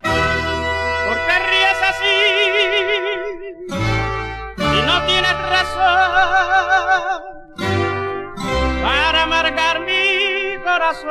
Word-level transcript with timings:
¿Por 0.00 1.16
qué 1.26 1.38
ríes 1.50 1.80
así? 1.90 2.16
Y 4.58 4.80
no 4.86 4.96
tienes 5.06 5.36
razón 5.50 6.58
para 8.82 9.22
amargar 9.22 9.80
mi 9.80 10.56
corazón. 10.62 11.08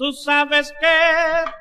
Tú 0.00 0.12
sabes 0.14 0.72
que 0.80 0.86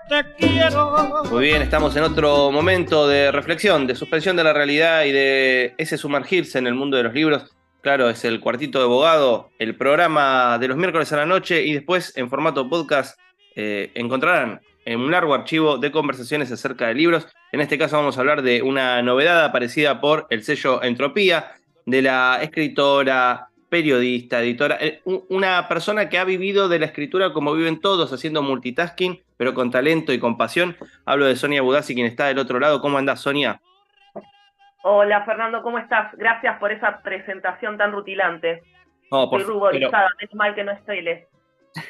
te 0.08 0.24
quiero. 0.36 1.26
Muy 1.30 1.44
bien, 1.44 1.62
estamos 1.62 1.94
en 1.98 2.04
otro 2.04 2.52
momento 2.54 3.06
de 3.06 3.34
reflexión, 3.34 3.86
de 3.86 3.96
suspensión 3.96 4.38
de 4.38 4.46
la 4.46 4.54
realidad 4.54 5.04
y 5.04 5.12
de 5.12 5.76
ese 5.78 5.98
sumergirse 5.98 6.58
en 6.58 6.68
el 6.68 6.74
mundo 6.74 6.96
de 6.96 7.04
los 7.04 7.14
libros. 7.14 7.54
Claro, 7.82 8.10
es 8.10 8.26
el 8.26 8.42
Cuartito 8.42 8.80
de 8.80 8.86
Abogado, 8.86 9.52
el 9.58 9.76
programa 9.76 10.58
de 10.60 10.68
los 10.68 10.76
miércoles 10.76 11.14
a 11.14 11.18
la 11.18 11.26
noche 11.26 11.66
y 11.66 11.74
después 11.74 12.12
en 12.18 12.30
formato 12.30 12.70
podcast 12.70 13.18
eh, 13.56 13.92
encontrarán 13.96 14.60
en 14.84 15.00
un 15.00 15.12
largo 15.12 15.34
archivo 15.34 15.78
de 15.78 15.90
conversaciones 15.90 16.52
acerca 16.52 16.88
de 16.88 16.96
libros. 16.96 17.28
En 17.54 17.62
este 17.62 17.78
caso 17.78 17.96
vamos 17.96 18.18
a 18.18 18.20
hablar 18.20 18.42
de 18.42 18.62
una 18.62 19.02
novedad 19.02 19.46
aparecida 19.46 20.02
por 20.02 20.28
el 20.30 20.44
sello 20.44 20.84
Entropía, 20.84 21.54
de 21.86 22.02
la 22.02 22.40
escritora, 22.42 23.48
periodista, 23.70 24.42
editora, 24.42 24.78
eh, 24.82 25.02
una 25.06 25.68
persona 25.70 26.10
que 26.10 26.18
ha 26.18 26.26
vivido 26.26 26.68
de 26.68 26.80
la 26.80 26.86
escritura 26.88 27.32
como 27.32 27.54
viven 27.54 27.80
todos, 27.80 28.12
haciendo 28.12 28.42
multitasking, 28.42 29.22
pero 29.38 29.54
con 29.54 29.72
talento 29.72 30.12
y 30.12 30.20
con 30.20 30.38
pasión. 30.38 30.76
Hablo 31.06 31.26
de 31.26 31.36
Sonia 31.36 31.62
Budassi, 31.62 31.96
quien 31.96 32.08
está 32.08 32.28
del 32.28 32.40
otro 32.40 32.60
lado. 32.60 32.82
¿Cómo 32.82 32.98
andás, 32.98 33.22
Sonia? 33.22 33.62
Hola 34.84 35.26
Fernando, 35.26 35.62
¿cómo 35.62 35.78
estás? 35.78 36.14
Gracias 36.16 36.58
por 36.60 36.72
esa 36.72 37.02
presentación 37.02 37.78
tan 37.78 37.92
rutilante. 37.92 38.64
No, 39.12 39.30
por, 39.30 39.42
Estoy 39.42 39.56
ruborizada, 39.56 40.10
es 40.20 40.34
mal 40.36 40.56
que 40.56 40.64
no 40.64 40.72
estoy 40.72 41.00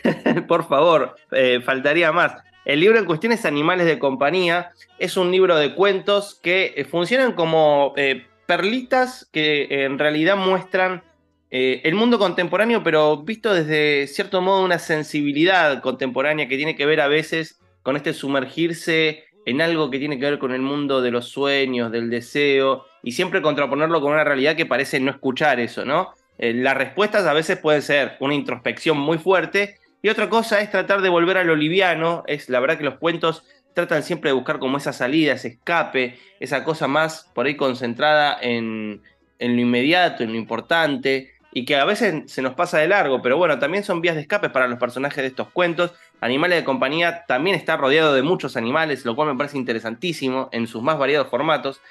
por 0.47 0.67
favor, 0.67 1.15
eh, 1.31 1.61
faltaría 1.61 2.11
más. 2.11 2.43
El 2.65 2.81
libro 2.81 2.99
en 2.99 3.05
cuestión 3.05 3.31
es 3.31 3.45
Animales 3.45 3.85
de 3.85 3.97
Compañía. 3.97 4.71
Es 4.97 5.17
un 5.17 5.31
libro 5.31 5.55
de 5.55 5.73
cuentos 5.73 6.39
que 6.41 6.73
eh, 6.75 6.85
funcionan 6.85 7.33
como 7.33 7.93
eh, 7.95 8.27
perlitas 8.45 9.29
que 9.31 9.85
en 9.85 9.97
realidad 9.97 10.35
muestran 10.35 11.03
eh, 11.51 11.81
el 11.83 11.95
mundo 11.95 12.19
contemporáneo, 12.19 12.83
pero 12.83 13.17
visto 13.17 13.53
desde 13.53 14.05
cierto 14.07 14.41
modo 14.41 14.63
una 14.63 14.77
sensibilidad 14.77 15.81
contemporánea 15.81 16.47
que 16.47 16.57
tiene 16.57 16.75
que 16.75 16.85
ver 16.85 17.01
a 17.01 17.07
veces 17.07 17.59
con 17.81 17.95
este 17.95 18.13
sumergirse 18.13 19.23
en 19.49 19.61
algo 19.61 19.89
que 19.89 19.97
tiene 19.97 20.19
que 20.19 20.25
ver 20.25 20.39
con 20.39 20.51
el 20.51 20.61
mundo 20.61 21.01
de 21.01 21.09
los 21.09 21.27
sueños, 21.27 21.91
del 21.91 22.09
deseo, 22.09 22.85
y 23.01 23.13
siempre 23.13 23.41
contraponerlo 23.41 23.99
con 23.99 24.13
una 24.13 24.23
realidad 24.23 24.55
que 24.55 24.67
parece 24.67 24.99
no 24.99 25.09
escuchar 25.09 25.59
eso, 25.59 25.85
¿no? 25.85 26.13
Eh, 26.37 26.53
las 26.53 26.77
respuestas 26.77 27.25
a 27.25 27.33
veces 27.33 27.57
pueden 27.57 27.81
ser 27.81 28.15
una 28.19 28.35
introspección 28.35 28.97
muy 28.97 29.17
fuerte, 29.17 29.79
y 30.03 30.09
otra 30.09 30.29
cosa 30.29 30.61
es 30.61 30.69
tratar 30.69 31.01
de 31.01 31.09
volver 31.09 31.37
a 31.37 31.43
lo 31.43 31.55
liviano, 31.55 32.23
es 32.27 32.47
la 32.47 32.59
verdad 32.59 32.77
que 32.77 32.83
los 32.83 32.99
cuentos 32.99 33.43
tratan 33.73 34.03
siempre 34.03 34.29
de 34.29 34.35
buscar 34.35 34.59
como 34.59 34.77
esa 34.77 34.93
salida, 34.93 35.33
ese 35.33 35.47
escape, 35.47 36.19
esa 36.39 36.63
cosa 36.63 36.87
más 36.87 37.29
por 37.33 37.47
ahí 37.47 37.55
concentrada 37.55 38.37
en, 38.39 39.01
en 39.39 39.55
lo 39.55 39.61
inmediato, 39.61 40.23
en 40.23 40.31
lo 40.31 40.37
importante, 40.37 41.31
y 41.51 41.65
que 41.65 41.75
a 41.75 41.85
veces 41.85 42.31
se 42.31 42.41
nos 42.41 42.53
pasa 42.53 42.77
de 42.77 42.87
largo, 42.87 43.21
pero 43.21 43.37
bueno, 43.37 43.57
también 43.57 43.83
son 43.83 44.01
vías 44.01 44.15
de 44.15 44.21
escape 44.21 44.49
para 44.49 44.67
los 44.67 44.77
personajes 44.77 45.23
de 45.23 45.27
estos 45.27 45.49
cuentos. 45.49 45.93
Animales 46.21 46.59
de 46.59 46.65
compañía 46.65 47.25
también 47.25 47.55
está 47.55 47.77
rodeado 47.77 48.13
de 48.13 48.23
muchos 48.23 48.57
animales, 48.57 49.05
lo 49.05 49.15
cual 49.15 49.29
me 49.29 49.37
parece 49.37 49.57
interesantísimo 49.57 50.49
en 50.51 50.67
sus 50.67 50.83
más 50.83 50.97
variados 50.97 51.29
formatos. 51.29 51.81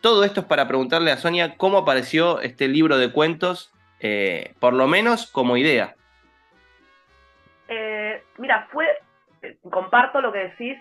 Todo 0.00 0.24
esto 0.24 0.40
es 0.40 0.46
para 0.46 0.68
preguntarle 0.68 1.10
a 1.10 1.16
Sonia 1.16 1.56
cómo 1.56 1.78
apareció 1.78 2.40
este 2.40 2.68
libro 2.68 2.96
de 2.96 3.12
cuentos, 3.12 3.72
eh, 4.00 4.54
por 4.60 4.72
lo 4.72 4.86
menos 4.86 5.30
como 5.30 5.56
idea. 5.56 5.94
Eh, 7.68 8.22
mira, 8.38 8.68
fue, 8.70 8.86
eh, 9.42 9.56
comparto 9.68 10.20
lo 10.20 10.32
que 10.32 10.50
decís, 10.50 10.78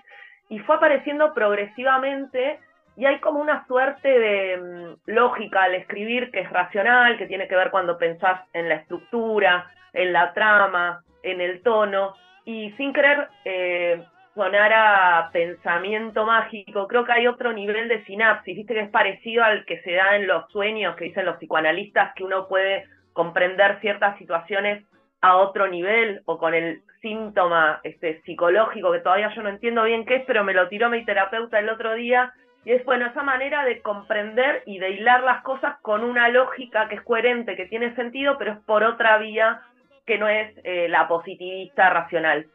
y 0.49 0.59
fue 0.59 0.75
apareciendo 0.75 1.33
progresivamente, 1.33 2.59
y 2.97 3.05
hay 3.05 3.19
como 3.19 3.39
una 3.39 3.65
suerte 3.67 4.07
de 4.07 4.57
mm, 4.57 5.11
lógica 5.11 5.63
al 5.63 5.75
escribir 5.75 6.29
que 6.31 6.41
es 6.41 6.49
racional, 6.51 7.17
que 7.17 7.25
tiene 7.25 7.47
que 7.47 7.55
ver 7.55 7.71
cuando 7.71 7.97
pensás 7.97 8.41
en 8.53 8.69
la 8.69 8.75
estructura, 8.75 9.71
en 9.93 10.13
la 10.13 10.33
trama, 10.33 11.03
en 11.23 11.41
el 11.41 11.61
tono, 11.63 12.15
y 12.45 12.71
sin 12.71 12.93
querer 12.93 13.27
eh, 13.45 14.03
sonar 14.33 14.71
a 14.73 15.29
pensamiento 15.31 16.25
mágico, 16.25 16.87
creo 16.87 17.05
que 17.05 17.11
hay 17.11 17.27
otro 17.27 17.53
nivel 17.53 17.87
de 17.87 18.03
sinapsis, 18.05 18.55
viste 18.55 18.73
que 18.73 18.81
es 18.81 18.89
parecido 18.89 19.43
al 19.43 19.65
que 19.65 19.81
se 19.81 19.93
da 19.93 20.15
en 20.15 20.27
los 20.27 20.49
sueños 20.51 20.95
que 20.95 21.05
dicen 21.05 21.25
los 21.25 21.37
psicoanalistas, 21.37 22.13
que 22.15 22.23
uno 22.23 22.47
puede 22.47 22.85
comprender 23.13 23.79
ciertas 23.81 24.17
situaciones 24.17 24.85
a 25.21 25.35
otro 25.37 25.67
nivel 25.67 26.21
o 26.25 26.37
con 26.37 26.53
el 26.53 26.81
síntoma 27.01 27.79
este, 27.83 28.21
psicológico 28.21 28.91
que 28.91 28.99
todavía 28.99 29.33
yo 29.33 29.43
no 29.43 29.49
entiendo 29.49 29.83
bien 29.83 30.05
qué 30.05 30.17
es, 30.17 30.23
pero 30.25 30.43
me 30.43 30.53
lo 30.53 30.67
tiró 30.69 30.89
mi 30.89 31.03
terapeuta 31.05 31.59
el 31.59 31.69
otro 31.69 31.93
día. 31.93 32.33
Y 32.63 32.73
es 32.73 32.85
bueno, 32.85 33.07
esa 33.07 33.23
manera 33.23 33.65
de 33.65 33.81
comprender 33.81 34.61
y 34.67 34.77
de 34.77 34.91
hilar 34.91 35.23
las 35.23 35.41
cosas 35.41 35.79
con 35.81 36.03
una 36.03 36.29
lógica 36.29 36.87
que 36.89 36.95
es 36.95 37.01
coherente, 37.01 37.55
que 37.55 37.65
tiene 37.65 37.95
sentido, 37.95 38.37
pero 38.37 38.53
es 38.53 38.59
por 38.59 38.83
otra 38.83 39.17
vía 39.17 39.61
que 40.05 40.17
no 40.17 40.27
es 40.27 40.53
eh, 40.63 40.87
la 40.89 41.07
positivista 41.07 41.89
racional. 41.89 42.47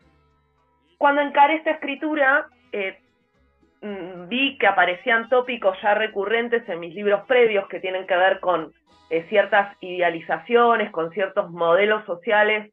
Cuando 0.98 1.20
encaré 1.20 1.56
esta 1.56 1.72
escritura, 1.72 2.46
eh, 2.72 2.98
mm, 3.82 4.28
vi 4.28 4.58
que 4.58 4.66
aparecían 4.66 5.28
tópicos 5.28 5.76
ya 5.82 5.94
recurrentes 5.94 6.68
en 6.68 6.80
mis 6.80 6.94
libros 6.94 7.24
previos 7.26 7.68
que 7.68 7.80
tienen 7.80 8.06
que 8.06 8.16
ver 8.16 8.40
con 8.40 8.72
eh, 9.10 9.24
ciertas 9.28 9.76
idealizaciones, 9.80 10.90
con 10.90 11.10
ciertos 11.10 11.50
modelos 11.50 12.04
sociales 12.06 12.72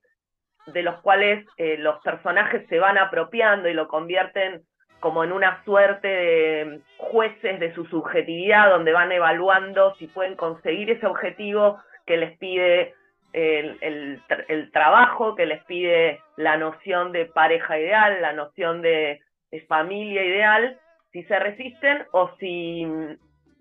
de 0.65 0.81
los 0.81 1.01
cuales 1.01 1.45
los 1.57 2.01
personajes 2.03 2.65
se 2.69 2.79
van 2.79 2.97
apropiando 2.97 3.67
y 3.67 3.73
lo 3.73 3.89
convierten 3.89 4.61
como 5.01 5.25
en 5.25 5.33
una 5.33 5.61
suerte 5.65 6.07
de 6.07 6.79
jueces 6.95 7.59
de 7.59 7.73
su 7.73 7.83
subjetividad, 7.87 8.69
donde 8.69 8.93
van 8.93 9.11
evaluando 9.11 9.93
si 9.95 10.07
pueden 10.07 10.37
conseguir 10.37 10.89
ese 10.89 11.05
objetivo 11.05 11.81
que 12.05 12.15
les 12.15 12.37
pide 12.37 12.95
el, 13.33 14.21
el, 14.47 14.71
trabajo, 14.71 15.35
que 15.35 15.45
les 15.45 15.63
pide 15.65 16.21
la 16.37 16.57
noción 16.57 17.11
de 17.11 17.25
pareja 17.25 17.79
ideal, 17.79 18.21
la 18.21 18.33
noción 18.33 18.81
de, 18.81 19.21
de 19.51 19.61
familia 19.61 20.23
ideal, 20.23 20.79
si 21.11 21.23
se 21.23 21.39
resisten 21.39 22.05
o 22.11 22.31
si, 22.39 22.85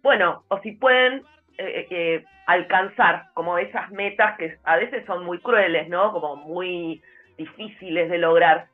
bueno, 0.03 0.45
o 0.49 0.59
si 0.61 0.73
pueden 0.73 1.23
eh, 1.59 1.87
eh, 1.91 2.25
alcanzar 2.47 3.27
como 3.35 3.59
esas 3.59 3.91
metas 3.91 4.37
que 4.39 4.59
a 4.65 4.77
veces 4.77 5.05
son 5.07 5.25
muy 5.25 5.39
crueles, 5.39 5.89
¿no? 5.89 6.13
Como 6.13 6.37
muy 6.37 7.03
difíciles 7.37 8.11
de 8.11 8.19
lograr. 8.19 8.67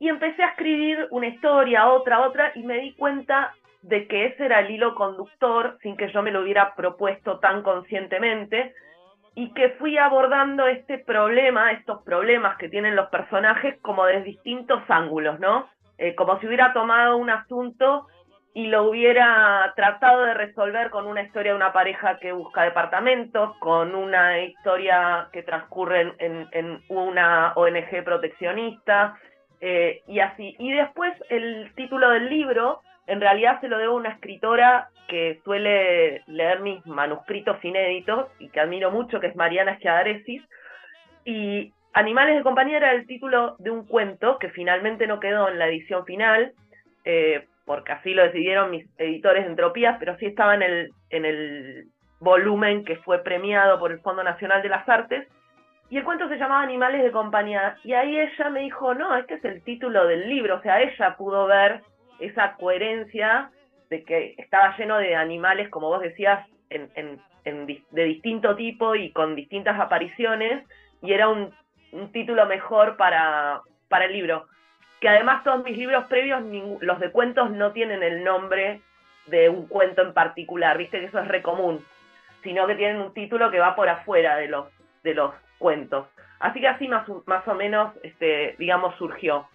Y 0.00 0.08
empecé 0.08 0.42
a 0.42 0.48
escribir 0.48 1.06
una 1.10 1.28
historia, 1.28 1.88
otra, 1.88 2.20
otra, 2.20 2.52
y 2.54 2.62
me 2.62 2.78
di 2.78 2.94
cuenta 2.94 3.54
de 3.82 4.06
que 4.06 4.26
ese 4.26 4.44
era 4.44 4.60
el 4.60 4.70
hilo 4.70 4.94
conductor, 4.94 5.78
sin 5.82 5.96
que 5.96 6.10
yo 6.10 6.22
me 6.22 6.30
lo 6.30 6.42
hubiera 6.42 6.74
propuesto 6.74 7.38
tan 7.38 7.62
conscientemente, 7.62 8.74
y 9.36 9.52
que 9.52 9.68
fui 9.78 9.98
abordando 9.98 10.66
este 10.66 10.98
problema, 10.98 11.70
estos 11.72 12.02
problemas 12.02 12.56
que 12.56 12.70
tienen 12.70 12.96
los 12.96 13.10
personajes, 13.10 13.78
como 13.82 14.06
desde 14.06 14.22
distintos 14.24 14.82
ángulos, 14.88 15.38
¿no? 15.38 15.68
Eh, 15.98 16.14
como 16.14 16.40
si 16.40 16.46
hubiera 16.46 16.72
tomado 16.72 17.18
un 17.18 17.28
asunto 17.28 18.06
y 18.54 18.68
lo 18.68 18.84
hubiera 18.84 19.70
tratado 19.76 20.24
de 20.24 20.32
resolver 20.32 20.88
con 20.88 21.06
una 21.06 21.20
historia 21.20 21.52
de 21.52 21.56
una 21.56 21.74
pareja 21.74 22.18
que 22.18 22.32
busca 22.32 22.62
departamentos, 22.62 23.54
con 23.58 23.94
una 23.94 24.40
historia 24.40 25.28
que 25.30 25.42
transcurre 25.42 26.14
en, 26.18 26.48
en, 26.52 26.80
una 26.88 27.52
ONG 27.54 28.02
proteccionista, 28.04 29.18
Eh, 29.60 30.02
y 30.06 30.20
así. 30.20 30.54
Y 30.58 30.70
después 30.72 31.12
el 31.30 31.72
título 31.74 32.10
del 32.10 32.28
libro, 32.28 32.82
en 33.06 33.20
realidad 33.20 33.60
se 33.60 33.68
lo 33.68 33.78
debo 33.78 33.94
a 33.94 33.96
una 33.96 34.10
escritora 34.10 34.88
que 35.08 35.40
suele 35.44 36.22
leer 36.26 36.60
mis 36.60 36.84
manuscritos 36.86 37.64
inéditos 37.64 38.28
y 38.38 38.48
que 38.48 38.60
admiro 38.60 38.90
mucho, 38.90 39.20
que 39.20 39.28
es 39.28 39.36
Mariana 39.36 39.76
Schiadaresis. 39.76 40.42
Y 41.24 41.72
Animales 41.92 42.36
de 42.36 42.42
compañía 42.42 42.76
era 42.76 42.92
el 42.92 43.06
título 43.06 43.56
de 43.58 43.70
un 43.70 43.86
cuento 43.86 44.38
que 44.38 44.50
finalmente 44.50 45.06
no 45.06 45.18
quedó 45.18 45.48
en 45.48 45.58
la 45.58 45.66
edición 45.66 46.04
final, 46.04 46.52
eh, 47.06 47.46
porque 47.64 47.92
así 47.92 48.12
lo 48.12 48.22
decidieron 48.22 48.70
mis 48.70 48.86
editores 48.98 49.44
de 49.44 49.50
Entropías, 49.50 49.96
pero 49.98 50.14
sí 50.18 50.26
estaba 50.26 50.54
en 50.54 50.62
el, 50.62 50.90
en 51.08 51.24
el 51.24 51.84
volumen 52.20 52.84
que 52.84 52.96
fue 52.96 53.22
premiado 53.24 53.78
por 53.78 53.92
el 53.92 54.00
Fondo 54.00 54.22
Nacional 54.22 54.60
de 54.60 54.68
las 54.68 54.86
Artes. 54.86 55.26
Y 55.88 55.96
el 55.96 56.04
cuento 56.04 56.28
se 56.28 56.36
llamaba 56.36 56.62
Animales 56.62 57.02
de 57.02 57.12
compañía. 57.12 57.78
Y 57.82 57.94
ahí 57.94 58.18
ella 58.18 58.50
me 58.50 58.60
dijo, 58.60 58.92
no, 58.92 59.16
este 59.16 59.34
es 59.34 59.44
el 59.46 59.62
título 59.62 60.06
del 60.06 60.28
libro. 60.28 60.56
O 60.56 60.60
sea, 60.60 60.82
ella 60.82 61.16
pudo 61.16 61.46
ver 61.46 61.80
esa 62.18 62.54
coherencia 62.54 63.50
de 63.90 64.04
que 64.04 64.34
estaba 64.38 64.76
lleno 64.76 64.98
de 64.98 65.14
animales, 65.14 65.68
como 65.68 65.88
vos 65.88 66.00
decías, 66.00 66.46
en, 66.70 67.20
de 67.44 68.04
distinto 68.04 68.56
tipo 68.56 68.94
y 68.94 69.12
con 69.12 69.36
distintas 69.36 69.78
apariciones. 69.78 70.64
Y 71.02 71.12
era 71.12 71.28
un, 71.28 71.54
título 72.12 72.44
mejor 72.46 72.96
para, 72.96 73.62
para 73.88 74.06
el 74.06 74.12
libro. 74.12 74.46
Que 75.00 75.08
además 75.08 75.44
todos 75.44 75.64
mis 75.64 75.76
libros 75.76 76.04
previos, 76.06 76.42
los 76.80 77.00
de 77.00 77.10
cuentos, 77.10 77.50
no 77.50 77.72
tienen 77.72 78.02
el 78.02 78.24
nombre 78.24 78.80
de 79.26 79.48
un 79.48 79.66
cuento 79.66 80.02
en 80.02 80.12
particular, 80.12 80.78
viste 80.78 81.00
que 81.00 81.06
eso 81.06 81.18
es 81.18 81.28
re 81.28 81.42
común, 81.42 81.84
sino 82.42 82.66
que 82.66 82.76
tienen 82.76 83.00
un 83.00 83.12
título 83.12 83.50
que 83.50 83.58
va 83.58 83.74
por 83.74 83.88
afuera 83.88 84.36
de 84.36 84.48
los, 84.48 84.66
de 85.02 85.14
los 85.14 85.34
cuentos. 85.58 86.06
Así 86.38 86.60
que 86.60 86.68
así 86.68 86.86
más, 86.88 87.06
más 87.26 87.46
o 87.48 87.54
menos, 87.54 87.94
este, 88.02 88.56
digamos, 88.58 88.94
surgió. 88.96 89.48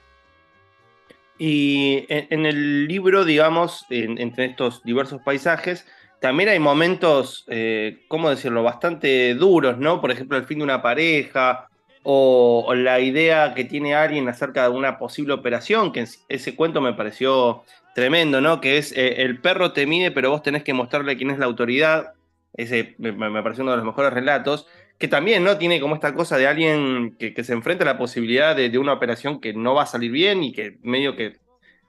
Y 1.43 2.05
en, 2.07 2.45
el 2.45 2.87
libro, 2.87 3.25
digamos, 3.25 3.87
entre 3.89 4.45
estos 4.45 4.83
diversos 4.83 5.23
paisajes, 5.23 5.87
también 6.19 6.49
hay 6.49 6.59
momentos, 6.59 7.45
eh, 7.47 8.05
¿cómo 8.09 8.29
decirlo?, 8.29 8.61
bastante 8.61 9.33
duros, 9.33 9.79
¿no? 9.79 10.01
Por 10.01 10.11
ejemplo, 10.11 10.37
el 10.37 10.43
fin 10.43 10.59
de 10.59 10.65
una 10.65 10.83
pareja 10.83 11.67
o, 12.03 12.71
la 12.75 12.99
idea 12.99 13.55
que 13.55 13.65
tiene 13.65 13.95
alguien 13.95 14.29
acerca 14.29 14.69
de 14.69 14.69
una 14.69 14.99
posible 14.99 15.33
operación, 15.33 15.91
que 15.91 16.05
ese 16.29 16.55
cuento 16.55 16.79
me 16.79 16.93
pareció 16.93 17.63
tremendo, 17.95 18.39
¿no? 18.39 18.61
Que 18.61 18.77
es 18.77 18.91
eh, 18.95 19.23
el 19.23 19.39
perro 19.39 19.71
te 19.73 19.87
mide, 19.87 20.11
pero 20.11 20.29
vos 20.29 20.43
tenés 20.43 20.63
que 20.63 20.75
mostrarle 20.75 21.17
quién 21.17 21.31
es 21.31 21.39
la 21.39 21.47
autoridad. 21.47 22.13
Ese 22.53 22.93
me, 22.99 23.13
me 23.13 23.41
pareció 23.41 23.63
uno 23.63 23.71
de 23.71 23.77
los 23.77 23.85
mejores 23.87 24.13
relatos 24.13 24.67
que 25.01 25.07
también 25.07 25.43
no 25.43 25.57
tiene 25.57 25.81
como 25.81 25.95
esta 25.95 26.13
cosa 26.13 26.37
de 26.37 26.45
alguien 26.45 27.15
que, 27.17 27.43
se 27.43 27.53
enfrenta 27.53 27.83
a 27.83 27.87
la 27.87 27.97
posibilidad 27.97 28.55
de, 28.55 28.77
una 28.77 28.93
operación 28.93 29.41
que 29.41 29.51
no 29.51 29.73
va 29.73 29.83
a 29.83 29.87
salir 29.87 30.11
bien 30.11 30.43
y 30.43 30.53
que 30.53 30.77
medio 30.83 31.15
que 31.15 31.37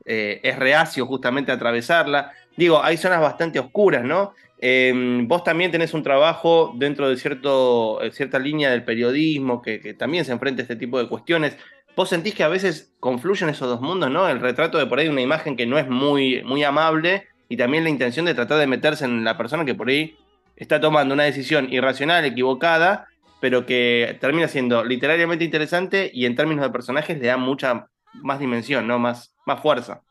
eh, 0.06 0.40
es 0.42 0.58
reacio 0.58 1.04
justamente 1.04 1.52
a 1.52 1.56
atravesarla. 1.56 2.32
Digo, 2.56 2.82
hay 2.82 2.96
zonas 2.96 3.20
bastante 3.20 3.58
oscuras, 3.58 4.02
¿no? 4.02 4.32
Em, 4.58 5.28
vos 5.28 5.44
también 5.44 5.70
tenés 5.70 5.92
un 5.92 6.02
trabajo 6.02 6.72
dentro 6.74 7.06
de 7.10 7.18
cierto, 7.18 8.00
eh, 8.02 8.12
cierta 8.12 8.38
línea 8.38 8.70
del 8.70 8.82
periodismo 8.82 9.60
que, 9.60 9.92
también 9.92 10.24
se 10.24 10.32
enfrenta 10.32 10.62
a 10.62 10.64
este 10.64 10.76
tipo 10.76 10.98
de 10.98 11.06
cuestiones. 11.06 11.58
¿Vos 11.94 12.08
sentís 12.08 12.34
que 12.34 12.44
a 12.44 12.48
veces 12.48 12.94
confluyen 12.98 13.50
esos 13.50 13.68
dos 13.68 13.82
mundos, 13.82 14.10
¿no? 14.10 14.26
El 14.26 14.40
retrato 14.40 14.78
de 14.78 14.86
por 14.86 14.98
ahí 14.98 15.08
una 15.08 15.20
imagen 15.20 15.54
que 15.54 15.66
no 15.66 15.78
es 15.78 15.86
muy, 15.86 16.42
muy 16.44 16.64
amable 16.64 17.26
y 17.50 17.58
también 17.58 17.84
la 17.84 17.90
intención 17.90 18.24
de 18.24 18.32
tratar 18.32 18.58
de 18.58 18.66
meterse 18.66 19.04
en 19.04 19.22
la 19.22 19.36
persona 19.36 19.66
que 19.66 19.74
por 19.74 19.90
ahí 19.90 20.16
está 20.56 20.80
tomando 20.80 21.14
una 21.14 21.24
decisión 21.24 21.72
irracional, 21.72 22.24
equivocada, 22.24 23.06
pero 23.40 23.66
que 23.66 24.16
termina 24.20 24.48
siendo 24.48 24.84
literariamente 24.84 25.44
interesante 25.44 26.10
y 26.12 26.26
en 26.26 26.36
términos 26.36 26.64
de 26.64 26.70
personajes 26.70 27.18
le 27.18 27.26
da 27.26 27.36
mucha 27.36 27.88
más 28.14 28.38
dimensión, 28.38 28.86
¿no? 28.86 28.98
Más, 28.98 29.34
más 29.46 29.60
fuerza. 29.60 30.02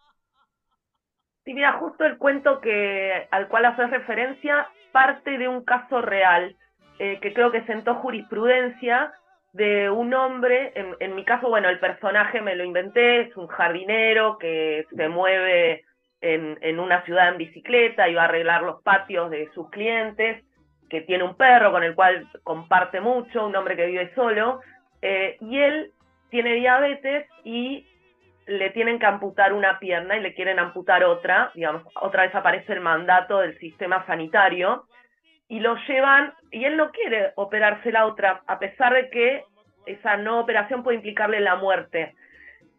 Sí, 1.45 1.53
mira, 1.53 1.73
justo 1.73 2.05
el 2.05 2.17
cuento 2.17 2.59
que, 2.61 3.27
al 3.31 3.47
cual 3.47 3.65
haces 3.65 3.89
referencia 3.89 4.67
parte 4.91 5.37
de 5.37 5.47
un 5.47 5.63
caso 5.63 6.01
real 6.01 6.55
eh, 6.99 7.19
que 7.21 7.33
creo 7.33 7.51
que 7.51 7.63
sentó 7.63 7.95
jurisprudencia 7.95 9.13
de 9.53 9.89
un 9.89 10.13
hombre, 10.13 10.71
en, 10.75 10.95
en, 10.99 11.15
mi 11.15 11.25
caso, 11.25 11.49
bueno, 11.49 11.69
el 11.69 11.79
personaje 11.79 12.41
me 12.41 12.55
lo 12.55 12.63
inventé, 12.63 13.21
es 13.21 13.35
un 13.35 13.47
jardinero 13.47 14.37
que 14.37 14.85
se 14.95 15.09
mueve 15.09 15.83
en, 16.21 16.79
una 16.79 17.03
ciudad 17.03 17.29
en 17.29 17.37
bicicleta 17.37 18.05
va 18.15 18.21
a 18.21 18.25
arreglar 18.25 18.63
los 18.63 18.81
patios 18.81 19.29
de 19.31 19.49
sus 19.53 19.69
clientes, 19.69 20.43
que 20.89 21.01
tiene 21.01 21.23
un 21.23 21.35
perro 21.35 21.71
con 21.71 21.83
el 21.83 21.95
cual 21.95 22.27
comparte 22.43 23.01
mucho, 23.01 23.45
un 23.45 23.55
hombre 23.55 23.75
que 23.75 23.87
vive 23.87 24.13
solo, 24.13 24.61
eh, 25.01 25.37
y 25.41 25.57
él 25.57 25.91
tiene 26.29 26.53
diabetes 26.55 27.27
y 27.43 27.87
le 28.45 28.69
tienen 28.71 28.99
que 28.99 29.05
amputar 29.05 29.53
una 29.53 29.79
pierna 29.79 30.17
y 30.17 30.21
le 30.21 30.33
quieren 30.33 30.59
amputar 30.59 31.03
otra, 31.03 31.51
digamos, 31.55 31.83
otra 31.95 32.23
vez 32.23 32.35
aparece 32.35 32.73
el 32.73 32.81
mandato 32.81 33.39
del 33.39 33.57
sistema 33.59 34.05
sanitario, 34.05 34.85
y 35.47 35.59
lo 35.59 35.75
llevan, 35.87 36.33
y 36.49 36.63
él 36.63 36.77
no 36.77 36.91
quiere 36.91 37.33
operarse 37.35 37.91
la 37.91 38.05
otra, 38.05 38.41
a 38.47 38.59
pesar 38.59 38.93
de 38.93 39.09
que 39.09 39.43
esa 39.85 40.15
no 40.17 40.39
operación 40.39 40.83
puede 40.83 40.95
implicarle 40.95 41.39
la 41.39 41.55
muerte. 41.55 42.15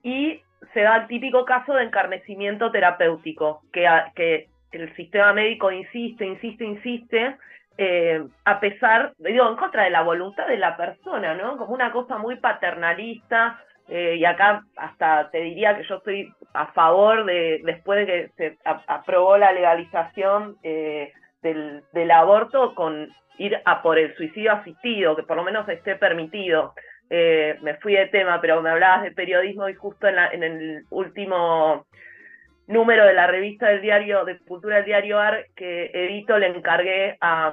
Y 0.02 0.42
se 0.72 0.80
da 0.80 0.96
el 0.96 1.06
típico 1.06 1.44
caso 1.44 1.74
de 1.74 1.84
encarnecimiento 1.84 2.70
terapéutico, 2.70 3.62
que, 3.72 3.86
que 4.14 4.48
el 4.72 4.94
sistema 4.96 5.32
médico 5.32 5.70
insiste, 5.70 6.24
insiste, 6.24 6.64
insiste, 6.64 7.36
eh, 7.78 8.22
a 8.44 8.60
pesar, 8.60 9.12
digo, 9.18 9.48
en 9.48 9.56
contra 9.56 9.84
de 9.84 9.90
la 9.90 10.02
voluntad 10.02 10.46
de 10.46 10.58
la 10.58 10.76
persona, 10.76 11.34
¿no? 11.34 11.56
Como 11.56 11.72
una 11.72 11.92
cosa 11.92 12.18
muy 12.18 12.36
paternalista, 12.36 13.60
eh, 13.88 14.16
y 14.16 14.24
acá 14.24 14.62
hasta 14.76 15.30
te 15.30 15.40
diría 15.40 15.76
que 15.76 15.84
yo 15.84 15.96
estoy 15.96 16.32
a 16.54 16.66
favor 16.68 17.24
de, 17.24 17.60
después 17.64 18.06
de 18.06 18.06
que 18.06 18.30
se 18.36 18.58
aprobó 18.64 19.36
la 19.38 19.52
legalización 19.52 20.56
eh, 20.62 21.12
del, 21.42 21.82
del 21.92 22.10
aborto, 22.10 22.74
con 22.74 23.08
ir 23.38 23.60
a 23.64 23.82
por 23.82 23.98
el 23.98 24.14
suicidio 24.16 24.52
asistido, 24.52 25.16
que 25.16 25.22
por 25.22 25.36
lo 25.36 25.42
menos 25.42 25.68
esté 25.68 25.96
permitido. 25.96 26.74
Eh, 27.14 27.58
me 27.60 27.74
fui 27.74 27.92
de 27.92 28.06
tema, 28.06 28.40
pero 28.40 28.62
me 28.62 28.70
hablabas 28.70 29.02
de 29.02 29.12
periodismo 29.12 29.68
y 29.68 29.74
justo 29.74 30.08
en, 30.08 30.42
el 30.42 30.86
último 30.88 31.84
número 32.66 33.04
de 33.04 33.12
la 33.12 33.26
revista 33.26 33.68
del 33.68 33.82
diario, 33.82 34.24
de 34.24 34.38
Cultura 34.38 34.76
del 34.76 34.86
Diario 34.86 35.20
AR, 35.20 35.44
que 35.54 35.90
edito, 35.92 36.38
le 36.38 36.46
encargué 36.46 37.18
a 37.20 37.52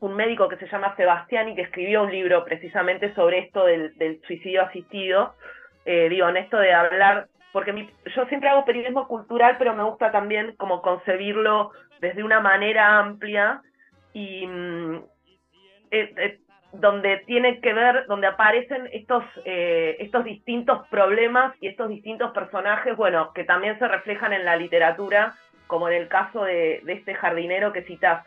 un 0.00 0.16
médico 0.16 0.48
que 0.48 0.56
se 0.56 0.66
llama 0.66 0.96
Sebastián 0.96 1.48
y 1.48 1.54
que 1.54 1.62
escribió 1.62 2.02
un 2.02 2.10
libro 2.10 2.44
precisamente 2.44 3.14
sobre 3.14 3.38
esto 3.38 3.64
del, 3.64 4.20
suicidio 4.26 4.62
asistido. 4.62 5.36
Eh, 5.84 6.08
digo, 6.08 6.28
en 6.28 6.38
esto 6.38 6.56
de 6.56 6.72
hablar, 6.72 7.28
porque 7.52 7.88
yo 8.16 8.26
siempre 8.26 8.48
hago 8.48 8.64
periodismo 8.64 9.06
cultural, 9.06 9.54
pero 9.56 9.76
me 9.76 9.84
gusta 9.84 10.10
también 10.10 10.56
como 10.56 10.82
concebirlo 10.82 11.70
desde 12.00 12.24
una 12.24 12.40
manera 12.40 12.98
amplia 12.98 13.62
y 14.12 14.48
mm, 14.48 14.96
eh, 15.92 16.40
donde 16.72 17.18
tiene 17.26 17.60
que 17.60 17.72
ver, 17.72 18.06
donde 18.06 18.26
aparecen 18.26 18.88
estos, 18.92 19.24
eh, 19.44 19.96
estos 19.98 20.24
distintos 20.24 20.86
problemas 20.88 21.54
y 21.60 21.66
estos 21.66 21.88
distintos 21.88 22.32
personajes, 22.32 22.96
bueno, 22.96 23.32
que 23.32 23.44
también 23.44 23.78
se 23.78 23.88
reflejan 23.88 24.32
en 24.32 24.44
la 24.44 24.56
literatura, 24.56 25.34
como 25.66 25.88
en 25.88 25.94
el 25.94 26.08
caso 26.08 26.44
de, 26.44 26.82
este 26.86 27.14
jardinero 27.14 27.72
que 27.72 27.82
citas. 27.82 28.24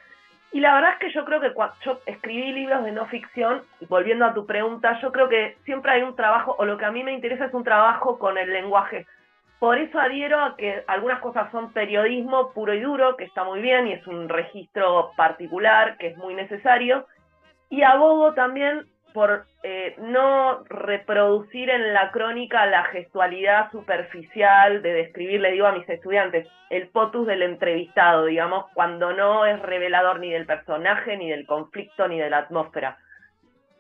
Y 0.52 0.60
la 0.60 0.76
verdad 0.76 0.94
es 0.94 1.00
que 1.00 1.14
yo 1.14 1.26
creo 1.26 1.42
que 1.42 1.54
cuando 1.54 1.76
yo 1.84 2.00
escribí 2.06 2.52
libros 2.52 2.84
de 2.84 2.92
no 2.92 3.06
ficción, 3.08 3.64
y 3.80 3.86
volviendo 3.86 4.26
a 4.26 4.34
tu 4.34 4.46
pregunta, 4.46 5.00
yo 5.02 5.12
creo 5.12 5.30
que 5.30 5.58
siempre 5.66 5.94
hay 5.94 6.04
un 6.04 6.16
trabajo, 6.16 6.56
o 6.58 6.66
lo 6.66 6.78
que 6.78 6.86
a 6.86 6.92
mí 6.92 7.04
me 7.04 7.14
interesa 7.14 7.46
es 7.46 7.54
un 7.54 7.64
trabajo 7.64 8.20
con 8.20 8.38
el 8.38 8.52
lenguaje. 8.52 9.08
Por 9.58 9.78
eso 9.78 9.98
adhiero 9.98 10.44
a 10.44 10.58
que 10.58 10.84
algunas 10.88 11.22
cosas 11.22 11.50
son 11.52 11.72
periodismo 11.72 12.52
puro 12.52 12.74
y 12.74 12.82
duro, 12.82 13.16
que 13.16 13.24
está 13.24 13.46
muy 13.46 13.62
bien 13.62 13.88
y 13.88 13.94
es 13.94 14.06
un 14.06 14.28
registro 14.28 15.12
particular 15.16 15.98
que 15.98 16.08
es 16.08 16.18
muy 16.18 16.34
necesario, 16.36 17.08
y 17.74 17.82
abogo 17.82 18.36
también 18.36 18.86
por 19.16 19.48
eh, 19.64 19.96
no 19.98 20.64
reproducir 20.66 21.72
en 21.72 21.92
la 21.92 22.12
crónica 22.12 22.68
la 22.68 22.84
gestualidad 22.84 23.72
superficial 23.72 24.84
de 24.84 24.94
describir, 24.94 25.42
le 25.42 25.54
digo 25.54 25.66
a 25.66 25.72
mis 25.72 25.90
estudiantes, 25.90 26.48
el 26.70 26.90
potus 26.90 27.26
del 27.26 27.42
entrevistado, 27.42 28.26
digamos, 28.26 28.66
cuando 28.76 29.12
no 29.14 29.48
es 29.48 29.60
revelador 29.60 30.20
ni 30.20 30.30
del 30.30 30.46
personaje, 30.46 31.18
ni 31.18 31.32
del 31.32 31.48
conflicto, 31.48 32.08
ni 32.08 32.20
de 32.20 32.30
la 32.30 32.40
atmósfera. 32.40 33.00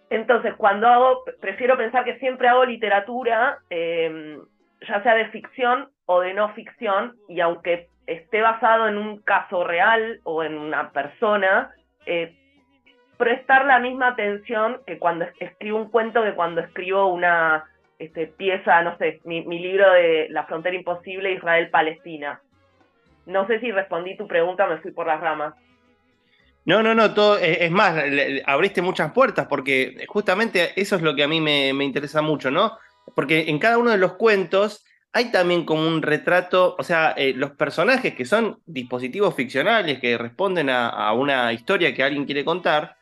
Entonces, 0.09 0.55
cuando 0.55 0.87
hago, 0.87 1.23
prefiero 1.39 1.77
pensar 1.77 2.03
que 2.03 2.17
siempre 2.17 2.47
hago 2.47 2.65
literatura, 2.65 3.59
em, 3.69 4.39
ya 4.87 5.03
sea 5.03 5.13
de 5.13 5.27
ficción 5.27 5.89
o 6.07 6.21
de 6.21 6.33
no 6.33 6.49
ficción, 6.55 7.13
y 7.29 7.41
aunque 7.41 7.89
esté 8.07 8.41
basado 8.41 8.87
en 8.87 8.97
un 8.97 9.21
caso 9.21 9.63
real 9.63 10.19
o 10.23 10.43
en 10.43 10.57
una 10.57 10.89
persona, 10.89 11.69
eh, 12.07 12.35
prestar 13.23 13.65
la 13.65 13.79
misma 13.79 14.09
atención 14.09 14.81
que 14.85 14.99
cuando 14.99 15.25
escribo 15.39 15.77
un 15.77 15.89
cuento 15.89 16.23
que 16.23 16.33
cuando 16.33 16.59
escribo 16.59 17.07
una 17.07 17.63
este, 17.97 18.27
pieza, 18.27 18.81
no 18.81 18.97
sé, 18.97 19.21
mi, 19.23 19.43
libro 19.43 19.89
de 19.93 20.27
La 20.29 20.43
frontera 20.43 20.75
imposible 20.75 21.31
Israel-Palestina. 21.31 22.41
No 23.25 23.47
sé 23.47 23.61
si 23.61 23.71
respondí 23.71 24.17
tu 24.17 24.27
pregunta, 24.27 24.67
me 24.67 24.79
fui 24.79 24.91
por 24.91 25.07
las 25.07 25.21
ramas. 25.21 25.53
No, 26.65 26.83
no, 26.83 26.93
no, 26.93 27.13
todo, 27.13 27.37
es 27.37 27.71
más, 27.71 27.95
abriste 28.45 28.81
muchas 28.81 29.13
puertas 29.13 29.47
porque 29.47 30.05
justamente 30.07 30.71
eso 30.75 30.97
es 30.97 31.01
lo 31.01 31.15
que 31.15 31.23
a 31.23 31.27
mí 31.29 31.39
me, 31.39 31.69
interesa 31.69 32.21
mucho, 32.21 32.51
¿no? 32.51 32.77
porque 33.15 33.49
en 33.49 33.59
cada 33.59 33.77
uno 33.77 33.91
de 33.91 33.97
los 33.97 34.13
cuentos 34.13 34.85
hay 35.13 35.31
también 35.31 35.63
como 35.63 35.87
un 35.87 36.01
retrato, 36.01 36.75
o 36.79 36.83
sea, 36.83 37.13
eh, 37.15 37.33
los 37.35 37.51
personajes 37.51 38.15
que 38.15 38.25
son 38.25 38.59
dispositivos 38.65 39.35
ficcionales 39.35 39.99
que 39.99 40.17
responden 40.17 40.69
a, 40.69 41.13
una 41.13 41.53
historia 41.53 41.93
que 41.93 42.03
alguien 42.03 42.25
quiere 42.25 42.43
contar, 42.43 42.95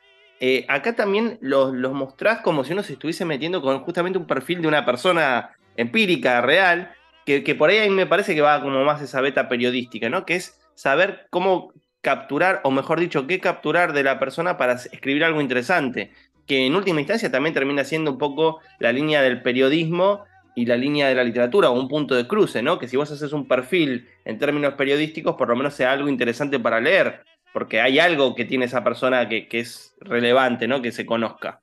eh, 0.44 0.66
acá 0.68 0.96
también 0.96 1.38
los, 1.40 1.72
los, 1.72 1.94
mostrás 1.94 2.42
como 2.42 2.64
si 2.64 2.74
uno 2.74 2.82
se 2.82 2.94
estuviese 2.94 3.26
metiendo 3.26 3.62
con 3.62 3.82
justamente 3.82 4.18
un 4.18 4.26
perfil 4.26 4.64
de 4.64 4.68
una 4.68 4.84
persona 4.84 5.52
empírica, 5.78 6.42
real, 6.42 6.92
que, 7.28 7.44
que 7.44 7.54
por 7.54 7.70
ahí 7.70 7.78
a 7.78 7.84
mí 7.84 7.92
me 7.92 8.08
parece 8.08 8.34
que 8.34 8.42
va 8.42 8.60
como 8.60 8.84
más 8.84 9.04
esa 9.04 9.22
beta 9.22 9.48
periodística, 9.48 10.10
¿no? 10.10 10.26
Que 10.26 10.38
es 10.38 10.60
saber 10.74 11.28
cómo 11.30 11.74
capturar, 12.02 12.62
o 12.64 12.72
mejor 12.72 13.00
dicho, 13.00 13.28
qué 13.28 13.40
capturar 13.40 13.94
de 13.94 14.02
la 14.02 14.18
persona 14.18 14.58
para 14.58 14.74
escribir 14.74 15.24
algo 15.24 15.42
interesante, 15.42 16.12
que 16.48 16.66
en 16.66 16.76
última 16.76 17.02
instancia 17.02 17.32
también 17.32 17.54
termina 17.54 17.84
siendo 17.84 18.10
un 18.10 18.18
poco 18.18 18.62
la 18.80 18.92
línea 18.92 19.22
del 19.22 19.44
periodismo 19.44 20.24
y 20.56 20.66
la 20.66 20.76
línea 20.76 21.08
de 21.08 21.14
la 21.14 21.24
literatura 21.24 21.70
o 21.70 21.80
un 21.80 21.88
punto 21.88 22.16
de 22.16 22.28
cruce, 22.28 22.64
¿no? 22.64 22.80
Que 22.80 22.88
si 22.88 22.98
vos 22.98 23.12
haces 23.12 23.32
un 23.32 23.48
perfil 23.48 24.10
en 24.26 24.40
términos 24.40 24.74
periodísticos, 24.74 25.36
por 25.36 25.50
lo 25.50 25.56
menos 25.56 25.76
sea 25.76 25.92
algo 25.92 26.10
interesante 26.10 26.60
para 26.60 26.82
leer, 26.82 27.22
porque 27.54 27.82
hay 27.82 28.00
algo 28.00 28.36
que 28.36 28.46
tiene 28.46 28.66
esa 28.66 28.84
persona 28.84 29.28
que, 29.28 29.48
es 29.52 29.96
relevante, 30.02 30.68
¿no? 30.68 30.82
Que 30.82 30.92
se 30.92 31.06
conozca. 31.06 31.60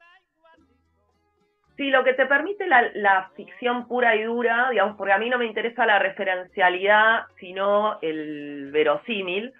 Sí, 1.76 1.90
lo 1.90 2.02
que 2.02 2.14
te 2.14 2.26
permite 2.26 2.66
la, 2.66 3.30
ficción 3.36 3.86
pura 3.86 4.16
y 4.16 4.24
dura, 4.24 4.68
digamos, 4.70 4.96
porque 4.96 5.12
a 5.12 5.18
mí 5.18 5.30
no 5.30 5.38
me 5.38 5.46
interesa 5.46 5.86
la 5.86 5.98
referencialidad, 5.98 7.26
sino 7.38 7.98
el 8.02 8.70
verosímil. 8.72 9.52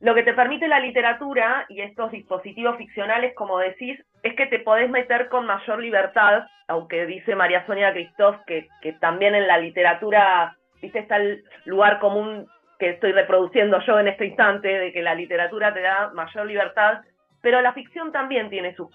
Lo 0.00 0.14
que 0.14 0.22
te 0.22 0.34
permite 0.34 0.68
la 0.68 0.78
literatura 0.78 1.66
y 1.68 1.80
estos 1.80 2.12
dispositivos 2.12 2.76
ficcionales, 2.76 3.34
como 3.34 3.58
decís, 3.58 3.98
es 4.22 4.34
que 4.34 4.46
te 4.46 4.60
podés 4.60 4.88
meter 4.88 5.28
con 5.28 5.46
mayor 5.46 5.80
libertad, 5.80 6.46
aunque 6.68 7.06
dice 7.06 7.34
María 7.34 7.66
Sonia 7.66 7.92
Cristóf 7.92 8.36
que, 8.46 8.68
que 8.80 8.92
también 8.92 9.34
en 9.34 9.48
la 9.48 9.58
literatura, 9.58 10.56
viste, 10.80 11.00
está 11.00 11.16
el 11.16 11.42
lugar 11.64 11.98
común 11.98 12.46
que 12.78 12.90
estoy 12.90 13.12
reproduciendo 13.12 13.80
yo 13.80 13.98
en 13.98 14.08
este 14.08 14.26
instante, 14.26 14.68
de 14.68 14.92
que 14.92 15.02
la 15.02 15.14
literatura 15.14 15.72
te 15.72 15.80
da 15.80 16.10
mayor 16.14 16.46
libertad, 16.46 17.00
pero 17.40 17.60
la 17.60 17.72
ficción 17.72 18.12
también 18.12 18.50
tiene 18.50 18.74
sus, 18.74 18.88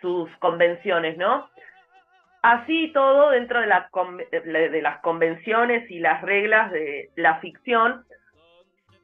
sus 0.00 0.30
convenciones, 0.38 1.16
¿no? 1.16 1.48
Así 2.42 2.90
todo, 2.92 3.30
dentro 3.30 3.60
de, 3.60 3.66
la, 3.66 3.88
de 4.30 4.82
las 4.82 5.00
convenciones 5.00 5.90
y 5.90 5.98
las 5.98 6.22
reglas 6.22 6.70
de 6.72 7.10
la 7.16 7.38
ficción, 7.40 8.04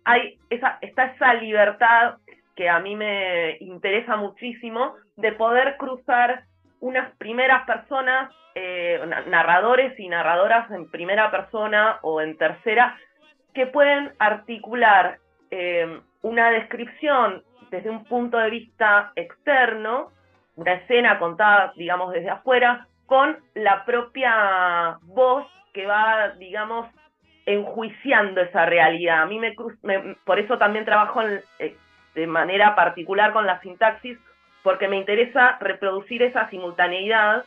hay 0.05 0.39
esa, 0.49 0.79
está 0.81 1.07
esa 1.07 1.35
libertad 1.35 2.15
que 2.55 2.71
a 2.71 2.79
mí 2.81 2.97
me 2.97 3.59
interesa 3.61 4.17
muchísimo 4.17 4.95
de 5.17 5.33
poder 5.33 5.77
cruzar 5.77 6.45
unas 6.81 7.15
primeras 7.17 7.67
personas, 7.67 8.33
eh, 8.55 9.01
narradores 9.27 9.99
y 9.99 10.09
narradoras 10.09 10.71
en 10.71 10.91
primera 10.91 11.31
persona 11.31 11.99
o 12.03 12.21
en 12.21 12.39
tercera, 12.39 12.99
que 13.57 13.67
pueden 13.67 14.13
articular 14.19 15.19
eh, 15.51 15.99
una 16.21 16.51
descripción 16.51 17.43
desde 17.71 17.89
un 17.89 18.05
punto 18.05 18.37
de 18.37 18.51
vista 18.51 19.13
externo, 19.17 20.11
una 20.57 20.75
escena 20.75 21.19
contada, 21.19 21.73
digamos, 21.75 22.13
desde 22.13 22.29
afuera, 22.29 22.87
con 23.07 23.39
la 23.55 23.87
propia 23.87 24.99
voz 25.05 25.47
que 25.73 25.87
va, 25.87 26.33
digamos, 26.39 26.87
enjuiciando 27.47 28.43
esa 28.43 28.67
realidad. 28.67 29.23
A 29.23 29.27
mí 29.27 29.39
me, 29.39 29.55
por 30.27 30.39
eso 30.39 30.59
también 30.59 30.85
trabajo 30.85 31.23
eh, 31.59 31.77
de 32.15 32.27
manera 32.27 32.75
particular 32.75 33.33
con 33.33 33.47
la 33.47 33.59
sintaxis, 33.63 34.19
porque 34.63 34.87
me 34.87 34.99
interesa 34.99 35.57
reproducir 35.61 36.23
esa 36.23 36.47
simultaneidad, 36.51 37.47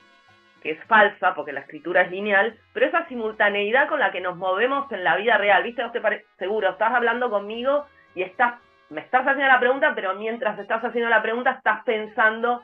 que 0.61 0.71
es 0.71 0.83
falsa, 0.85 1.33
porque 1.35 1.53
la 1.53 1.61
escritura 1.61 2.01
es 2.01 2.11
lineal, 2.11 2.57
pero 2.73 2.85
esa 2.85 3.07
simultaneidad 3.07 3.87
con 3.87 3.99
la 3.99 4.11
que 4.11 4.21
nos 4.21 4.35
movemos 4.35 4.91
en 4.91 5.03
la 5.03 5.15
vida 5.15 5.37
real. 5.37 5.63
¿Viste? 5.63 5.81
No 5.81 5.91
te 5.91 6.01
seguro, 6.37 6.69
estás 6.69 6.93
hablando 6.93 7.29
conmigo 7.29 7.85
y 8.15 8.23
estás, 8.23 8.55
me 8.89 9.01
estás 9.01 9.21
haciendo 9.21 9.47
la 9.47 9.59
pregunta, 9.59 9.93
pero 9.95 10.15
mientras 10.15 10.57
estás 10.59 10.83
haciendo 10.83 11.09
la 11.09 11.21
pregunta 11.21 11.51
estás 11.51 11.83
pensando 11.83 12.61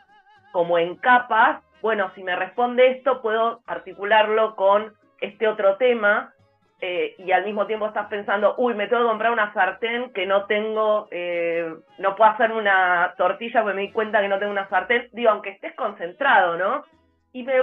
como 0.52 0.78
en 0.78 0.96
capas, 0.96 1.62
bueno, 1.82 2.12
si 2.16 2.24
me 2.24 2.36
responde 2.36 2.92
esto, 2.92 3.22
puedo 3.22 3.62
articularlo 3.68 4.56
con 4.56 4.94
este 5.20 5.48
otro 5.48 5.78
tema, 5.78 6.34
eh, 6.82 7.16
y 7.20 7.32
al 7.32 7.46
mismo 7.46 7.66
tiempo 7.68 7.88
estás 7.88 8.08
pensando, 8.08 8.56
uy, 8.58 8.74
me 8.74 8.88
tengo 8.88 9.04
que 9.04 9.10
comprar 9.10 9.32
una 9.32 9.54
sartén 9.54 10.12
que 10.12 10.26
no 10.26 10.46
tengo, 10.46 11.08
eh, 11.10 11.74
no 12.00 12.16
puedo 12.16 12.32
hacer 12.32 12.52
una 12.52 13.14
tortilla 13.18 13.62
porque 13.62 13.76
me 13.76 13.82
di 13.84 13.92
cuenta 13.92 14.22
que 14.22 14.28
no 14.28 14.40
tengo 14.40 14.52
una 14.52 14.68
sartén, 14.68 15.08
digo, 15.14 15.30
aunque 15.30 15.52
estés 15.52 15.74
concentrado, 15.76 16.58
¿no? 16.58 16.84
Y 17.32 17.44
me 17.44 17.54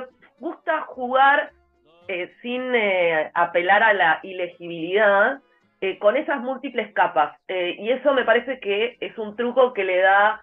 gusta 0.42 0.82
jugar 0.82 1.52
eh, 2.08 2.32
sin 2.42 2.62
apelar 3.32 3.82
a 3.82 3.92
la 3.92 4.20
ilegibilidad 4.22 5.38
con 5.98 6.16
esas 6.16 6.40
múltiples 6.40 6.92
capas. 6.92 7.36
y 7.48 7.90
eso 7.90 8.12
me 8.14 8.24
parece 8.24 8.60
que 8.60 8.96
es 9.00 9.18
un 9.18 9.34
truco 9.34 9.72
que 9.72 9.82
le 9.82 9.98
da 9.98 10.42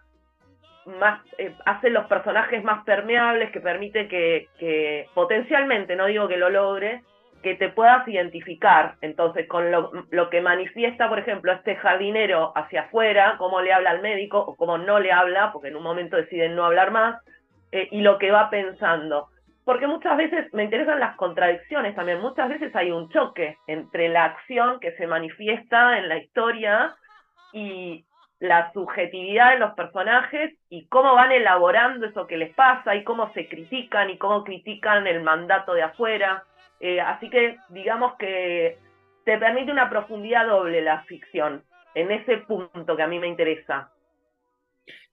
más, 0.85 1.21
hace 1.65 1.89
los 1.89 2.05
personajes 2.07 2.63
más 2.63 2.83
permeables, 2.83 3.51
que 3.51 3.59
permite 3.59 4.07
que, 4.07 5.07
potencialmente, 5.13 5.95
no 5.95 6.07
digo 6.07 6.27
que 6.27 6.37
lo 6.37 6.49
logre, 6.49 7.03
que 7.43 7.55
te 7.55 7.69
puedas 7.69 8.07
identificar. 8.07 8.95
Entonces, 9.01 9.47
con 9.47 9.71
lo, 9.71 10.29
que 10.29 10.41
manifiesta, 10.41 11.07
por 11.07 11.19
ejemplo, 11.19 11.51
este 11.51 11.75
jardinero 11.75 12.51
hacia 12.55 12.81
afuera, 12.81 13.35
cómo 13.37 13.61
le 13.61 13.73
habla 13.73 13.91
al 13.91 14.01
médico 14.01 14.39
o 14.39 14.55
cómo 14.55 14.77
no 14.77 14.99
le 14.99 15.11
habla, 15.11 15.51
porque 15.51 15.69
en 15.69 15.75
un 15.75 15.83
momento 15.83 16.17
deciden 16.17 16.55
no 16.55 16.65
hablar 16.65 16.91
más, 16.91 17.21
eh, 17.71 17.87
y 17.91 18.01
lo 18.01 18.17
que 18.17 18.31
va 18.31 18.49
pensando. 18.49 19.27
Porque 19.69 19.85
muchas 19.85 20.17
veces 20.17 20.51
me 20.51 20.63
interesan 20.63 20.99
las 20.99 21.15
contradicciones 21.15 21.93
también. 21.93 22.19
Muchas 22.21 22.49
veces 22.49 22.75
hay 22.75 22.89
un 22.89 23.07
choque 23.09 23.59
entre 23.67 24.09
la 24.09 24.25
acción 24.25 24.79
que 24.79 24.93
se 24.93 25.05
manifiesta 25.05 25.99
en 25.99 26.09
la 26.09 26.17
historia 26.17 26.95
y 27.53 28.03
la 28.39 28.73
subjetividad 28.73 29.51
de 29.51 29.59
los 29.59 29.75
personajes 29.75 30.55
y 30.71 30.87
cómo 30.87 31.13
van 31.13 31.31
elaborando 31.31 32.07
eso 32.07 32.25
que 32.25 32.37
les 32.37 32.51
pasa 32.55 32.95
y 32.95 33.03
cómo 33.03 33.31
se 33.33 33.47
critican 33.47 34.09
y 34.09 34.17
cómo 34.17 34.43
critican 34.43 35.05
el 35.05 35.21
mandato 35.21 35.75
de 35.75 35.83
afuera. 35.83 36.45
Eh, 36.79 36.99
así 36.99 37.29
que 37.29 37.57
digamos 37.69 38.15
que 38.15 38.79
te 39.23 39.37
permite 39.37 39.71
una 39.71 39.87
profundidad 39.87 40.47
doble 40.47 40.81
la 40.81 41.03
ficción, 41.03 41.63
en 41.93 42.09
ese 42.09 42.37
punto 42.37 42.95
que 42.95 43.03
a 43.03 43.07
mí 43.07 43.19
me 43.19 43.27
interesa. 43.27 43.91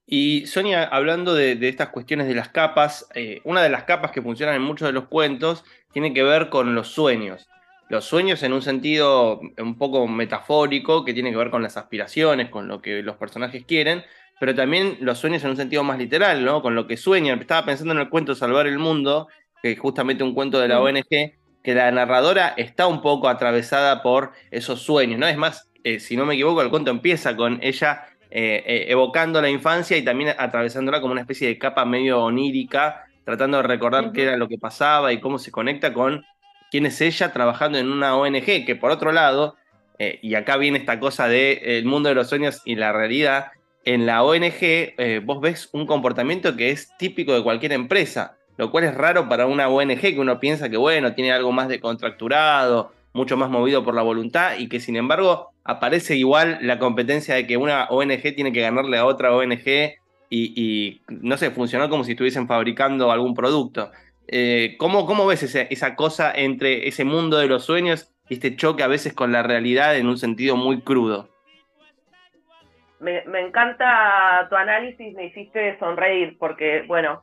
Y 0.06 0.46
Sonia, 0.46 0.84
hablando 0.84 1.34
de, 1.34 1.58
estas 1.68 1.88
cuestiones 1.88 2.28
de 2.28 2.34
las 2.34 2.48
capas, 2.48 3.08
eh, 3.14 3.40
una 3.42 3.62
de 3.62 3.70
las 3.70 3.84
capas 3.84 4.12
que 4.12 4.22
funcionan 4.22 4.54
en 4.54 4.62
muchos 4.62 4.86
de 4.86 4.92
los 4.92 5.08
cuentos 5.08 5.64
tiene 5.92 6.14
que 6.14 6.22
ver 6.22 6.48
con 6.48 6.76
los 6.76 6.88
sueños. 6.88 7.48
Los 7.88 8.04
sueños 8.04 8.42
en 8.44 8.52
un 8.52 8.62
sentido 8.62 9.40
un 9.58 9.78
poco 9.78 10.06
metafórico, 10.06 11.04
que 11.04 11.12
tiene 11.12 11.32
que 11.32 11.36
ver 11.36 11.50
con 11.50 11.62
las 11.62 11.76
aspiraciones, 11.76 12.50
con 12.50 12.68
lo 12.68 12.80
que 12.80 13.02
los 13.02 13.16
personajes 13.16 13.64
quieren, 13.64 14.04
pero 14.38 14.54
también 14.54 14.98
los 15.00 15.18
sueños 15.18 15.42
en 15.42 15.50
un 15.50 15.56
sentido 15.56 15.82
más 15.82 15.98
literal, 15.98 16.44
¿no? 16.44 16.62
Con 16.62 16.74
lo 16.74 16.86
que 16.86 16.96
sueñan. 16.96 17.40
Estaba 17.40 17.64
pensando 17.66 17.92
en 17.92 18.00
el 18.00 18.08
cuento 18.08 18.34
Salvar 18.34 18.66
el 18.66 18.78
Mundo, 18.78 19.28
que 19.62 19.72
es 19.72 19.78
justamente 19.78 20.22
un 20.22 20.34
cuento 20.34 20.60
de 20.60 20.68
la 20.68 20.80
ONG, 20.80 21.08
que 21.08 21.74
la 21.74 21.90
narradora 21.90 22.54
está 22.56 22.86
un 22.86 23.02
poco 23.02 23.28
atravesada 23.28 24.02
por 24.02 24.32
esos 24.52 24.82
sueños, 24.82 25.18
¿no? 25.18 25.26
Es 25.26 25.36
más, 25.36 25.68
eh, 25.82 25.98
si 25.98 26.16
no 26.16 26.26
me 26.26 26.34
equivoco, 26.34 26.62
el 26.62 26.70
cuento 26.70 26.90
empieza 26.92 27.34
con 27.36 27.58
ella 27.62 28.04
eh, 28.38 28.62
eh, 28.66 28.84
evocando 28.88 29.40
la 29.40 29.48
infancia 29.48 29.96
y 29.96 30.02
también 30.02 30.34
atravesándola 30.36 31.00
como 31.00 31.12
una 31.12 31.22
especie 31.22 31.48
de 31.48 31.56
capa 31.56 31.86
medio 31.86 32.22
onírica, 32.22 33.06
tratando 33.24 33.56
de 33.56 33.62
recordar 33.62 34.12
qué 34.12 34.24
era 34.24 34.36
lo 34.36 34.46
que 34.46 34.58
pasaba 34.58 35.12
y 35.12 35.20
cómo 35.20 35.38
se 35.38 35.50
conecta 35.50 35.94
con 35.94 36.22
quién 36.70 36.84
es 36.84 37.00
ella 37.00 37.32
trabajando 37.32 37.78
en 37.78 37.90
una 37.90 38.14
ONG, 38.14 38.66
que 38.66 38.76
por 38.78 38.90
otro 38.90 39.10
lado, 39.12 39.56
y 39.98 40.34
acá 40.34 40.58
viene 40.58 40.76
esta 40.76 41.00
cosa 41.00 41.26
del 41.26 41.86
mundo 41.86 42.10
de 42.10 42.14
los 42.14 42.28
sueños 42.28 42.60
y 42.66 42.74
la 42.74 42.92
realidad, 42.92 43.52
en 43.84 44.04
la 44.04 44.22
ONG 44.22 45.22
vos 45.24 45.40
ves 45.40 45.70
un 45.72 45.86
comportamiento 45.86 46.54
que 46.56 46.70
es 46.70 46.90
típico 46.98 47.32
de 47.32 47.42
cualquier 47.42 47.72
empresa 47.72 48.36
lo 48.56 48.70
cual 48.70 48.84
es 48.84 48.94
raro 48.94 49.28
para 49.28 49.46
una 49.46 49.68
ONG 49.68 50.00
que 50.00 50.18
uno 50.18 50.40
piensa 50.40 50.68
que, 50.68 50.76
bueno, 50.76 51.14
tiene 51.14 51.32
algo 51.32 51.52
más 51.52 51.68
de 51.68 51.80
contracturado, 51.80 52.92
mucho 53.12 53.36
más 53.36 53.50
movido 53.50 53.84
por 53.84 53.94
la 53.94 54.02
voluntad 54.02 54.58
y 54.58 54.68
que 54.68 54.80
sin 54.80 54.96
embargo 54.96 55.52
aparece 55.66 56.16
igual 56.16 56.58
la 56.62 56.78
competencia 56.78 57.34
de 57.34 57.46
que 57.46 57.56
una 57.56 57.86
ONG 57.86 58.34
tiene 58.34 58.52
que 58.52 58.60
ganarle 58.60 58.98
a 58.98 59.04
otra 59.04 59.34
ONG 59.34 59.96
y, 60.28 61.02
no 61.08 61.36
sé, 61.36 61.50
funcionó 61.50 61.88
como 61.88 62.04
si 62.04 62.12
estuviesen 62.12 62.48
fabricando 62.48 63.10
algún 63.10 63.34
producto. 63.34 63.90
Eh, 64.28 64.74
¿cómo, 64.78 65.06
¿cómo, 65.06 65.26
ves 65.26 65.42
esa 65.54 65.94
cosa 65.94 66.32
entre 66.34 66.88
ese 66.88 67.04
mundo 67.04 67.38
de 67.38 67.46
los 67.46 67.64
sueños 67.64 68.12
y 68.28 68.34
este 68.34 68.56
choque 68.56 68.82
a 68.82 68.88
veces 68.88 69.12
con 69.12 69.30
la 69.30 69.42
realidad 69.44 69.96
en 69.96 70.08
un 70.08 70.18
sentido 70.18 70.56
muy 70.56 70.80
crudo? 70.80 71.28
Me, 72.98 73.22
me 73.26 73.40
encanta 73.40 74.46
tu 74.48 74.56
análisis, 74.56 75.14
me 75.14 75.26
hiciste 75.26 75.78
sonreír 75.78 76.36
porque, 76.38 76.82
bueno, 76.88 77.22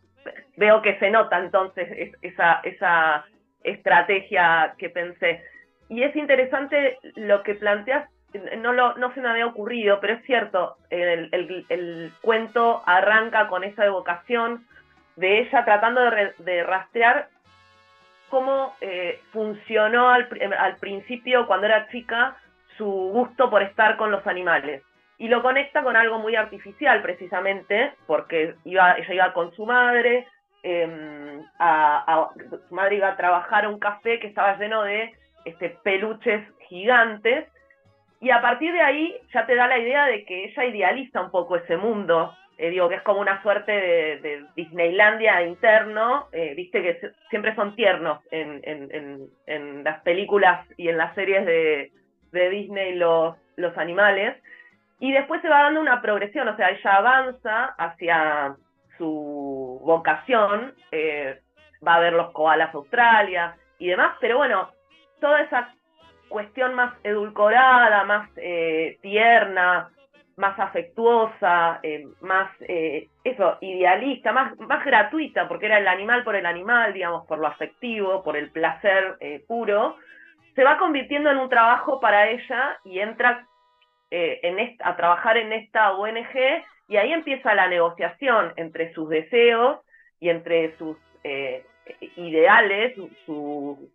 veo 0.58 0.82
que 0.82 0.98
se 1.00 1.10
nota 1.10 1.40
entonces 1.40 2.14
esa, 2.22 2.62
esa 2.64 3.26
estrategia 3.64 4.76
que 4.78 4.90
pensé. 4.90 5.42
Y 5.90 6.04
es 6.04 6.16
interesante 6.16 6.98
lo 7.16 7.44
que 7.44 7.56
planteas, 7.56 8.10
no, 8.58 8.74
lo, 8.74 8.96
no 8.96 9.14
se 9.14 9.22
me 9.22 9.30
había 9.30 9.46
ocurrido, 9.46 10.00
pero 10.00 10.14
es 10.14 10.24
cierto, 10.26 10.78
el, 10.90 11.30
el, 11.70 12.12
cuento 12.22 12.82
arranca 12.86 13.48
con 13.48 13.64
esa 13.64 13.86
evocación 13.86 14.66
de 15.16 15.42
ella 15.42 15.64
tratando 15.66 16.02
de, 16.02 16.64
rastrear 16.64 17.28
cómo 18.30 18.76
eh, 18.82 19.20
funcionó 19.32 20.10
al, 20.10 20.28
al 20.58 20.78
principio, 20.78 21.46
cuando 21.46 21.68
era 21.68 21.88
chica, 21.90 22.36
su 22.78 22.86
gusto 22.86 23.50
por 23.50 23.62
estar 23.62 23.98
con 23.98 24.12
los 24.12 24.26
animales. 24.26 24.82
Y 25.18 25.28
lo 25.28 25.42
conecta 25.42 25.84
con 25.84 25.96
algo 25.96 26.20
muy 26.20 26.36
artificial, 26.36 27.02
precisamente, 27.02 27.94
porque 28.08 28.56
iba, 28.66 28.94
ella 28.94 29.14
iba 29.14 29.34
con 29.34 29.54
su 29.56 29.66
madre, 29.66 30.28
em, 30.64 31.44
a, 31.60 32.30
su 32.68 32.76
madre 32.76 32.96
iba 32.96 33.10
a 33.10 33.18
trabajar 33.18 33.66
a 33.66 33.70
un 33.70 33.80
café 33.80 34.20
que 34.20 34.28
estaba 34.28 34.58
lleno 34.58 34.84
de 34.84 35.14
este, 35.46 35.70
peluches 35.84 36.44
gigantes, 36.68 37.48
y 38.24 38.32
a 38.32 38.42
partir 38.42 38.72
de 38.72 38.80
ahí 38.80 39.18
ya 39.34 39.46
te 39.46 39.54
da 39.54 39.68
la 39.68 39.78
idea 39.78 40.06
de 40.06 40.24
que 40.24 40.46
ella 40.46 40.64
idealiza 40.64 41.20
un 41.20 41.30
poco 41.30 41.58
ese 41.58 41.76
mundo, 41.76 42.34
eh, 42.58 42.70
digo 42.70 42.88
que 42.88 42.96
es 42.96 43.02
como 43.02 43.20
una 43.20 43.42
suerte 43.44 43.74
de, 43.74 44.46
Disneylandia 44.56 45.42
interno, 45.42 46.28
eh, 46.32 46.54
viste 46.56 46.82
que 46.82 47.12
siempre 47.30 47.54
son 47.54 47.76
tiernos 47.76 48.22
en, 48.32 48.62
en, 48.64 49.28
en, 49.46 49.84
las 49.84 50.02
películas 50.04 50.66
y 50.78 50.88
en 50.88 50.98
las 50.98 51.14
series 51.16 51.46
de, 51.46 51.92
de 52.32 52.50
Disney 52.50 52.96
los, 52.96 53.36
los 53.58 53.78
animales, 53.78 54.42
y 55.02 55.12
después 55.12 55.42
se 55.42 55.50
va 55.50 55.64
dando 55.64 55.82
una 55.82 56.02
progresión, 56.02 56.48
o 56.48 56.56
sea, 56.56 56.70
ella 56.70 56.96
avanza 56.96 57.76
hacia 57.78 58.56
su 58.98 59.82
vocación, 59.84 60.74
eh, 60.94 61.42
va 61.86 61.96
a 61.96 62.00
ver 62.00 62.14
los 62.14 62.32
koalas 62.32 62.74
Australia 62.74 63.58
y 63.80 63.90
demás, 63.90 64.16
pero 64.22 64.38
bueno, 64.38 64.70
toda 65.20 65.42
esa 65.42 65.74
cuestión 66.34 66.74
más 66.74 66.94
edulcorada, 67.04 68.04
más 68.04 68.30
eh, 68.36 68.98
tierna, 69.02 69.90
más 70.36 70.60
afectuosa, 70.60 71.80
eh, 71.84 72.08
más, 72.22 72.50
eso, 73.24 73.58
idealista, 73.62 74.34
más, 74.34 74.58
más 74.60 74.84
gratuita, 74.84 75.48
porque 75.48 75.68
era 75.68 75.78
el 75.78 75.88
animal 75.88 76.24
por 76.24 76.36
el 76.36 76.46
animal, 76.46 76.92
digamos, 76.92 77.26
por 77.28 77.38
lo 77.38 77.48
afectivo, 77.48 78.24
por 78.24 78.36
el 78.36 78.50
placer 78.50 79.18
puro, 79.48 79.96
se 80.56 80.64
va 80.64 80.78
convirtiendo 80.78 81.32
en 81.32 81.38
un 81.38 81.50
trabajo 81.50 82.00
para 82.00 82.30
ella 82.30 82.78
y 82.84 83.00
entra 83.00 83.48
eh, 84.16 84.78
a 84.84 84.96
trabajar 84.96 85.38
en 85.38 85.52
esta 85.54 85.94
ONG 85.94 86.64
y 86.88 86.98
ahí 86.98 87.12
empieza 87.12 87.56
la 87.56 87.68
negociación 87.68 88.54
entre 88.58 88.94
sus 88.94 89.10
deseos 89.10 89.80
y 90.20 90.30
entre 90.30 90.78
sus 90.78 90.98
eh, 91.24 91.66
ideales, 92.18 92.96
sus 93.26 93.80
mm, 93.80 93.86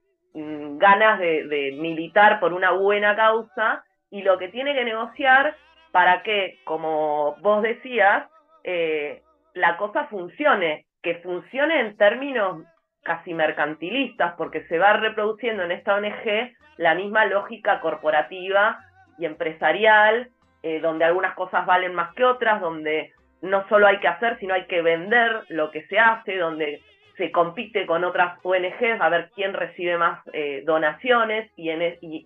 ganas 0.78 1.18
de, 1.18 1.76
militar 1.78 2.40
por 2.40 2.52
una 2.52 2.72
buena 2.72 3.16
causa 3.16 3.84
y 4.10 4.22
lo 4.22 4.38
que 4.38 4.48
tiene 4.48 4.74
que 4.74 4.84
negociar 4.84 5.56
para 5.92 6.22
que, 6.22 6.58
como 6.64 7.36
vos 7.40 7.62
decías, 7.62 8.28
eh, 8.64 9.22
la 9.54 9.76
cosa 9.76 10.04
funcione, 10.06 10.86
que 11.02 11.16
funcione 11.16 11.80
en 11.80 11.96
términos 11.96 12.64
casi 13.02 13.32
mercantilistas, 13.32 14.34
porque 14.36 14.64
se 14.66 14.78
va 14.78 14.94
reproduciendo 14.94 15.62
en 15.62 15.72
esta 15.72 15.94
ONG 15.94 16.52
la 16.76 16.94
misma 16.94 17.24
lógica 17.26 17.80
corporativa 17.80 18.78
y 19.18 19.24
empresarial, 19.24 20.28
eh, 20.62 20.80
donde 20.80 21.04
algunas 21.04 21.34
cosas 21.34 21.66
valen 21.66 21.94
más 21.94 22.14
que 22.14 22.24
otras, 22.24 22.60
donde 22.60 23.12
no 23.40 23.66
solo 23.68 23.86
hay 23.86 23.98
que 24.00 24.08
hacer, 24.08 24.38
sino 24.38 24.54
hay 24.54 24.66
que 24.66 24.82
vender 24.82 25.42
lo 25.48 25.70
que 25.70 25.86
se 25.86 25.98
hace, 25.98 26.36
donde 26.36 26.82
se 27.18 27.32
compite 27.32 27.84
con 27.84 28.04
otras 28.04 28.38
ONGs 28.42 29.00
a 29.00 29.08
ver 29.10 29.30
quién 29.34 29.52
recibe 29.52 29.98
más 29.98 30.20
eh, 30.32 30.62
donaciones 30.64 31.50
y, 31.56 31.68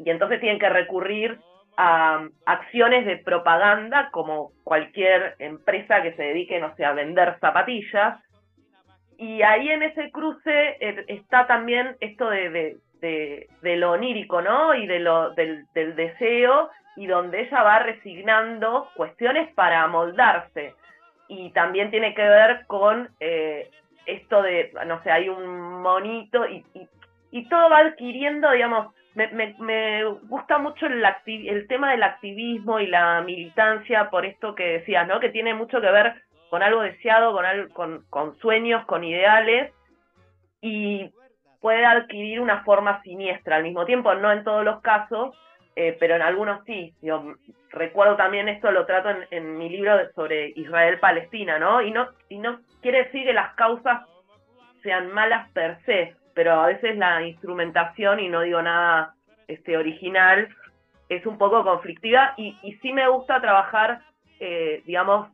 entonces 0.05 0.39
tienen 0.39 0.61
que 0.61 0.69
recurrir 0.69 1.39
a 1.79 2.29
acciones 2.45 3.07
de 3.07 3.17
propaganda 3.17 4.11
como 4.13 4.53
cualquier 4.63 5.35
empresa 5.39 6.03
que 6.03 6.13
se 6.13 6.23
dedique, 6.23 6.61
no 6.61 6.77
sé, 6.77 6.85
a 6.85 6.93
vender 6.93 7.39
zapatillas. 7.41 8.21
Y 9.17 9.41
ahí 9.43 9.71
en 9.71 9.83
ese 9.83 10.11
cruce 10.11 10.77
eh, 10.81 11.05
está 11.09 11.47
también 11.47 11.97
esto 12.01 12.29
de, 12.29 12.77
de, 13.01 13.77
lo 13.77 13.93
onírico, 13.93 14.43
¿no? 14.43 14.75
Y 14.75 14.87
de 14.87 14.99
lo, 14.99 15.31
del, 15.31 15.65
del 15.75 15.97
deseo 15.97 16.71
y 16.97 17.07
donde 17.07 17.41
ella 17.41 17.63
va 17.63 17.79
resignando 17.79 18.89
cuestiones 18.95 19.53
para 19.55 19.83
amoldarse. 19.83 20.75
Y 21.29 21.51
también 21.53 21.91
tiene 21.91 22.15
que 22.15 22.29
ver 22.29 22.67
con 22.67 23.09
eh, 23.19 23.71
esto 24.07 24.43
de, 24.43 24.73
no 24.87 25.03
sé, 25.03 25.11
hay 25.11 25.29
un 25.29 25.83
monito 25.83 26.47
y, 26.47 26.65
y, 27.31 27.49
todo 27.49 27.71
va 27.71 27.79
adquiriendo, 27.79 28.51
digamos, 28.51 28.95
me, 29.15 29.29
me, 29.29 29.55
me 29.59 30.05
gusta 30.05 30.59
mucho 30.59 30.87
el, 30.87 31.05
el 31.27 31.67
tema 31.69 31.91
del 31.93 32.03
activismo 32.03 32.81
y 32.81 32.87
la 32.87 33.21
militancia 33.23 34.11
por 34.11 34.25
esto 34.25 34.55
que 34.55 34.65
decías, 34.65 35.07
¿no? 35.07 35.21
Que 35.21 35.29
tiene 35.29 35.55
mucho 35.55 35.81
que 35.81 35.91
ver 35.91 36.15
con 36.51 36.63
algo 36.63 36.83
deseado, 36.83 37.33
con, 37.33 37.69
con, 37.71 38.05
con 38.11 38.39
sueños, 38.39 38.85
con 38.87 39.05
ideales, 39.05 39.73
y 40.61 41.11
puede 41.61 41.85
adquirir 41.85 42.41
una 42.41 42.63
forma 42.65 43.03
siniestra 43.03 43.57
al 43.57 43.63
mismo 43.63 43.85
tiempo, 43.85 44.15
no 44.15 44.33
en 44.33 44.45
todos 44.45 44.65
los 44.65 44.81
casos, 44.81 45.35
eh, 45.77 45.97
pero 45.99 46.17
en 46.17 46.23
algunos 46.23 46.65
sí. 46.65 46.95
Yo 47.03 47.35
recuerdo 47.71 48.17
también 48.17 48.49
esto, 48.49 48.71
lo 48.71 48.87
trato 48.87 49.11
en, 49.31 49.57
mi 49.57 49.69
libro 49.69 49.99
sobre 50.15 50.53
Israel-Palestina, 50.57 51.59
¿no? 51.59 51.81
Y, 51.83 51.91
¿no? 51.91 52.09
y 52.29 52.39
no 52.39 52.61
quiere 52.83 53.05
decir 53.05 53.25
que 53.25 53.33
las 53.33 53.55
causas 53.55 54.03
sean 54.83 55.13
malas 55.13 55.51
per 55.53 55.79
se, 55.85 56.15
pero 56.35 56.61
a 56.61 56.67
veces 56.67 56.97
la 56.97 57.23
instrumentación, 57.23 58.21
y 58.21 58.29
no 58.29 58.43
digo 58.43 58.61
nada 58.61 59.15
este, 59.49 59.77
original, 59.77 60.49
es 61.09 61.25
un 61.27 61.39
poco 61.39 61.63
conflictiva 61.63 62.35
y, 62.37 62.59
y 62.63 62.75
sí 62.77 62.93
me 62.93 63.09
gusta 63.09 63.41
trabajar, 63.41 64.01
eh, 64.41 64.83
digamos, 64.87 65.29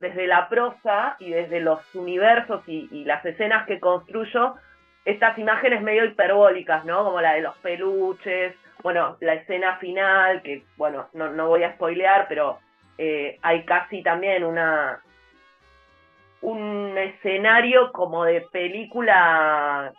desde 0.00 0.26
la 0.26 0.48
prosa 0.48 1.16
y 1.20 1.30
desde 1.30 1.60
los 1.60 1.94
universos 1.94 2.62
y 2.66 3.04
las 3.04 3.24
escenas 3.24 3.66
que 3.66 3.78
construyo, 3.78 4.56
estas 5.04 5.36
imágenes 5.38 5.82
medio 5.82 6.04
hiperbólicas, 6.04 6.84
¿no? 6.84 7.04
Como 7.04 7.20
la 7.20 7.34
de 7.34 7.42
los 7.42 7.56
peluches, 7.58 8.54
bueno, 8.82 9.16
la 9.20 9.34
escena 9.34 9.76
final, 9.76 10.42
que 10.42 10.64
bueno, 10.76 11.08
no, 11.12 11.30
no 11.30 11.48
voy 11.48 11.62
a 11.62 11.74
spoilear, 11.74 12.26
pero 12.28 12.58
eh, 12.98 13.38
hay 13.42 13.64
casi 13.64 14.02
también 14.02 14.44
una 14.44 15.00
un 16.42 16.98
escenario 16.98 17.92
como 17.92 18.24
de 18.24 18.40
película 18.52 19.92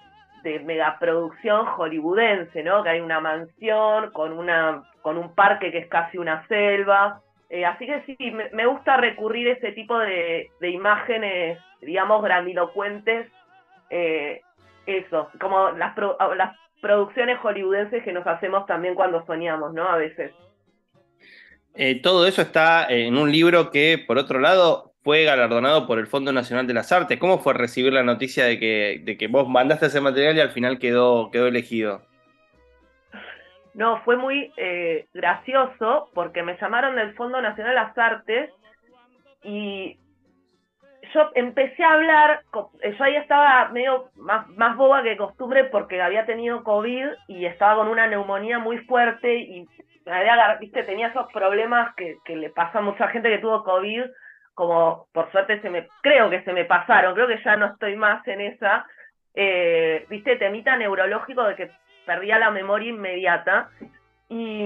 de 0.43 0.59
megaproducción 0.59 1.65
hollywoodense, 1.65 2.63
¿no? 2.63 2.83
Que 2.83 2.89
hay 2.89 2.99
una 2.99 3.21
mansión 3.21 4.11
con 4.11 4.33
una 4.33 4.83
con 5.01 5.17
un 5.17 5.33
parque 5.33 5.71
que 5.71 5.79
es 5.79 5.87
casi 5.87 6.17
una 6.17 6.45
selva. 6.47 7.21
Eh, 7.49 7.65
así 7.65 7.85
que 7.85 8.01
sí, 8.01 8.31
me, 8.31 8.65
gusta 8.65 8.97
recurrir 8.97 9.47
ese 9.47 9.71
tipo 9.73 9.97
de, 9.99 10.49
de 10.59 10.69
imágenes, 10.69 11.59
digamos, 11.81 12.23
grandilocuentes. 12.23 13.29
Eh, 13.89 14.41
eso, 14.85 15.29
como 15.39 15.69
las, 15.71 15.95
las 16.35 16.57
producciones 16.83 17.39
hollywoodenses 17.39 18.03
que 18.03 18.11
nos 18.11 18.27
hacemos 18.27 18.65
también 18.65 18.93
cuando 18.93 19.25
soñamos, 19.25 19.73
¿no? 19.73 19.87
A 19.87 19.95
veces. 19.95 20.33
Eh, 21.75 22.01
todo 22.01 22.27
eso 22.27 22.41
está 22.41 22.85
en 22.89 23.17
un 23.17 23.31
libro 23.31 23.71
que, 23.71 24.03
por 24.05 24.17
otro 24.17 24.39
lado, 24.39 24.91
fue 25.01 25.23
galardonado 25.23 25.87
por 25.87 25.97
el 25.97 26.07
Fondo 26.07 26.33
Nacional 26.33 26.67
de 26.67 26.73
las 26.73 26.91
Artes. 26.91 27.17
¿Cómo 27.17 27.39
fue 27.39 27.53
recibir 27.53 27.93
la 27.93 28.03
noticia 28.03 28.45
de 28.45 28.59
que, 28.59 29.01
de 29.01 29.17
que 29.17 29.27
vos 29.27 29.47
mandaste 29.47 29.85
ese 29.85 30.01
material 30.01 30.35
y 30.35 30.41
al 30.41 30.51
final 30.51 30.77
quedó, 30.77 31.31
quedó 31.31 31.47
elegido? 31.47 32.01
No, 33.73 34.01
fue 34.03 34.17
muy 34.17 34.51
eh, 34.57 35.07
gracioso 35.13 36.09
porque 36.13 36.43
me 36.43 36.57
llamaron 36.59 36.97
del 36.97 37.15
Fondo 37.15 37.41
Nacional 37.41 37.73
de 37.73 37.81
las 37.81 37.97
Artes 37.97 38.49
y 39.41 39.97
yo 41.13 41.29
empecé 41.35 41.83
a 41.83 41.93
hablar, 41.93 42.41
yo 42.53 43.03
ahí 43.03 43.15
estaba 43.15 43.69
medio 43.69 44.09
más, 44.15 44.47
más 44.49 44.75
boba 44.75 45.03
que 45.03 45.17
costumbre 45.17 45.65
porque 45.65 46.01
había 46.01 46.25
tenido 46.25 46.63
COVID 46.63 47.07
y 47.27 47.45
estaba 47.45 47.75
con 47.75 47.87
una 47.87 48.07
neumonía 48.07 48.59
muy 48.59 48.79
fuerte 48.79 49.35
y 49.35 49.67
había, 50.05 50.55
viste, 50.59 50.83
tenía 50.83 51.07
esos 51.07 51.31
problemas 51.31 51.95
que, 51.95 52.17
que 52.25 52.35
le 52.35 52.49
pasa 52.49 52.79
a 52.79 52.81
mucha 52.81 53.07
gente 53.09 53.29
que 53.29 53.37
tuvo 53.37 53.63
COVID, 53.63 54.03
como 54.53 55.07
por 55.13 55.31
suerte 55.31 55.61
se 55.61 55.69
me, 55.69 55.87
creo 56.01 56.29
que 56.29 56.43
se 56.43 56.53
me 56.53 56.65
pasaron, 56.65 57.13
creo 57.13 57.27
que 57.27 57.41
ya 57.43 57.55
no 57.55 57.67
estoy 57.67 57.95
más 57.95 58.27
en 58.27 58.41
esa, 58.41 58.85
eh, 59.33 60.05
viste, 60.09 60.35
temita 60.35 60.75
neurológico 60.75 61.43
de 61.43 61.55
que 61.55 61.71
perdía 62.05 62.39
la 62.39 62.51
memoria 62.51 62.89
inmediata. 62.89 63.69
Y, 64.29 64.63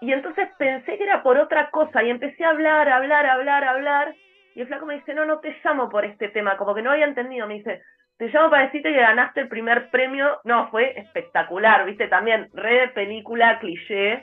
y 0.00 0.12
entonces 0.12 0.48
pensé 0.58 0.96
que 0.96 1.04
era 1.04 1.22
por 1.22 1.38
otra 1.38 1.70
cosa 1.70 2.02
y 2.02 2.10
empecé 2.10 2.44
a 2.44 2.50
hablar, 2.50 2.88
hablar, 2.88 3.26
hablar, 3.26 3.64
hablar 3.64 4.14
y 4.54 4.60
el 4.60 4.66
flaco 4.66 4.86
me 4.86 4.94
dice, 4.94 5.14
no, 5.14 5.24
no 5.24 5.40
te 5.40 5.56
llamo 5.64 5.88
por 5.88 6.04
este 6.04 6.28
tema, 6.28 6.56
como 6.56 6.74
que 6.74 6.82
no 6.82 6.90
había 6.90 7.06
entendido, 7.06 7.46
me 7.46 7.54
dice, 7.54 7.82
te 8.18 8.28
llamo 8.28 8.50
para 8.50 8.64
decirte 8.64 8.92
que 8.92 9.00
ganaste 9.00 9.40
el 9.40 9.48
primer 9.48 9.90
premio, 9.90 10.40
no, 10.44 10.68
fue 10.70 10.98
espectacular, 10.98 11.84
viste, 11.86 12.08
también 12.08 12.48
re 12.52 12.88
película, 12.88 13.58
cliché, 13.58 14.22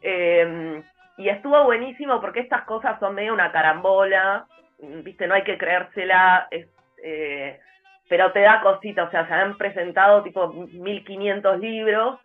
em, 0.00 0.82
y 1.16 1.28
estuvo 1.28 1.64
buenísimo 1.64 2.20
porque 2.20 2.40
estas 2.40 2.62
cosas 2.62 2.98
son 3.00 3.14
medio 3.14 3.32
una 3.32 3.52
carambola, 3.52 4.46
viste, 4.78 5.26
no 5.26 5.34
hay 5.34 5.42
que 5.42 5.58
creérsela, 5.58 6.48
eh, 6.50 7.58
pero 8.08 8.32
te 8.32 8.40
da 8.40 8.60
cosita, 8.60 9.04
o 9.04 9.10
sea, 9.10 9.26
se 9.26 9.34
han 9.34 9.56
presentado 9.56 10.22
tipo 10.22 10.52
1500 10.52 11.58
libros, 11.58 12.20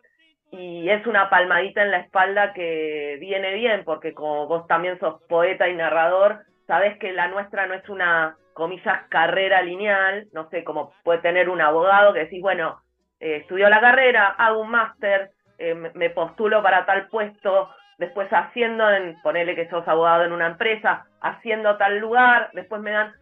y 0.53 0.87
es 0.87 1.05
una 1.07 1.31
palmadita 1.31 1.81
en 1.81 1.89
la 1.89 1.97
espalda 1.97 2.53
que 2.53 3.17
viene 3.19 3.55
bien, 3.55 3.83
porque 3.83 4.13
como 4.13 4.47
vos 4.47 4.67
también 4.67 4.99
sos 4.99 5.19
poeta 5.23 5.67
y 5.67 5.73
narrador, 5.73 6.43
sabes 6.73 6.97
que 6.97 7.13
la 7.13 7.27
nuestra 7.27 7.67
no 7.67 7.75
es 7.75 7.87
una, 7.87 8.35
comillas, 8.53 9.03
carrera 9.09 9.61
lineal, 9.61 10.25
no 10.33 10.49
sé, 10.49 10.63
como 10.63 10.91
puede 11.03 11.19
tener 11.19 11.47
un 11.47 11.61
abogado 11.61 12.13
que 12.13 12.21
decís, 12.21 12.41
bueno, 12.41 12.81
eh, 13.19 13.37
estudio 13.41 13.69
la 13.69 13.79
carrera, 13.79 14.29
hago 14.29 14.61
un 14.61 14.71
máster, 14.71 15.29
eh, 15.59 15.75
me 15.75 16.09
postulo 16.09 16.63
para 16.63 16.87
tal 16.87 17.09
puesto, 17.09 17.69
después 17.99 18.27
haciendo, 18.31 18.89
en, 18.89 19.21
ponele 19.21 19.53
que 19.53 19.69
sos 19.69 19.87
abogado 19.87 20.23
en 20.23 20.31
una 20.31 20.47
empresa, 20.47 21.05
haciendo 21.21 21.77
tal 21.77 21.99
lugar, 21.99 22.49
después 22.53 22.81
me 22.81 22.89
dan, 22.89 23.13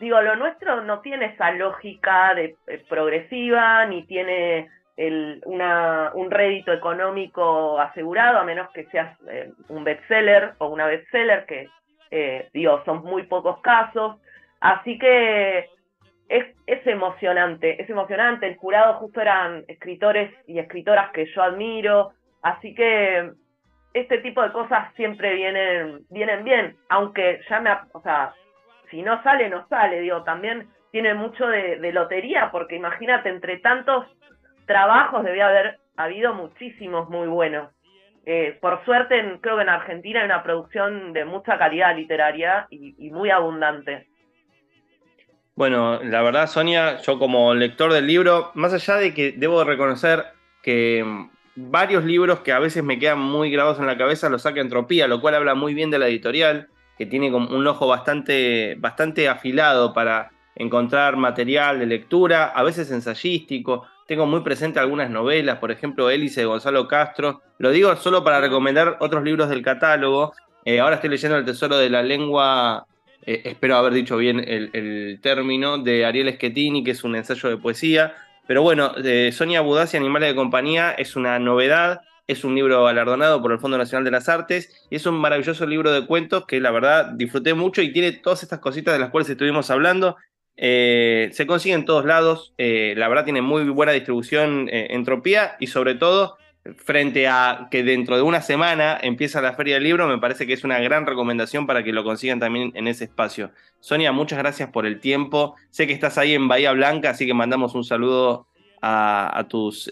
digo, 0.00 0.20
lo 0.20 0.36
nuestro 0.36 0.82
no 0.82 1.00
tiene 1.00 1.32
esa 1.32 1.50
lógica 1.52 2.34
de 2.34 2.56
eh, 2.66 2.84
progresiva, 2.90 3.86
ni 3.86 4.02
tiene 4.02 4.68
el, 4.98 5.40
una, 5.46 6.10
un 6.12 6.30
rédito 6.30 6.74
económico 6.74 7.80
asegurado, 7.80 8.36
a 8.36 8.44
menos 8.44 8.68
que 8.74 8.84
seas 8.90 9.16
eh, 9.30 9.50
un 9.68 9.82
bestseller 9.82 10.52
o 10.58 10.68
una 10.68 10.86
bestseller, 10.86 11.46
que 11.46 11.70
eh, 12.10 12.48
digo, 12.52 12.82
son 12.84 13.02
muy 13.04 13.24
pocos 13.24 13.60
casos. 13.60 14.16
Así 14.60 14.98
que 14.98 15.70
es, 16.28 16.46
es 16.66 16.86
emocionante, 16.86 17.80
es 17.80 17.88
emocionante. 17.88 18.46
El 18.46 18.56
jurado 18.56 18.94
justo 18.94 19.20
eran 19.20 19.64
escritores 19.68 20.32
y 20.46 20.58
escritoras 20.58 21.10
que 21.12 21.26
yo 21.26 21.42
admiro, 21.42 22.12
así 22.42 22.74
que 22.74 23.30
este 23.94 24.18
tipo 24.18 24.42
de 24.42 24.52
cosas 24.52 24.92
siempre 24.94 25.34
vienen, 25.34 26.04
vienen 26.10 26.44
bien, 26.44 26.76
aunque 26.88 27.40
ya 27.48 27.60
me, 27.60 27.70
o 27.92 28.00
sea, 28.02 28.34
si 28.90 29.02
no 29.02 29.22
sale, 29.22 29.48
no 29.48 29.66
sale, 29.68 30.00
digo, 30.00 30.22
también 30.22 30.68
tiene 30.90 31.14
mucho 31.14 31.46
de, 31.46 31.92
lotería, 31.92 32.50
porque 32.50 32.76
imagínate, 32.76 33.28
entre 33.28 33.58
tantos 33.58 34.06
trabajos 34.66 35.24
debía 35.24 35.48
haber 35.48 35.78
habido 35.96 36.34
muchísimos 36.34 37.08
muy 37.08 37.28
buenos. 37.28 37.70
Eh, 38.30 38.58
por 38.60 38.84
suerte, 38.84 39.38
creo 39.40 39.56
que 39.56 39.62
en 39.62 39.70
Argentina 39.70 40.20
hay 40.20 40.26
una 40.26 40.42
producción 40.42 41.14
de 41.14 41.24
mucha 41.24 41.56
calidad 41.56 41.96
literaria 41.96 42.66
y, 42.68 43.08
muy 43.10 43.30
abundante. 43.30 44.06
Bueno, 45.54 46.04
la 46.04 46.20
verdad, 46.20 46.46
Sonia, 46.46 46.98
yo 46.98 47.18
como 47.18 47.54
lector 47.54 47.90
del 47.90 48.06
libro, 48.06 48.50
más 48.52 48.74
allá 48.74 48.96
de 48.96 49.14
que 49.14 49.32
debo 49.32 49.64
reconocer 49.64 50.26
que 50.62 51.26
varios 51.56 52.04
libros 52.04 52.40
que 52.40 52.52
a 52.52 52.58
veces 52.58 52.84
me 52.84 52.98
quedan 52.98 53.18
muy 53.18 53.50
grabados 53.50 53.78
en 53.78 53.86
la 53.86 53.96
cabeza 53.96 54.28
los 54.28 54.42
saca 54.42 54.60
Entropía, 54.60 55.08
lo 55.08 55.22
cual 55.22 55.34
habla 55.34 55.54
muy 55.54 55.72
bien 55.72 55.90
de 55.90 55.98
la 55.98 56.08
editorial, 56.08 56.68
que 56.98 57.06
tiene 57.06 57.34
un 57.34 57.66
ojo 57.66 57.86
bastante, 57.86 58.76
bastante 58.78 59.26
afilado 59.26 59.94
para 59.94 60.32
encontrar 60.54 61.16
material 61.16 61.78
de 61.78 61.86
lectura, 61.86 62.44
a 62.48 62.62
veces 62.62 62.90
ensayístico. 62.90 63.86
Tengo 64.08 64.24
muy 64.24 64.40
presente 64.40 64.80
algunas 64.80 65.10
novelas, 65.10 65.58
por 65.58 65.70
ejemplo, 65.70 66.08
Hélice 66.08 66.40
de 66.40 66.46
Gonzalo 66.46 66.88
Castro. 66.88 67.42
Lo 67.58 67.70
digo 67.70 67.94
solo 67.96 68.24
para 68.24 68.40
recomendar 68.40 68.96
otros 69.00 69.22
libros 69.22 69.50
del 69.50 69.60
catálogo. 69.60 70.32
Eh, 70.64 70.80
ahora 70.80 70.94
estoy 70.94 71.10
leyendo 71.10 71.36
El 71.36 71.44
Tesoro 71.44 71.76
de 71.76 71.90
la 71.90 72.02
Lengua, 72.02 72.86
eh, 73.26 73.42
espero 73.44 73.76
haber 73.76 73.92
dicho 73.92 74.16
bien 74.16 74.42
el, 74.42 75.20
término, 75.20 75.76
de 75.76 76.06
Ariel 76.06 76.32
Schettini, 76.32 76.82
que 76.82 76.92
es 76.92 77.04
un 77.04 77.16
ensayo 77.16 77.50
de 77.50 77.58
poesía. 77.58 78.14
Pero 78.46 78.62
bueno, 78.62 78.94
Sonia 79.30 79.60
Budassi, 79.60 79.98
Animales 79.98 80.30
de 80.30 80.36
Compañía, 80.36 80.92
es 80.92 81.14
una 81.14 81.38
novedad, 81.38 82.00
es 82.26 82.44
un 82.44 82.54
libro 82.54 82.84
galardonado 82.84 83.42
por 83.42 83.52
el 83.52 83.58
Fondo 83.58 83.76
Nacional 83.76 84.04
de 84.04 84.10
las 84.10 84.30
Artes 84.30 84.86
y 84.88 84.96
es 84.96 85.04
un 85.04 85.16
maravilloso 85.16 85.66
libro 85.66 85.92
de 85.92 86.06
cuentos 86.06 86.46
que 86.46 86.60
la 86.60 86.70
verdad 86.70 87.10
disfruté 87.12 87.52
mucho 87.52 87.82
y 87.82 87.92
tiene 87.92 88.12
todas 88.12 88.42
estas 88.42 88.60
cositas 88.60 88.94
de 88.94 89.00
las 89.00 89.10
cuales 89.10 89.28
estuvimos 89.28 89.70
hablando. 89.70 90.16
Eh, 90.60 91.30
se 91.32 91.46
consigue 91.46 91.76
en 91.76 91.84
todos 91.84 92.04
lados, 92.04 92.52
eh, 92.58 92.94
la 92.96 93.06
verdad 93.06 93.22
tiene 93.22 93.42
muy 93.42 93.68
buena 93.68 93.92
distribución 93.92 94.68
eh, 94.72 94.88
Entropía 94.90 95.56
y 95.60 95.68
sobre 95.68 95.94
todo 95.94 96.36
frente 96.78 97.28
a 97.28 97.68
que 97.70 97.84
dentro 97.84 98.16
de 98.16 98.22
una 98.22 98.42
semana 98.42 98.98
empieza 99.00 99.40
la 99.40 99.52
Feria 99.52 99.74
del 99.74 99.84
Libro, 99.84 100.08
me 100.08 100.18
parece 100.18 100.48
que 100.48 100.54
es 100.54 100.64
una 100.64 100.80
gran 100.80 101.06
recomendación 101.06 101.64
para 101.68 101.84
que 101.84 101.92
lo 101.92 102.02
consigan 102.02 102.40
también 102.40 102.72
en 102.74 102.88
ese 102.88 103.04
espacio. 103.04 103.52
Sonia, 103.78 104.10
muchas 104.10 104.40
gracias 104.40 104.68
por 104.70 104.84
el 104.84 104.98
tiempo. 104.98 105.54
Sé 105.70 105.86
que 105.86 105.92
estás 105.92 106.18
ahí 106.18 106.34
en 106.34 106.48
Bahía 106.48 106.72
Blanca, 106.72 107.10
así 107.10 107.24
que 107.24 107.34
mandamos 107.34 107.76
un 107.76 107.84
saludo 107.84 108.48
a, 108.82 109.46
tus, 109.48 109.88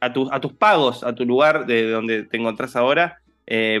a, 0.00 0.06
a, 0.06 0.40
tus 0.40 0.52
pagos, 0.52 1.02
a 1.02 1.14
tu 1.14 1.24
lugar 1.24 1.64
de 1.64 1.90
donde 1.90 2.24
te 2.24 2.36
encontrás 2.36 2.76
ahora. 2.76 3.20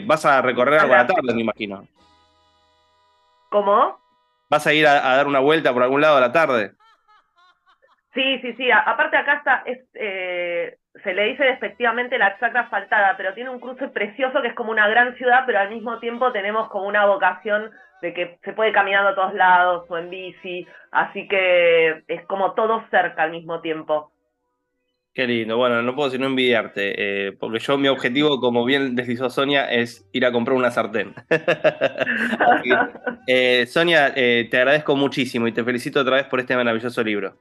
Vas 0.06 0.24
a 0.24 0.40
recorrer 0.40 0.80
algo 0.80 0.94
a 0.94 0.98
la 0.98 1.06
tarde, 1.06 1.34
me 1.34 1.42
imagino. 1.42 1.86
¿Cómo? 3.50 4.03
¿Vas 4.54 4.68
a 4.68 4.72
ir 4.72 4.86
a, 4.86 5.16
dar 5.16 5.26
una 5.26 5.40
vuelta 5.40 5.72
por 5.72 5.82
algún 5.82 6.00
lado 6.00 6.16
a 6.16 6.20
la 6.20 6.30
tarde? 6.30 6.74
Sí, 8.14 8.38
sí, 8.38 8.52
sí. 8.52 8.70
Aparte 8.70 9.16
acá 9.16 9.38
está, 9.38 9.62
es, 9.66 9.80
eh, 9.94 10.78
se 11.02 11.12
le 11.12 11.24
dice 11.24 11.42
despectivamente 11.42 12.18
la 12.18 12.38
chacra 12.38 12.60
asfaltada, 12.60 13.16
pero 13.16 13.34
tiene 13.34 13.50
un 13.50 13.58
cruce 13.58 13.88
precioso 13.88 14.40
que 14.42 14.46
es 14.46 14.54
como 14.54 14.70
una 14.70 14.86
gran 14.86 15.16
ciudad, 15.16 15.42
pero 15.44 15.58
al 15.58 15.70
mismo 15.70 15.98
tiempo 15.98 16.30
tenemos 16.30 16.68
como 16.68 16.86
una 16.86 17.04
vocación 17.04 17.72
de 18.00 18.14
que 18.14 18.38
se 18.44 18.52
puede 18.52 18.70
caminar 18.70 19.04
a 19.04 19.16
todos 19.16 19.34
lados 19.34 19.86
o 19.88 19.98
en 19.98 20.08
bici, 20.08 20.68
así 20.92 21.26
que 21.26 22.04
es 22.06 22.24
como 22.26 22.52
todo 22.52 22.84
cerca 22.92 23.24
al 23.24 23.32
mismo 23.32 23.60
tiempo. 23.60 24.12
Qué 25.14 25.28
lindo, 25.28 25.56
bueno, 25.56 25.80
no 25.80 25.94
puedo 25.94 26.10
sino 26.10 26.26
envidiarte, 26.26 27.28
eh, 27.28 27.32
porque 27.38 27.60
yo 27.60 27.78
mi 27.78 27.86
objetivo, 27.86 28.40
como 28.40 28.64
bien 28.64 28.96
deslizó 28.96 29.30
Sonia, 29.30 29.70
es 29.70 30.08
ir 30.12 30.26
a 30.26 30.32
comprar 30.32 30.56
una 30.56 30.70
sartén. 30.70 31.14
Eh, 33.26 33.64
Sonia, 33.66 34.12
eh, 34.14 34.48
te 34.50 34.58
agradezco 34.58 34.94
muchísimo 34.96 35.48
y 35.48 35.52
te 35.52 35.64
felicito 35.64 36.00
otra 36.00 36.16
vez 36.16 36.26
por 36.26 36.40
este 36.40 36.54
maravilloso 36.54 37.02
libro. 37.02 37.38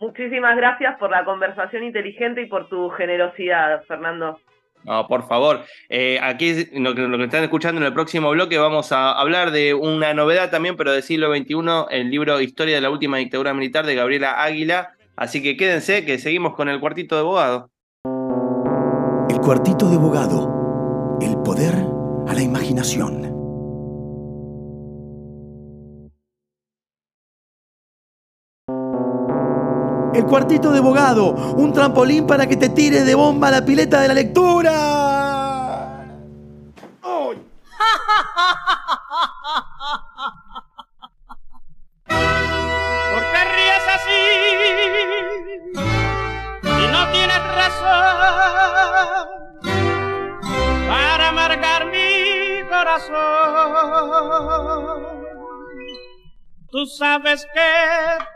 Muchísimas 0.00 0.56
gracias 0.56 0.98
por 0.98 1.12
la 1.12 1.24
conversación 1.24 1.84
inteligente 1.84 2.42
y 2.42 2.46
por 2.46 2.68
tu 2.68 2.88
generosidad, 2.90 3.84
Fernando. 3.84 4.40
No, 4.82 5.06
por 5.06 5.28
favor. 5.28 5.60
Eh, 5.88 6.18
aquí 6.20 6.66
lo 6.72 6.94
que, 6.96 7.02
lo 7.02 7.18
que, 7.18 7.24
están 7.24 7.44
escuchando 7.44 7.80
en 7.80 7.86
el 7.86 7.92
próximo 7.92 8.30
bloque 8.30 8.58
vamos 8.58 8.90
a 8.90 9.12
hablar 9.12 9.52
de 9.52 9.74
una 9.74 10.12
novedad 10.12 10.50
también, 10.50 10.76
pero 10.76 10.90
del 10.90 11.04
siglo 11.04 11.32
XXI, 11.32 11.86
el 11.90 12.10
libro 12.10 12.40
Historia 12.40 12.74
de 12.74 12.80
la 12.80 12.90
última 12.90 13.18
dictadura 13.18 13.54
militar 13.54 13.86
de 13.86 13.94
Gabriela 13.94 14.42
Águila. 14.42 14.96
Así 15.20 15.40
que 15.42 15.54
quédense 15.54 16.06
que 16.06 16.18
seguimos 16.18 16.54
con 16.54 16.70
el 16.70 16.80
cuartito 16.80 17.14
de 17.14 17.20
abogado. 17.20 17.70
El 19.28 19.38
cuartito 19.38 19.90
de 19.90 19.96
abogado. 19.96 21.18
El 21.20 21.36
poder 21.42 21.74
a 22.26 22.32
la 22.32 22.40
imaginación. 22.40 23.24
El 30.14 30.24
cuartito 30.24 30.72
de 30.72 30.78
abogado, 30.78 31.34
un 31.54 31.74
trampolín 31.74 32.26
para 32.26 32.46
que 32.46 32.56
te 32.56 32.70
tires 32.70 33.04
de 33.04 33.14
bomba 33.14 33.48
a 33.48 33.50
la 33.50 33.62
pileta 33.62 34.00
de 34.00 34.08
la 34.08 34.14
lectura. 34.14 34.72
¡Oh! 37.02 37.34
tienes 47.12 47.42
razón 47.54 47.90
para 50.88 51.28
amargar 51.28 51.86
mi 51.86 52.62
corazón. 52.68 54.10
Tú 56.70 56.86
sabes 56.86 57.48
que 57.52 57.60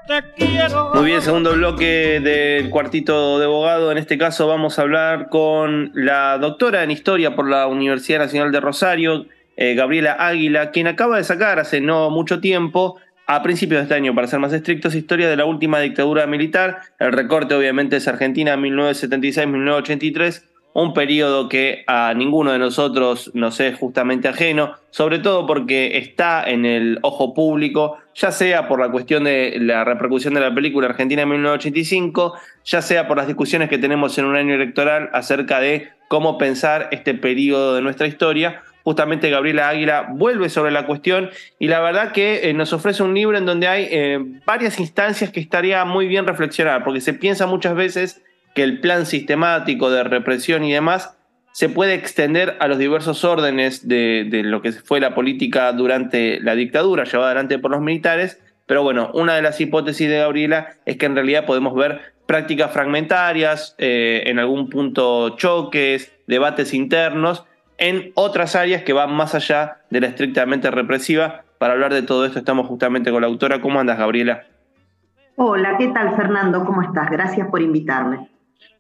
te 0.09 0.23
quiero. 0.35 0.91
Muy 0.93 1.05
bien, 1.05 1.23
segundo 1.23 1.53
bloque 1.53 2.19
del 2.21 2.69
cuartito 2.69 3.39
de 3.39 3.45
abogado. 3.45 3.93
En 3.93 3.99
este 3.99 4.19
caso 4.19 4.49
vamos 4.49 4.77
a 4.77 4.83
hablar 4.83 5.29
con 5.29 5.93
la 5.95 6.39
doctora 6.39 6.83
en 6.83 6.91
historia 6.91 7.37
por 7.37 7.49
la 7.49 7.69
Universidad 7.69 8.19
Nacional 8.19 8.51
de 8.51 8.59
Rosario, 8.59 9.27
eh, 9.57 9.75
Gabriela 9.75 10.17
Águila, 10.19 10.73
quien 10.73 10.89
acaba 10.89 11.17
de 11.19 11.23
sacar 11.23 11.61
hace 11.61 11.81
no 11.81 12.11
mucho 12.11 12.41
tiempo, 12.41 12.97
a 13.27 13.43
principios 13.43 13.81
de 13.81 13.83
este 13.85 13.95
año, 13.95 14.15
para 14.15 14.27
ser 14.27 14.41
más 14.41 14.53
estrictos, 14.53 14.95
historia 14.95 15.29
de 15.29 15.37
la 15.37 15.45
última 15.45 15.81
dictadura 15.81 16.27
militar. 16.27 16.79
El 16.99 17.13
recorte 17.13 17.55
obviamente 17.55 17.97
es 17.97 18.09
Argentina 18.09 18.57
1976-1983 18.57 20.43
un 20.75 20.93
periodo 20.93 21.49
que 21.49 21.85
a 21.87 22.13
ninguno 22.15 22.53
de 22.53 22.59
nosotros 22.59 23.31
nos 23.33 23.61
es 23.61 23.79
justamente 23.79 24.27
ajeno, 24.27 24.75
sobre 24.91 25.21
todo 25.21 25.47
porque 25.47 25.99
está 25.99 26.43
en 26.45 26.67
el 26.67 26.99
ojo 27.03 27.33
público, 27.33 27.99
ya 28.15 28.33
sea 28.33 28.67
por 28.67 28.81
la 28.81 28.91
cuestión 28.91 29.25
de 29.25 29.57
la 29.61 29.85
repercusión 29.85 30.35
de 30.35 30.41
la 30.41 30.53
película 30.53 30.89
Argentina 30.89 31.23
en 31.23 31.29
1985, 31.29 32.35
ya 32.65 32.83
sea 32.83 33.07
por 33.07 33.17
las 33.17 33.29
discusiones 33.29 33.69
que 33.69 33.79
tenemos 33.79 34.19
en 34.19 34.25
un 34.25 34.35
año 34.35 34.55
electoral 34.55 35.11
acerca 35.13 35.61
de 35.61 35.91
cómo 36.09 36.39
pensar 36.39 36.89
este 36.91 37.15
periodo 37.15 37.77
de 37.77 37.83
nuestra 37.83 38.09
historia. 38.09 38.63
Justamente 38.85 39.31
Gabriela 39.31 39.71
Águila 39.71 40.09
vuelve 40.11 40.51
sobre 40.51 40.71
la 40.71 40.87
cuestión 40.87 41.31
y 41.59 41.69
la 41.69 41.81
verdad 41.81 42.13
que 42.13 42.51
eh, 42.51 42.53
nos 42.53 42.75
ofrece 42.75 43.03
un 43.03 43.15
libro 43.15 43.39
en 43.39 43.47
donde 43.47 43.67
hay 43.67 43.89
eh, 43.91 44.19
varias 44.45 44.79
instancias 44.79 45.31
que 45.31 45.41
estaría 45.41 45.85
muy 45.87 46.07
bien 46.07 46.27
reflexionar, 46.27 46.85
porque 46.85 47.01
se 47.01 47.15
piensa 47.15 47.47
muchas 47.47 47.75
veces 47.75 48.23
que 48.55 48.63
el 48.63 48.81
plan 48.81 49.07
sistemático 49.07 49.91
de 49.91 50.05
represión 50.05 50.65
y 50.65 50.73
demás 50.73 51.17
se 51.53 51.71
puede 51.71 51.95
extender 51.95 52.57
a 52.61 52.69
los 52.69 52.79
diversos 52.79 53.25
órdenes 53.25 53.89
de, 53.89 54.43
lo 54.45 54.61
que 54.61 54.73
fue 54.73 55.01
la 55.01 55.15
política 55.15 55.73
durante 55.73 56.41
la 56.41 56.55
dictadura 56.55 57.05
llevada 57.05 57.31
adelante 57.31 57.59
por 57.59 57.71
los 57.71 57.81
militares, 57.81 58.41
pero 58.67 58.83
bueno, 58.83 59.11
una 59.15 59.37
de 59.37 59.43
las 59.43 59.61
hipótesis 59.61 60.09
de 60.09 60.19
Gabriela 60.19 60.75
es 60.85 60.97
que 60.97 61.07
en 61.07 61.15
realidad 61.15 61.47
podemos 61.47 61.75
ver 61.75 62.15
prácticas 62.27 62.73
fragmentarias, 62.73 63.77
eh, 63.79 64.25
en 64.27 64.39
algún 64.41 64.69
punto 64.69 65.37
choques, 65.37 66.13
debates 66.27 66.75
internos, 66.75 67.45
en 67.79 68.13
otras 68.15 68.57
áreas 68.57 68.83
que 68.83 68.93
van 68.93 69.13
más 69.13 69.35
allá 69.35 69.79
de 69.91 70.01
la 70.01 70.07
estrictamente 70.09 70.71
represiva. 70.71 71.45
Para 71.59 71.75
hablar 71.75 71.93
de 71.93 72.03
todo 72.03 72.25
esto 72.25 72.39
estamos 72.39 72.67
justamente 72.67 73.11
con 73.11 73.21
la 73.21 73.27
autora. 73.27 73.61
¿Cómo 73.61 73.81
andas, 73.81 73.99
Gabriela? 73.99 74.45
Hola, 75.37 75.77
¿qué 75.79 75.89
tal, 75.89 76.15
Fernando? 76.17 76.65
¿Cómo 76.65 76.83
estás? 76.83 77.11
Gracias 77.11 77.49
por 77.49 77.61
invitarme. 77.61 78.29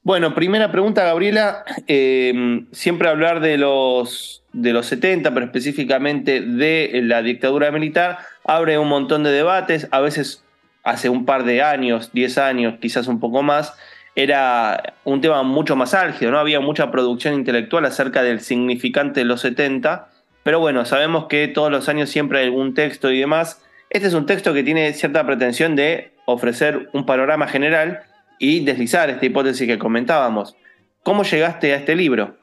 Bueno, 0.02 0.34
primera 0.34 0.70
pregunta, 0.70 1.02
Gabriela. 1.02 1.64
Eh, 1.86 2.64
siempre 2.72 3.08
hablar 3.08 3.40
de 3.40 3.56
los, 3.56 4.44
de 4.52 4.72
los 4.72 4.86
70, 4.86 5.32
pero 5.32 5.46
específicamente 5.46 6.42
de 6.42 7.00
la 7.02 7.22
dictadura 7.22 7.70
militar, 7.70 8.18
abre 8.44 8.78
un 8.78 8.88
montón 8.88 9.22
de 9.24 9.30
debates. 9.30 9.88
A 9.90 10.00
veces, 10.00 10.44
hace 10.82 11.08
un 11.08 11.24
par 11.24 11.44
de 11.44 11.62
años, 11.62 12.12
10 12.12 12.38
años, 12.38 12.74
quizás 12.80 13.08
un 13.08 13.18
poco 13.18 13.42
más, 13.42 13.74
era 14.16 14.94
un 15.04 15.20
tema 15.20 15.42
mucho 15.42 15.76
más 15.76 15.94
álgido, 15.94 16.30
¿no? 16.30 16.38
Había 16.38 16.60
mucha 16.60 16.90
producción 16.90 17.34
intelectual 17.34 17.84
acerca 17.84 18.22
del 18.22 18.40
significante 18.40 19.20
de 19.20 19.26
los 19.26 19.40
70. 19.40 20.08
Pero 20.42 20.60
bueno, 20.60 20.84
sabemos 20.84 21.26
que 21.26 21.48
todos 21.48 21.70
los 21.70 21.88
años 21.88 22.10
siempre 22.10 22.38
hay 22.40 22.46
algún 22.46 22.74
texto 22.74 23.10
y 23.10 23.18
demás. 23.18 23.62
Este 23.90 24.08
es 24.08 24.14
un 24.14 24.26
texto 24.26 24.54
que 24.54 24.62
tiene 24.62 24.92
cierta 24.92 25.26
pretensión 25.26 25.74
de 25.74 26.12
ofrecer 26.26 26.90
un 26.92 27.06
panorama 27.06 27.48
general 27.48 28.02
y 28.38 28.64
deslizar 28.64 29.10
esta 29.10 29.26
hipótesis 29.26 29.66
que 29.66 29.78
comentábamos. 29.78 30.56
¿Cómo 31.02 31.22
llegaste 31.22 31.72
a 31.72 31.76
este 31.76 31.96
libro? 31.96 32.36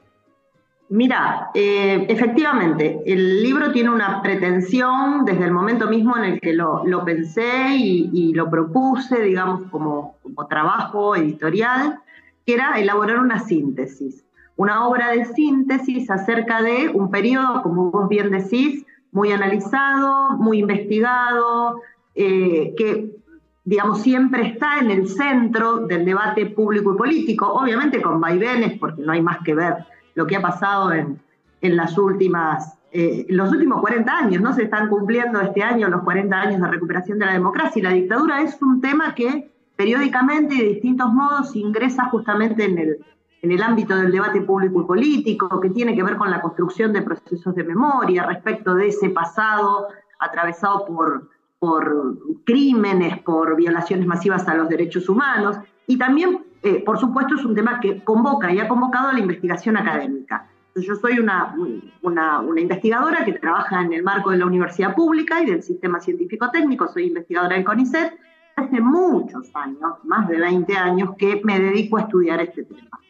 Mira, 0.88 1.50
eh, 1.54 2.04
efectivamente, 2.08 3.00
el 3.06 3.42
libro 3.42 3.72
tiene 3.72 3.88
una 3.88 4.20
pretensión 4.20 5.24
desde 5.24 5.44
el 5.46 5.50
momento 5.50 5.88
mismo 5.88 6.16
en 6.18 6.24
el 6.24 6.40
que 6.40 6.52
lo, 6.52 6.84
pensé 7.04 7.76
y, 7.76 8.34
lo 8.34 8.50
propuse, 8.50 9.22
digamos, 9.22 9.62
como, 9.70 10.16
trabajo 10.50 11.16
editorial, 11.16 11.98
que 12.44 12.54
era 12.54 12.78
elaborar 12.78 13.20
una 13.20 13.38
síntesis, 13.38 14.22
una 14.56 14.86
obra 14.86 15.12
de 15.12 15.24
síntesis 15.24 16.10
acerca 16.10 16.60
de 16.60 16.90
un 16.90 17.10
periodo, 17.10 17.62
como 17.62 17.90
vos 17.90 18.08
bien 18.08 18.30
decís, 18.30 18.84
muy 19.12 19.32
analizado, 19.32 20.36
muy 20.36 20.58
investigado, 20.58 21.80
eh, 22.14 22.74
que 22.76 23.16
digamos, 23.64 24.02
siempre 24.02 24.46
está 24.48 24.80
en 24.80 24.90
el 24.90 25.08
centro 25.08 25.86
del 25.86 26.04
debate 26.04 26.46
público 26.46 26.94
y 26.94 26.98
político, 26.98 27.50
obviamente 27.52 28.02
con 28.02 28.20
vaivenes, 28.20 28.78
porque 28.78 29.02
no 29.02 29.12
hay 29.12 29.22
más 29.22 29.38
que 29.44 29.54
ver 29.54 29.86
lo 30.14 30.26
que 30.26 30.36
ha 30.36 30.42
pasado 30.42 30.92
en, 30.92 31.20
en 31.60 31.76
las 31.76 31.96
últimas, 31.98 32.78
eh, 32.90 33.26
los 33.28 33.50
últimos 33.50 33.80
40 33.80 34.12
años, 34.12 34.42
¿no? 34.42 34.52
Se 34.52 34.64
están 34.64 34.88
cumpliendo 34.88 35.40
este 35.40 35.62
año 35.62 35.88
los 35.88 36.02
40 36.02 36.40
años 36.40 36.60
de 36.60 36.68
recuperación 36.68 37.18
de 37.18 37.26
la 37.26 37.32
democracia 37.32 37.80
y 37.80 37.82
la 37.82 37.92
dictadura 37.92 38.42
es 38.42 38.60
un 38.62 38.80
tema 38.80 39.14
que 39.14 39.50
periódicamente 39.76 40.54
y 40.54 40.58
de 40.58 40.68
distintos 40.74 41.12
modos 41.12 41.56
ingresa 41.56 42.04
justamente 42.06 42.64
en 42.64 42.78
el, 42.78 42.98
en 43.40 43.52
el 43.52 43.62
ámbito 43.62 43.96
del 43.96 44.12
debate 44.12 44.42
público 44.42 44.82
y 44.82 44.84
político, 44.84 45.60
que 45.60 45.70
tiene 45.70 45.94
que 45.94 46.02
ver 46.02 46.16
con 46.16 46.30
la 46.30 46.40
construcción 46.40 46.92
de 46.92 47.02
procesos 47.02 47.54
de 47.54 47.64
memoria 47.64 48.24
respecto 48.24 48.74
de 48.74 48.88
ese 48.88 49.10
pasado 49.10 49.88
atravesado 50.18 50.86
por 50.86 51.28
por 51.62 52.18
crímenes, 52.42 53.20
por 53.20 53.54
violaciones 53.54 54.04
masivas 54.04 54.48
a 54.48 54.56
los 54.56 54.68
derechos 54.68 55.08
humanos, 55.08 55.58
y 55.86 55.96
también, 55.96 56.44
eh, 56.62 56.82
por 56.84 56.98
supuesto, 56.98 57.34
es 57.34 57.44
un 57.44 57.54
tema 57.54 57.80
que 57.80 58.04
convoca 58.04 58.52
y 58.52 58.60
ha 58.60 58.68
convocado 58.68 59.08
a 59.08 59.12
la 59.12 59.18
investigación 59.18 59.76
académica. 59.76 60.48
Yo 60.76 60.94
soy 60.94 61.18
una, 61.18 61.54
una, 62.02 62.60
investigadora 62.60 63.24
que 63.24 63.32
trabaja 63.32 63.82
en 63.82 63.92
el 63.92 64.02
marco 64.02 64.30
de 64.30 64.38
la 64.38 64.46
universidad 64.46 64.94
pública 64.94 65.42
y 65.42 65.46
del 65.46 65.62
sistema 65.62 66.00
científico 66.00 66.50
técnico, 66.50 66.88
soy 66.88 67.08
investigadora 67.08 67.56
del 67.56 67.64
CONICET, 67.64 68.14
hace 68.56 68.80
muchos 68.80 69.50
años, 69.54 69.98
más 70.04 70.28
de 70.28 70.38
20 70.38 70.74
años, 70.76 71.10
que 71.18 71.42
me 71.44 71.58
dedico 71.58 71.98
a 71.98 72.02
estudiar 72.02 72.40
este 72.40 72.64
tema. 72.64 73.00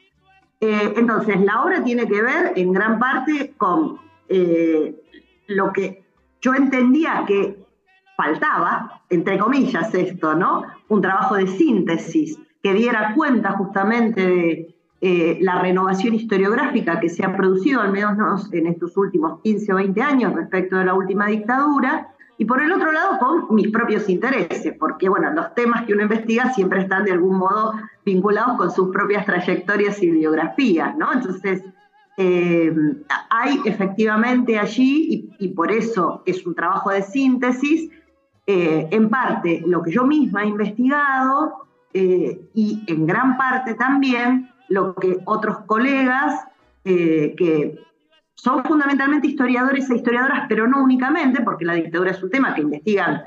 Eh, 0.61 0.95
entonces, 0.97 1.41
la 1.41 1.63
obra 1.63 1.85
tiene 1.85 2.09
que 2.09 2.23
ver 2.23 2.53
en 2.57 2.73
gran 2.73 2.99
parte 2.99 3.55
con 3.57 3.99
eh, 4.29 4.97
lo 5.49 5.73
que 5.73 6.05
yo 6.41 6.55
entendía 6.55 7.25
que 7.27 7.59
faltaba, 8.17 9.03
entre 9.11 9.39
comillas, 9.39 9.95
esto, 9.95 10.35
¿no? 10.35 10.65
Un 10.89 11.01
trabajo 11.01 11.37
de 11.37 11.47
síntesis 11.47 12.39
que 12.63 12.73
diera 12.75 13.15
cuenta 13.15 13.53
justamente 13.53 14.27
de 14.27 14.75
eh, 15.01 15.39
la 15.41 15.61
renovación 15.61 16.15
historiográfica 16.15 17.01
que 17.01 17.09
se 17.09 17.25
ha 17.25 17.37
producido, 17.37 17.81
al 17.81 17.91
menos 17.91 18.53
en 18.53 18.69
estos 18.69 18.97
últimos 18.97 19.41
15 19.43 19.73
o 19.73 19.77
20 19.77 20.01
años 20.01 20.35
respecto 20.35 20.77
de 20.77 20.85
la 20.85 20.95
última 20.95 21.27
dictadura, 21.27 22.09
y 22.39 22.45
por 22.45 22.63
el 22.63 22.73
otro 22.73 22.93
lado 22.93 23.19
con 23.19 23.55
mis 23.55 23.69
propios 23.71 24.09
intereses, 24.09 24.75
porque 24.79 25.09
bueno, 25.09 25.33
los 25.33 25.55
temas 25.55 25.85
que 25.85 25.93
uno 25.93 26.03
investiga 26.03 26.53
siempre 26.53 26.83
están 26.83 27.05
de 27.05 27.13
algún 27.13 27.39
modo 27.39 27.75
vinculados 28.05 28.57
con 28.57 28.71
sus 28.71 28.91
propias 28.91 29.27
trayectorias 29.27 30.03
y 30.03 30.11
biografías, 30.11 30.97
¿no? 30.97 31.13
Entonces, 31.13 31.63
eh, 32.17 32.73
hay 33.31 33.61
efectivamente 33.65 34.59
allí, 34.59 35.31
y, 35.39 35.49
por 35.49 35.73
eso 35.73 36.23
es 36.27 36.47
un 36.47 36.55
trabajo 36.55 36.91
de 36.91 37.03
síntesis, 37.03 37.91
eh, 38.47 38.89
en 38.91 39.09
parte 39.09 39.63
lo 39.67 39.83
que 39.83 39.91
yo 39.91 40.05
misma 40.05 40.43
he 40.43 40.49
investigado 40.49 41.63
eh, 41.95 42.51
y 42.55 42.83
en 42.87 43.07
gran 43.07 43.37
parte 43.37 43.75
también 43.75 44.51
lo 44.69 44.95
que 44.95 45.19
otros 45.25 45.59
colegas 45.67 46.45
eh, 46.85 47.35
que 47.37 47.79
son 48.35 48.65
fundamentalmente 48.65 49.29
historiadores 49.29 49.89
e 49.91 49.97
historiadoras, 49.97 50.47
pero 50.49 50.67
no 50.67 50.83
únicamente, 50.83 51.43
porque 51.43 51.65
la 51.65 51.75
dictadura 51.75 52.11
es 52.11 52.23
un 52.23 52.31
tema 52.31 52.55
que 52.55 52.63
investigan 52.63 53.23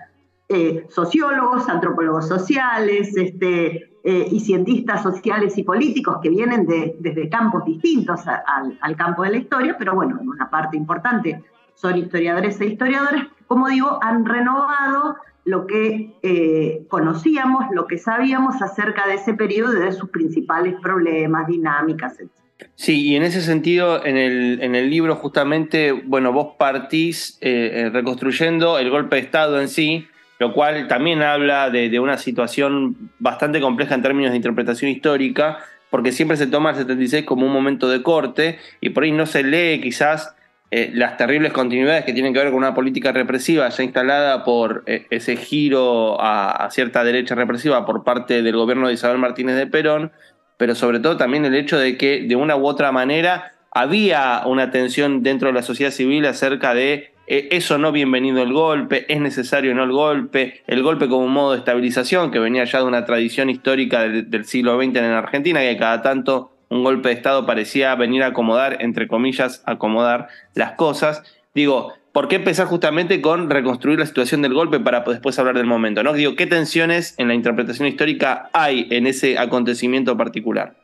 sociólogos, 0.90 1.68
antropólogos 1.70 2.28
sociales 2.28 3.18
este, 3.18 3.90
y 4.04 4.40
cientistas 4.42 5.02
sociales 5.02 5.58
y 5.58 5.64
políticos 5.64 6.18
que 6.22 6.30
vienen 6.30 6.68
de, 6.68 6.96
desde 7.00 7.30
campos 7.30 7.66
distintos 7.66 8.22
al 8.28 8.96
campo 8.96 9.24
de 9.24 9.32
la 9.32 9.38
historia, 9.38 9.76
pero 9.80 9.96
bueno, 9.96 10.20
en 10.22 10.30
una 10.30 10.48
parte 10.48 10.78
importante 10.78 11.44
son 11.74 11.98
historiadores 11.98 12.62
e 12.62 12.68
historiadoras 12.68 13.26
como 13.48 13.68
digo, 13.68 14.00
han 14.02 14.26
renovado 14.26 15.18
lo 15.46 15.68
que 15.68 16.12
eh, 16.24 16.86
conocíamos, 16.90 17.66
lo 17.72 17.86
que 17.86 18.00
sabíamos 18.00 18.62
acerca 18.62 19.08
de 19.08 19.14
ese 19.14 19.36
periodo 19.36 19.78
y 19.78 19.80
de 19.80 19.92
sus 19.94 20.10
principales 20.10 20.74
problemas, 20.82 21.48
dinámicas, 21.48 22.20
etc. 22.20 22.30
Sí, 22.76 23.10
y 23.10 23.16
en 23.16 23.24
ese 23.24 23.42
sentido, 23.42 24.06
en 24.06 24.18
el, 24.18 24.60
en 24.62 24.76
el 24.76 24.90
libro 24.90 25.16
justamente, 25.16 25.92
bueno, 25.92 26.32
vos 26.34 26.56
partís 26.58 27.38
eh, 27.42 27.72
eh, 27.74 27.90
reconstruyendo 27.90 28.80
el 28.80 28.90
golpe 28.90 29.18
de 29.18 29.22
Estado 29.22 29.62
en 29.62 29.68
sí, 29.68 30.08
lo 30.40 30.52
cual 30.52 30.88
también 30.88 31.22
habla 31.22 31.70
de, 31.70 31.90
de, 31.90 32.00
una 32.00 32.18
situación 32.18 33.12
bastante 33.20 33.62
compleja 33.62 33.96
en 33.96 34.02
términos 34.02 34.32
de 34.32 34.38
interpretación 34.38 34.90
histórica, 34.90 35.60
porque 35.90 36.12
siempre 36.12 36.38
se 36.38 36.48
toma 36.48 36.72
el 36.72 36.78
76 36.78 37.26
como 37.26 37.46
un 37.46 37.54
momento 37.54 37.88
de 37.88 38.02
corte 38.02 38.58
y 38.82 38.90
por 38.90 39.04
ahí 39.04 39.12
no 39.12 39.26
se 39.26 39.44
lee 39.44 39.80
quizás 39.82 40.36
eh, 40.78 40.92
las 40.94 41.16
terribles 41.16 41.54
continuidades 41.54 42.04
que 42.04 42.12
tienen 42.12 42.34
que 42.34 42.40
ver 42.40 42.50
con 42.50 42.58
una 42.58 42.74
política 42.74 43.14
represiva 43.14 43.70
ya 43.70 43.82
instalada 43.82 44.44
por 44.44 44.84
eh, 44.88 45.08
ese 45.10 45.38
giro 45.38 46.18
a, 46.20 46.68
cierta 46.70 47.02
derecha 47.06 47.34
represiva 47.34 47.86
por 47.86 48.04
parte 48.04 48.42
del 48.42 48.58
gobierno 48.58 48.90
de 48.90 48.96
Isabel 48.96 49.18
Martínez 49.18 49.56
de 49.56 49.68
Perón, 49.68 50.12
pero 50.58 50.76
sobre 50.76 51.00
todo 51.00 51.16
también 51.16 51.46
el 51.46 51.56
hecho 51.56 51.80
de 51.80 51.96
que 51.96 52.24
de 52.28 52.36
una 52.36 52.58
u 52.58 52.68
otra 52.68 52.92
manera 52.92 53.54
había 53.72 54.42
una 54.46 54.70
tensión 54.70 55.24
dentro 55.24 55.48
de 55.48 55.54
la 55.54 55.62
sociedad 55.62 55.92
civil 55.92 56.26
acerca 56.26 56.74
de 56.74 57.14
eh, 57.28 57.48
eso 57.52 57.78
no 57.78 57.94
bienvenido 57.94 58.44
el 58.44 58.52
golpe, 58.52 59.06
es 59.08 59.22
necesario 59.22 59.74
no 59.76 59.86
el 59.86 59.94
golpe, 59.94 60.62
el 60.68 60.84
golpe 60.84 61.08
como 61.08 61.24
un 61.24 61.32
modo 61.32 61.54
de 61.54 61.60
estabilización 61.60 62.32
que 62.32 62.40
venía 62.40 62.66
ya 62.66 62.80
de 62.80 62.86
una 62.86 63.06
tradición 63.06 63.50
histórica 63.50 64.02
del, 64.02 64.30
del 64.30 64.44
siglo 64.44 64.78
XX 64.78 64.98
en 64.98 65.06
Argentina, 65.06 65.62
que 65.62 65.78
cada 65.78 66.02
tanto 66.02 66.52
un 66.70 66.84
golpe 66.84 67.10
de 67.10 67.16
Estado 67.16 67.46
parecía 67.46 67.96
venir 67.96 68.24
a 68.24 68.28
acomodar, 68.28 68.78
entre 68.82 69.08
comillas, 69.08 69.64
acomodar 69.66 70.28
las 70.54 70.74
cosas. 70.74 71.24
Digo, 71.54 71.94
¿por 72.12 72.28
qué 72.28 72.38
empezar 72.38 72.68
justamente 72.68 73.22
con 73.22 73.50
reconstruir 73.50 74.00
la 74.00 74.06
situación 74.06 74.42
del 74.42 74.54
golpe 74.54 74.80
para 74.80 75.02
después 75.02 75.38
hablar 75.40 75.56
del 75.56 75.68
momento? 75.68 76.04
¿no? 76.04 76.14
Digo, 76.14 76.36
¿qué 76.36 76.48
tensiones 76.48 77.16
en 77.18 77.28
la 77.28 77.34
interpretación 77.34 77.88
histórica 77.88 78.50
hay 78.54 78.88
en 78.92 79.08
ese 79.08 79.38
acontecimiento 79.38 80.18
particular? 80.18 80.76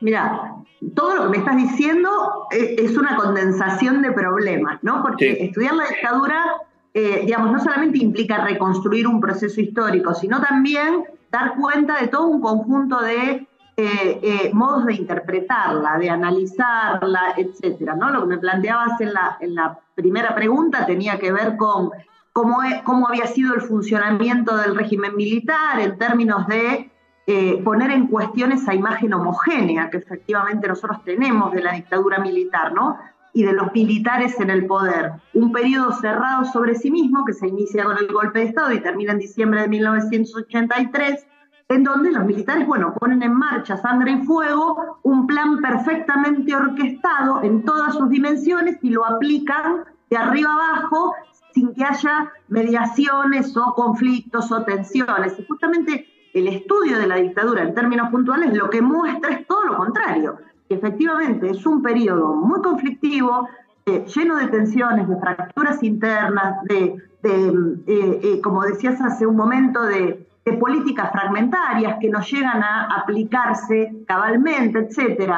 Mira, 0.00 0.52
todo 0.94 1.14
lo 1.14 1.22
que 1.24 1.28
me 1.30 1.36
estás 1.38 1.56
diciendo 1.56 2.10
es 2.50 2.96
una 2.96 3.16
condensación 3.16 4.02
de 4.02 4.12
problemas, 4.12 4.82
¿no? 4.82 5.00
Porque 5.02 5.44
estudiar 5.44 5.74
la 5.74 5.84
dictadura, 5.86 6.44
eh, 6.92 7.22
digamos, 7.24 7.52
no 7.52 7.58
solamente 7.58 7.98
implica 7.98 8.44
reconstruir 8.44 9.06
un 9.06 9.20
proceso 9.20 9.60
histórico, 9.62 10.12
sino 10.12 10.42
también 10.42 11.04
dar 11.30 11.54
cuenta 11.56 12.00
de 12.00 12.08
todo 12.08 12.26
un 12.26 12.42
conjunto 12.42 13.00
de 13.00 13.46
eh, 13.76 14.20
eh, 14.22 14.50
modos 14.52 14.86
de 14.86 14.94
interpretarla, 14.94 15.98
de 15.98 16.08
analizarla, 16.08 17.34
etcétera. 17.36 17.96
¿no? 17.96 18.10
Lo 18.10 18.20
que 18.20 18.26
me 18.28 18.38
planteabas 18.38 19.00
en 19.00 19.12
la, 19.12 19.36
en 19.40 19.54
la 19.54 19.78
primera 19.94 20.34
pregunta 20.34 20.86
tenía 20.86 21.18
que 21.18 21.32
ver 21.32 21.56
con 21.56 21.90
cómo, 22.32 22.58
cómo 22.84 23.08
había 23.08 23.26
sido 23.26 23.54
el 23.54 23.62
funcionamiento 23.62 24.56
del 24.56 24.76
régimen 24.76 25.16
militar 25.16 25.80
en 25.80 25.98
términos 25.98 26.46
de 26.46 26.92
eh, 27.26 27.62
poner 27.64 27.90
en 27.90 28.06
cuestión 28.08 28.52
esa 28.52 28.74
imagen 28.74 29.14
homogénea 29.14 29.88
que 29.88 29.96
efectivamente 29.96 30.68
nosotros 30.68 31.02
tenemos 31.04 31.52
de 31.52 31.62
la 31.62 31.72
dictadura 31.72 32.18
militar, 32.18 32.74
¿no? 32.74 32.98
Y 33.32 33.44
de 33.44 33.54
los 33.54 33.72
militares 33.72 34.38
en 34.38 34.50
el 34.50 34.66
poder. 34.66 35.12
Un 35.32 35.50
periodo 35.50 35.92
cerrado 35.92 36.44
sobre 36.44 36.74
sí 36.74 36.90
mismo 36.90 37.24
que 37.24 37.32
se 37.32 37.48
inicia 37.48 37.84
con 37.84 37.96
el 37.98 38.06
golpe 38.12 38.40
de 38.40 38.44
Estado 38.44 38.72
y 38.72 38.80
termina 38.80 39.12
en 39.12 39.18
diciembre 39.18 39.62
de 39.62 39.68
1983 39.68 41.26
en 41.68 41.82
donde 41.82 42.12
los 42.12 42.24
militares, 42.24 42.66
bueno, 42.66 42.94
ponen 42.94 43.22
en 43.22 43.34
marcha 43.34 43.76
sangre 43.78 44.12
y 44.12 44.24
fuego, 44.24 44.98
un 45.02 45.26
plan 45.26 45.58
perfectamente 45.58 46.54
orquestado 46.54 47.42
en 47.42 47.64
todas 47.64 47.94
sus 47.94 48.08
dimensiones 48.10 48.78
y 48.82 48.90
lo 48.90 49.04
aplican 49.06 49.84
de 50.10 50.16
arriba 50.16 50.52
abajo 50.52 51.14
sin 51.52 51.72
que 51.74 51.84
haya 51.84 52.32
mediaciones 52.48 53.56
o 53.56 53.74
conflictos 53.74 54.52
o 54.52 54.62
tensiones. 54.64 55.38
Y 55.38 55.46
justamente 55.46 56.06
el 56.34 56.48
estudio 56.48 56.98
de 56.98 57.06
la 57.06 57.16
dictadura 57.16 57.62
en 57.62 57.74
términos 57.74 58.10
puntuales 58.10 58.54
lo 58.54 58.68
que 58.68 58.82
muestra 58.82 59.32
es 59.32 59.46
todo 59.46 59.64
lo 59.64 59.76
contrario, 59.76 60.36
que 60.68 60.74
efectivamente 60.74 61.50
es 61.50 61.64
un 61.64 61.80
periodo 61.80 62.34
muy 62.34 62.60
conflictivo, 62.60 63.48
eh, 63.86 64.04
lleno 64.14 64.36
de 64.36 64.48
tensiones, 64.48 65.08
de 65.08 65.16
fracturas 65.16 65.82
internas, 65.82 66.62
de, 66.64 66.96
eh, 67.22 67.52
eh, 67.86 68.40
como 68.42 68.62
decías 68.62 69.00
hace 69.00 69.26
un 69.26 69.36
momento, 69.36 69.82
de, 69.82 70.26
políticas 70.52 71.10
fragmentarias 71.10 71.96
que 72.00 72.10
no 72.10 72.20
llegan 72.20 72.62
a 72.62 72.84
aplicarse 72.96 74.04
cabalmente, 74.06 74.78
etc. 74.80 75.32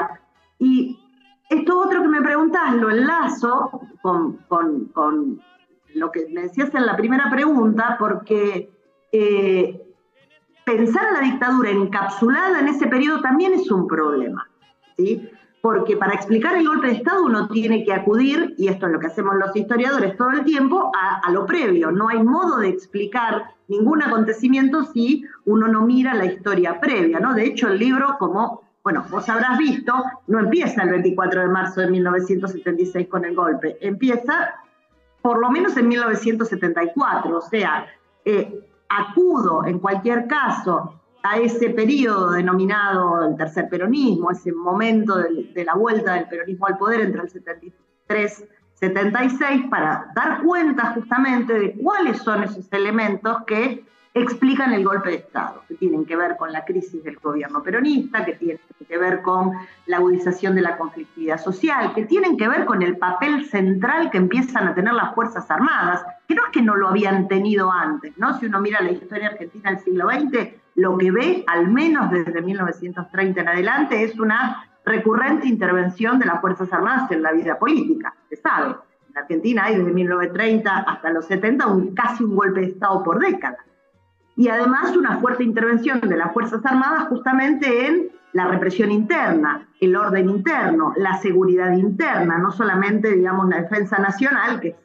Y 0.59 0.99
esto 1.49 1.79
otro 1.79 2.03
que 2.03 2.09
me 2.09 2.23
preguntás 2.23 2.75
lo 2.75 2.91
enlazo 2.91 3.81
con, 4.03 4.39
con, 4.49 5.41
lo 5.95 6.11
que 6.11 6.27
me 6.33 6.43
decías 6.43 6.75
en 6.75 6.85
la 6.85 6.97
primera 6.97 7.31
pregunta, 7.31 7.97
porque 7.99 8.71
pensar 10.65 11.07
a 11.07 11.13
la 11.13 11.21
dictadura 11.21 11.71
encapsulada 11.71 12.61
en 12.61 12.69
ese 12.69 12.89
periodo 12.89 13.21
también 13.21 13.55
es 13.55 13.71
un 13.71 13.87
problema. 13.87 14.49
¿sí? 14.97 15.31
Porque 15.61 15.97
para 15.97 16.15
explicar 16.15 16.57
el 16.57 16.67
golpe 16.67 16.87
de 16.87 16.93
Estado 16.95 17.25
uno 17.25 17.49
tiene 17.49 17.85
que 17.85 17.93
acudir, 17.93 18.55
y 18.57 18.69
esto 18.69 18.87
es 18.87 18.93
lo 18.93 19.01
que 19.01 19.09
hacemos 19.09 19.35
los 19.37 19.55
historiadores 19.55 20.17
todo 20.17 20.31
el 20.31 20.45
tiempo, 20.45 20.93
a, 20.95 21.31
lo 21.31 21.45
previo. 21.45 21.91
No 21.91 22.09
hay 22.09 22.23
modo 22.23 22.59
de 22.59 22.69
explicar 22.69 23.55
ningún 23.69 24.03
acontecimiento 24.03 24.85
si 24.85 25.25
uno 25.45 25.67
no 25.67 25.83
mira 25.83 26.15
la 26.15 26.27
historia 26.27 26.79
previa, 26.79 27.19
¿no? 27.19 27.35
De 27.35 27.45
hecho, 27.45 27.69
el 27.69 27.79
libro, 27.79 28.17
como, 28.19 28.63
bueno, 28.85 29.05
vos 29.11 29.29
habrás 29.29 29.59
visto, 29.59 29.93
no 30.29 30.39
empieza 30.39 30.83
el 30.83 30.91
24 30.91 31.41
de 31.43 31.49
marzo 31.49 31.81
de 31.81 31.91
1976 31.91 33.09
con 33.09 33.25
el 33.25 33.35
golpe, 33.35 33.77
empieza 33.81 34.55
por 35.21 35.41
lo 35.41 35.51
menos 35.51 35.77
en 35.77 35.89
1974, 35.89 37.37
o 37.37 37.41
sea, 37.41 37.87
eh, 38.25 38.61
acudo 38.89 39.65
en 39.67 39.81
cualquier 39.81 40.29
caso 40.29 41.01
a 41.29 41.39
ese 41.39 41.71
periodo 41.71 42.33
denominado 42.33 43.27
el 43.27 43.37
tercer 43.37 43.69
peronismo, 43.69 44.31
ese 44.31 44.53
momento 44.53 45.17
de, 45.17 45.65
la 45.65 45.75
vuelta 45.75 46.15
del 46.15 46.29
peronismo 46.29 46.67
al 46.67 46.79
poder 46.79 47.01
entre 47.01 47.23
el 47.23 47.29
73 47.29 48.45
76 48.75 49.65
para 49.69 50.13
dar 50.15 50.43
cuenta 50.43 50.93
justamente 50.93 51.59
de 51.59 51.75
cuáles 51.83 52.19
son 52.19 52.45
esos 52.45 52.71
elementos 52.73 53.39
que 53.45 53.85
explican 54.15 54.73
el 54.73 54.85
golpe 54.85 55.11
de 55.11 55.17
Estado, 55.17 55.63
que 55.67 55.75
tienen 55.75 56.05
que 56.05 56.15
ver 56.15 56.37
con 56.37 56.53
la 56.53 56.65
crisis 56.65 57.03
del 57.03 57.17
gobierno 57.17 57.63
peronista, 57.63 58.25
que 58.25 58.35
tienen 58.35 58.61
que 58.87 58.97
ver 58.97 59.23
con 59.23 59.53
la 59.87 59.97
agudización 59.97 60.55
de 60.55 60.63
la 60.63 60.77
conflictividad 60.77 61.43
social, 61.43 61.93
que 61.95 62.05
tienen 62.05 62.37
que 62.37 62.49
ver 62.49 62.67
con 62.67 62.83
el 62.83 62.99
papel 62.99 63.47
central 63.47 64.11
que 64.11 64.19
empiezan 64.19 64.69
a 64.69 64.75
tener 64.75 64.95
las 64.95 65.15
Fuerzas 65.15 65.51
Armadas, 65.51 66.05
que 66.29 66.35
no 66.35 66.45
es 66.45 66.53
que 66.53 66.63
no 66.63 66.77
lo 66.77 66.89
habían 66.89 67.27
tenido 67.29 67.73
antes, 67.73 68.17
¿no? 68.17 68.39
Si 68.39 68.47
uno 68.47 68.61
mira 68.61 68.81
la 68.81 68.93
historia 68.93 69.29
argentina 69.29 69.71
del 69.71 69.81
siglo 69.81 70.09
XX, 70.09 70.66
lo 70.77 70.97
que 70.99 71.11
ve, 71.11 71.45
al 71.47 71.69
menos 71.69 72.11
desde 72.11 72.41
1930 72.41 73.41
en 73.41 73.49
adelante, 73.49 74.05
es 74.05 74.19
una 74.19 74.69
recurrente 74.85 75.49
intervención 75.49 76.19
de 76.19 76.27
las 76.27 76.41
Fuerzas 76.41 76.73
Armadas 76.73 77.11
en 77.11 77.23
la 77.23 77.33
vida 77.33 77.59
política, 77.59 78.15
se 78.29 78.37
sabe. 78.37 78.77
En 79.11 79.19
Argentina 79.19 79.65
hay 79.65 79.77
desde 79.77 79.91
1930 79.91 80.77
hasta 80.79 81.11
los 81.11 81.27
70 81.27 81.67
un, 81.67 81.95
casi 81.95 82.23
un 82.23 82.37
golpe 82.37 82.61
de 82.61 82.67
Estado 82.67 83.03
por 83.03 83.19
década 83.19 83.59
y 84.37 84.49
además 84.49 84.95
una 84.95 85.19
fuerte 85.19 85.43
intervención 85.43 86.01
de 86.01 86.17
las 86.17 86.33
Fuerzas 86.33 86.65
Armadas 86.65 87.09
justamente 87.09 87.87
en 87.87 88.11
la 88.33 88.47
represión 88.47 88.93
interna, 88.93 89.67
el 89.81 89.97
orden 89.97 90.29
interno, 90.29 90.93
la 90.97 91.17
seguridad 91.17 91.73
interna, 91.73 92.37
no 92.37 92.53
solamente, 92.53 93.13
digamos, 93.13 93.49
la 93.49 93.63
defensa 93.63 93.99
nacional, 93.99 94.61
que 94.61 94.69
es 94.69 94.77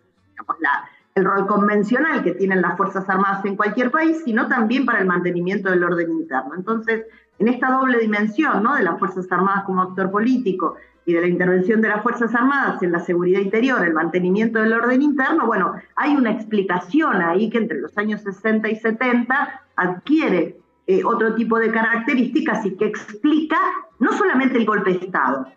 el 1.16 1.26
rol 1.26 1.46
convencional 1.48 2.24
que 2.24 2.32
tienen 2.32 2.62
las 2.62 2.78
Fuerzas 2.78 3.08
Armadas 3.10 3.44
en 3.46 3.56
cualquier 3.56 3.92
país, 3.92 4.22
sino 4.24 4.48
también 4.48 4.86
para 4.86 5.00
el 5.00 5.06
mantenimiento 5.06 5.70
del 5.70 5.84
orden 5.84 6.12
interno. 6.12 6.56
Entonces, 6.56 7.06
en 7.40 7.48
esta 7.48 7.72
doble 7.72 8.00
dimensión, 8.00 8.64
¿no? 8.64 8.76
De 8.76 8.84
las 8.84 8.98
Fuerzas 9.00 9.30
Armadas 9.32 9.64
como 9.66 9.82
actor 9.82 10.12
político 10.12 10.76
y 11.06 11.14
de 11.14 11.22
la 11.22 11.28
intervención 11.28 11.82
de 11.82 11.90
las 11.90 12.04
Fuerzas 12.04 12.34
Armadas 12.36 12.82
en 12.84 12.92
la 12.92 13.00
seguridad 13.00 13.42
interior, 13.42 13.84
el 13.84 13.94
mantenimiento 13.94 14.60
del 14.60 14.74
orden 14.74 15.02
interno, 15.02 15.48
bueno, 15.48 15.74
hay 15.96 16.16
una 16.16 16.32
explicación 16.32 17.22
ahí 17.22 17.50
que 17.50 17.58
entre 17.58 17.80
los 17.80 17.98
años 17.98 18.22
60 18.22 18.70
y 18.70 18.76
70 18.76 19.62
adquiere 19.76 20.60
eh, 20.88 21.04
otro 21.04 21.36
tipo 21.36 21.58
de 21.58 21.72
características 21.72 22.66
y 22.66 22.78
que 22.78 22.86
explica 22.86 23.58
no 24.00 24.14
solamente 24.14 24.58
el 24.58 24.66
golpe 24.66 24.94
de 24.94 25.06
Estado, 25.06 25.48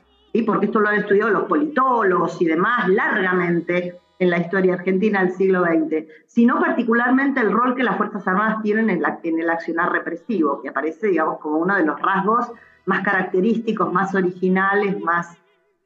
porque 0.46 0.66
esto 0.66 0.80
lo 0.80 0.88
han 0.88 0.96
estudiado 0.96 1.30
los 1.30 1.44
politólogos 1.44 2.40
y 2.42 2.46
demás 2.46 2.88
largamente 2.88 4.00
en 4.18 4.30
la 4.30 4.38
historia 4.38 4.74
argentina 4.74 5.20
del 5.20 5.32
siglo 5.32 5.64
XX, 5.64 6.06
sino 6.26 6.60
particularmente 6.60 7.40
el 7.40 7.52
rol 7.52 7.74
que 7.74 7.82
las 7.82 7.96
Fuerzas 7.96 8.26
Armadas 8.26 8.62
tienen 8.62 8.90
en, 8.90 9.02
en 9.22 9.40
el 9.40 9.50
accionar 9.50 9.92
represivo, 9.92 10.62
que 10.62 10.68
aparece, 10.68 11.08
digamos, 11.08 11.38
como 11.38 11.58
uno 11.58 11.76
de 11.76 11.84
los 11.84 12.00
rasgos 12.00 12.50
más 12.86 13.02
característicos, 13.02 13.92
más 13.92 14.14
originales, 14.14 15.00
más 15.00 15.36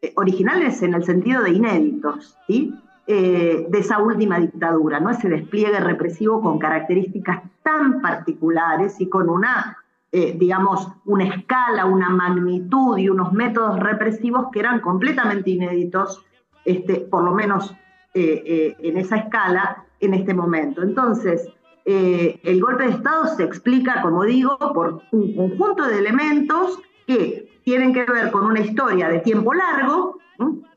eh, 0.02 0.12
originales 0.16 0.82
en 0.82 0.94
el 0.94 1.04
sentido 1.04 1.42
de 1.42 1.50
inéditos, 1.50 2.36
¿sí? 2.46 2.74
Eh, 3.10 3.66
de 3.70 3.78
esa 3.78 4.02
última 4.02 4.38
dictadura, 4.38 5.00
¿no? 5.00 5.08
ese 5.08 5.30
despliegue 5.30 5.80
represivo 5.80 6.42
con 6.42 6.58
características 6.58 7.40
tan 7.62 8.02
particulares 8.02 9.00
y 9.00 9.08
con 9.08 9.30
una, 9.30 9.78
eh, 10.12 10.36
digamos, 10.38 10.88
una 11.06 11.24
escala, 11.24 11.86
una 11.86 12.10
magnitud 12.10 12.98
y 12.98 13.08
unos 13.08 13.32
métodos 13.32 13.80
represivos 13.80 14.48
que 14.52 14.60
eran 14.60 14.80
completamente 14.80 15.48
inéditos, 15.48 16.22
este, 16.66 16.96
por 16.96 17.24
lo 17.24 17.32
menos 17.32 17.74
en 18.14 18.96
esa 18.96 19.16
escala, 19.16 19.84
en 20.00 20.14
este 20.14 20.34
momento. 20.34 20.82
Entonces, 20.82 21.48
el 21.84 22.60
golpe 22.60 22.84
de 22.84 22.90
Estado 22.90 23.26
se 23.36 23.44
explica, 23.44 24.02
como 24.02 24.24
digo, 24.24 24.58
por 24.74 25.02
un 25.12 25.34
conjunto 25.34 25.86
de 25.86 25.98
elementos 25.98 26.80
que 27.06 27.60
tienen 27.64 27.92
que 27.92 28.04
ver 28.04 28.30
con 28.30 28.44
una 28.44 28.60
historia 28.60 29.08
de 29.08 29.20
tiempo 29.20 29.54
largo, 29.54 30.18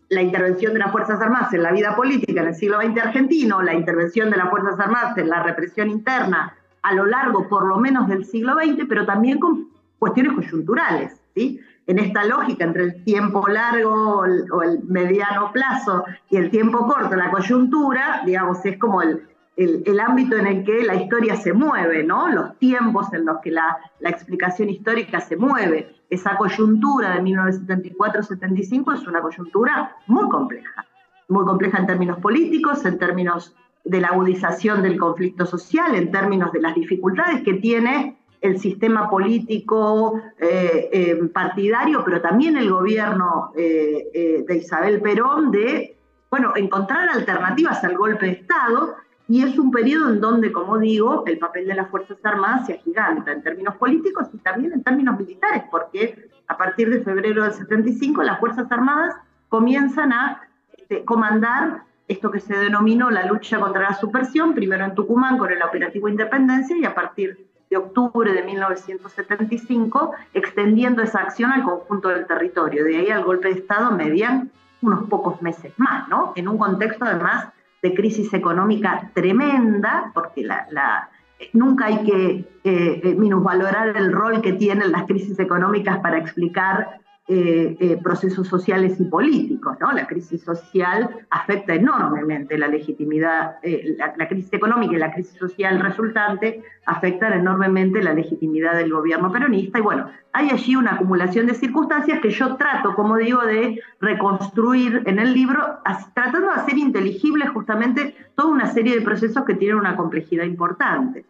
la 0.10 0.22
intervención 0.22 0.74
de 0.74 0.80
las 0.80 0.92
Fuerzas 0.92 1.22
Armadas 1.22 1.54
en 1.54 1.64
la 1.64 1.72
vida 1.72 1.96
política 1.96 2.42
en 2.42 2.50
el 2.50 2.56
siglo 2.56 2.82
XX 2.82 2.98
argentino, 3.02 3.62
la 3.62 3.74
intervención 3.74 4.30
de 4.30 4.38
las 4.38 4.50
Fuerzas 4.50 4.78
Armadas 4.78 5.18
en 5.18 5.30
la 5.30 5.42
represión 5.42 5.90
interna 5.90 6.54
a 6.82 6.94
lo 6.94 7.06
largo 7.06 7.48
por 7.48 7.66
lo 7.66 7.78
menos 7.78 8.08
del 8.10 8.26
siglo 8.26 8.56
XX, 8.56 8.86
pero 8.90 9.06
también 9.06 9.40
con 9.40 9.70
cuestiones 10.00 10.34
coyunturales. 10.34 11.22
¿sí? 11.34 11.62
En 11.88 12.00
esta 12.00 12.24
lógica 12.26 12.64
entre 12.64 12.84
el 12.84 13.04
tiempo 13.04 13.48
largo 13.48 14.20
o 14.20 14.62
el 14.62 14.84
mediano 14.84 15.52
plazo 15.52 16.06
y 16.30 16.38
el 16.38 16.50
tiempo 16.50 16.88
corto, 16.88 17.16
la 17.16 17.32
coyuntura, 17.32 18.22
digamos, 18.26 18.64
es 18.66 18.78
como 18.78 19.02
el, 19.02 19.28
el, 19.58 20.00
ámbito 20.00 20.38
en 20.38 20.48
el 20.48 20.64
que 20.64 20.84
la 20.84 20.96
historia 20.96 21.36
se 21.36 21.54
mueve, 21.54 22.04
¿no? 22.04 22.30
Los 22.30 22.58
tiempos 22.58 23.14
en 23.14 23.26
los 23.26 23.40
que 23.40 23.52
la, 23.52 23.78
explicación 24.02 24.70
histórica 24.70 25.20
se 25.20 25.36
mueve. 25.36 25.96
Esa 26.10 26.38
coyuntura 26.38 27.16
de 27.16 27.22
1974-75 27.22 28.96
es 28.96 29.08
una 29.08 29.22
coyuntura 29.22 29.96
muy 30.08 30.28
compleja, 30.30 30.86
muy 31.30 31.46
compleja 31.46 31.78
en 31.78 31.88
términos 31.88 32.20
políticos, 32.20 32.86
en 32.86 32.98
términos 32.98 33.56
de 33.84 34.02
la 34.02 34.10
agudización 34.10 34.84
del 34.84 35.00
conflicto 35.00 35.46
social, 35.46 35.96
en 35.96 36.12
términos 36.12 36.52
de 36.52 36.62
las 36.62 36.76
dificultades 36.76 37.42
que 37.44 37.56
tiene 37.56 38.18
el 38.42 38.60
sistema 38.60 39.10
político 39.10 40.20
eh, 40.40 40.90
eh, 40.92 41.16
partidario, 41.32 42.04
pero 42.04 42.22
también 42.22 42.58
el 42.58 42.72
gobierno 42.72 43.52
eh, 43.56 44.44
de 44.48 44.58
Isabel 44.58 45.00
Perón 45.00 45.52
de, 45.52 45.96
bueno, 46.30 46.54
encontrar 46.56 47.08
alternativas 47.10 47.84
al 47.84 47.96
golpe 47.96 48.26
de 48.26 48.32
Estado 48.34 48.96
y 49.28 49.44
es 49.44 49.58
un 49.58 49.72
periodo 49.72 50.10
en 50.10 50.20
donde, 50.20 50.52
como 50.52 50.80
digo, 50.80 51.24
el 51.28 51.38
papel 51.38 51.68
de 51.68 51.76
las 51.76 51.90
Fuerzas 51.90 52.18
Armadas 52.24 52.66
se 52.66 52.74
agiganta 52.74 53.32
en 53.32 53.44
términos 53.44 53.76
políticos 53.76 54.28
y 54.34 54.38
también 54.40 54.74
en 54.74 54.84
términos 54.84 55.18
militares, 55.18 55.64
porque 55.72 56.30
a 56.48 56.58
partir 56.58 56.90
de 56.90 57.02
febrero 57.02 57.44
del 57.44 57.54
75 57.54 58.24
las 58.24 58.40
Fuerzas 58.40 58.70
Armadas 58.72 59.16
comienzan 59.48 60.12
a 60.12 60.42
este, 60.78 61.06
comandar 61.06 61.84
esto 62.08 62.30
que 62.30 62.42
se 62.42 62.58
denominó 62.58 63.10
la 63.10 63.26
lucha 63.26 63.60
contra 63.60 63.84
la 63.84 63.94
subversión, 63.94 64.54
primero 64.54 64.84
en 64.84 64.96
Tucumán 64.96 65.38
con 65.38 65.50
el 65.50 65.62
operativo 65.64 66.10
Independencia 66.10 66.76
y 66.76 66.84
a 66.84 66.94
partir 66.94 67.51
de 67.72 67.78
octubre 67.78 68.32
de 68.34 68.44
1975 68.44 70.14
extendiendo 70.34 71.02
esa 71.02 71.22
acción 71.22 71.52
al 71.52 71.64
conjunto 71.64 72.10
del 72.10 72.28
territorio. 72.28 72.84
De 72.84 72.98
ahí 72.98 73.10
al 73.10 73.24
golpe 73.24 73.48
de 73.48 73.60
Estado 73.62 73.92
median 73.92 74.52
unos 74.82 75.08
pocos 75.08 75.42
meses 75.42 75.74
más, 75.78 76.08
¿no? 76.10 76.34
En 76.36 76.50
un 76.50 76.58
contexto 76.58 77.06
además 77.06 77.48
de 77.82 77.94
crisis 77.94 78.34
económica 78.34 79.10
tremenda, 79.14 80.12
porque 80.14 80.44
la, 80.44 81.10
nunca 81.54 81.86
hay 81.86 82.04
que 82.04 82.26
eh, 82.64 83.02
eh, 83.04 83.16
minusvalorar 83.18 83.96
el 83.96 84.12
rol 84.12 84.42
que 84.42 84.54
tienen 84.54 84.92
las 84.92 85.06
crisis 85.06 85.40
económicas 85.40 86.00
para 86.00 86.18
explicar 86.18 87.00
eh, 87.34 87.78
eh, 87.80 87.98
procesos 88.04 88.46
sociales 88.46 89.00
y 89.00 89.06
políticos. 89.06 89.78
¿no? 89.80 89.94
La 89.94 90.06
crisis 90.06 90.42
social 90.44 91.10
afecta 91.30 91.74
enormemente 91.74 92.58
la 92.58 92.68
legitimidad, 92.68 93.56
eh, 93.64 93.96
la, 93.98 94.28
crisis 94.28 94.52
económica 94.52 94.96
y 94.96 94.98
la 94.98 95.14
crisis 95.14 95.38
social 95.40 95.80
resultante 95.80 96.62
afectan 96.86 97.32
enormemente 97.32 98.04
la 98.04 98.14
legitimidad 98.14 98.76
del 98.76 98.92
gobierno 98.92 99.32
peronista. 99.32 99.80
Y 99.80 99.82
bueno, 99.82 100.10
hay 100.34 100.50
allí 100.50 100.76
una 100.76 100.96
acumulación 100.96 101.48
de 101.48 101.54
circunstancias 101.54 102.20
que 102.20 102.32
yo 102.32 102.58
trato, 102.58 102.96
como 102.96 103.16
digo, 103.16 103.46
de 103.46 103.80
reconstruir 104.02 105.04
en 105.06 105.18
el 105.18 105.34
libro, 105.34 105.80
tratando 106.14 106.50
de 106.50 106.56
hacer 106.56 106.78
inteligible 106.78 107.48
justamente 107.48 108.14
toda 108.36 108.50
una 108.50 108.66
serie 108.74 108.94
de 108.94 109.06
procesos 109.06 109.46
que 109.46 109.54
tienen 109.54 109.78
una 109.78 109.96
complejidad 109.96 110.44
importante. 110.44 111.24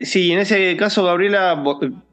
Sí, 0.00 0.30
en 0.30 0.38
ese 0.38 0.76
caso, 0.76 1.04
Gabriela, 1.04 1.60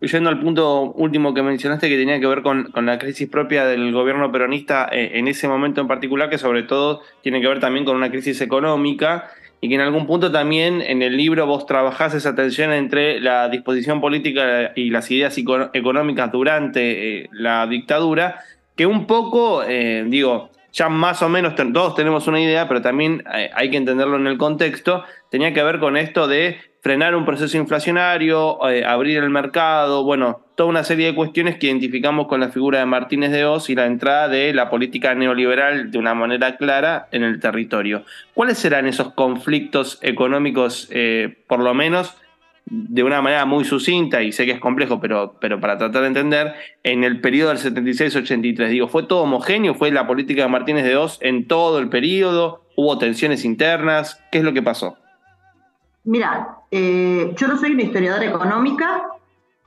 yendo 0.01 0.29
al 0.29 0.39
punto 0.39 0.91
último 0.93 1.33
que 1.33 1.43
mencionaste 1.43 1.87
que 1.87 1.97
tenía 1.97 2.19
que 2.19 2.25
ver 2.25 2.41
con, 2.41 2.71
la 2.73 2.97
crisis 2.97 3.29
propia 3.29 3.65
del 3.65 3.91
gobierno 3.91 4.31
peronista 4.31 4.89
eh, 4.91 5.11
en 5.15 5.27
ese 5.27 5.47
momento 5.47 5.81
en 5.81 5.87
particular, 5.87 6.29
que 6.29 6.39
sobre 6.39 6.63
todo 6.63 7.01
tiene 7.21 7.41
que 7.41 7.47
ver 7.47 7.59
también 7.59 7.85
con 7.85 7.95
una 7.95 8.09
crisis 8.09 8.41
económica 8.41 9.29
y 9.61 9.69
que 9.69 9.75
en 9.75 9.81
algún 9.81 10.07
punto 10.07 10.31
también 10.31 10.81
en 10.81 11.03
el 11.03 11.15
libro 11.15 11.45
vos 11.45 11.67
trabajás 11.67 12.15
esa 12.15 12.35
tensión 12.35 12.71
entre 12.71 13.19
la 13.19 13.49
disposición 13.49 14.01
política 14.01 14.71
y 14.75 14.89
las 14.89 15.09
ideas 15.11 15.37
económicas 15.37 16.31
durante 16.31 17.21
eh, 17.21 17.29
la 17.31 17.67
dictadura, 17.67 18.39
que 18.75 18.87
un 18.87 19.05
poco, 19.05 19.63
eh, 19.63 20.05
digo, 20.07 20.49
ya 20.73 20.89
más 20.89 21.21
o 21.21 21.29
menos 21.29 21.55
todos 21.55 21.95
tenemos 21.95 22.27
una 22.27 22.41
idea, 22.41 22.67
pero 22.67 22.81
también 22.81 23.23
hay 23.53 23.69
que 23.69 23.77
entenderlo 23.77 24.17
en 24.17 24.27
el 24.27 24.37
contexto, 24.37 25.05
tenía 25.31 25.53
que 25.53 25.63
ver 25.63 25.79
con 25.79 25.95
esto 25.95 26.27
de 26.27 26.57
frenar 26.85 27.15
un 27.15 27.25
proceso 27.25 27.57
inflacionario, 27.57 28.59
eh, 28.69 28.85
abrir 28.85 29.17
el 29.17 29.31
mercado, 29.31 30.03
bueno, 30.03 30.41
toda 30.53 30.69
una 30.69 30.83
serie 30.83 31.07
de 31.07 31.15
cuestiones 31.15 31.57
que 31.57 31.65
identificamos 31.65 32.27
con 32.27 32.39
la 32.39 32.49
figura 32.49 32.77
de 32.77 32.85
Martínez 32.85 33.31
de 33.31 33.43
Oz 33.43 33.71
y 33.71 33.75
la 33.75 33.87
entrada 33.87 34.27
de 34.27 34.53
la 34.53 34.69
política 34.69 35.15
neoliberal 35.15 35.89
de 35.89 35.97
una 35.97 36.13
manera 36.13 36.57
clara 36.57 37.07
en 37.11 37.23
el 37.23 37.39
territorio. 37.39 38.03
¿Cuáles 38.35 38.59
serán 38.59 38.85
esos 38.85 39.13
conflictos 39.13 39.97
económicos, 40.03 40.87
eh, 40.91 41.39
por 41.47 41.59
lo 41.59 41.73
menos 41.73 42.15
de 42.65 43.01
una 43.01 43.19
manera 43.19 43.45
muy 43.45 43.65
sucinta, 43.65 44.21
y 44.21 44.31
sé 44.31 44.45
que 44.45 44.51
es 44.51 44.59
complejo, 44.59 45.01
pero, 45.01 45.37
pero 45.41 45.59
para 45.59 45.79
tratar 45.79 46.03
de 46.03 46.09
entender, 46.09 46.53
en 46.83 47.03
el 47.03 47.19
periodo 47.19 47.49
del 47.49 47.57
76-83, 47.57 48.67
digo, 48.67 48.87
¿fue 48.87 49.01
todo 49.01 49.23
homogéneo? 49.23 49.73
¿Fue 49.73 49.89
la 49.89 50.05
política 50.05 50.43
de 50.43 50.49
Martínez 50.49 50.83
de 50.83 50.97
Oz 50.97 51.17
en 51.21 51.47
todo 51.47 51.79
el 51.79 51.89
periodo? 51.89 52.63
¿Hubo 52.75 52.99
tensiones 52.99 53.43
internas? 53.43 54.21
¿Qué 54.31 54.37
es 54.37 54.43
lo 54.43 54.53
que 54.53 54.61
pasó? 54.61 54.99
Mira, 56.05 56.59
eh, 56.71 57.33
yo 57.35 57.47
no 57.47 57.57
soy 57.57 57.71
una 57.71 57.83
historiadora 57.83 58.25
económica 58.25 59.03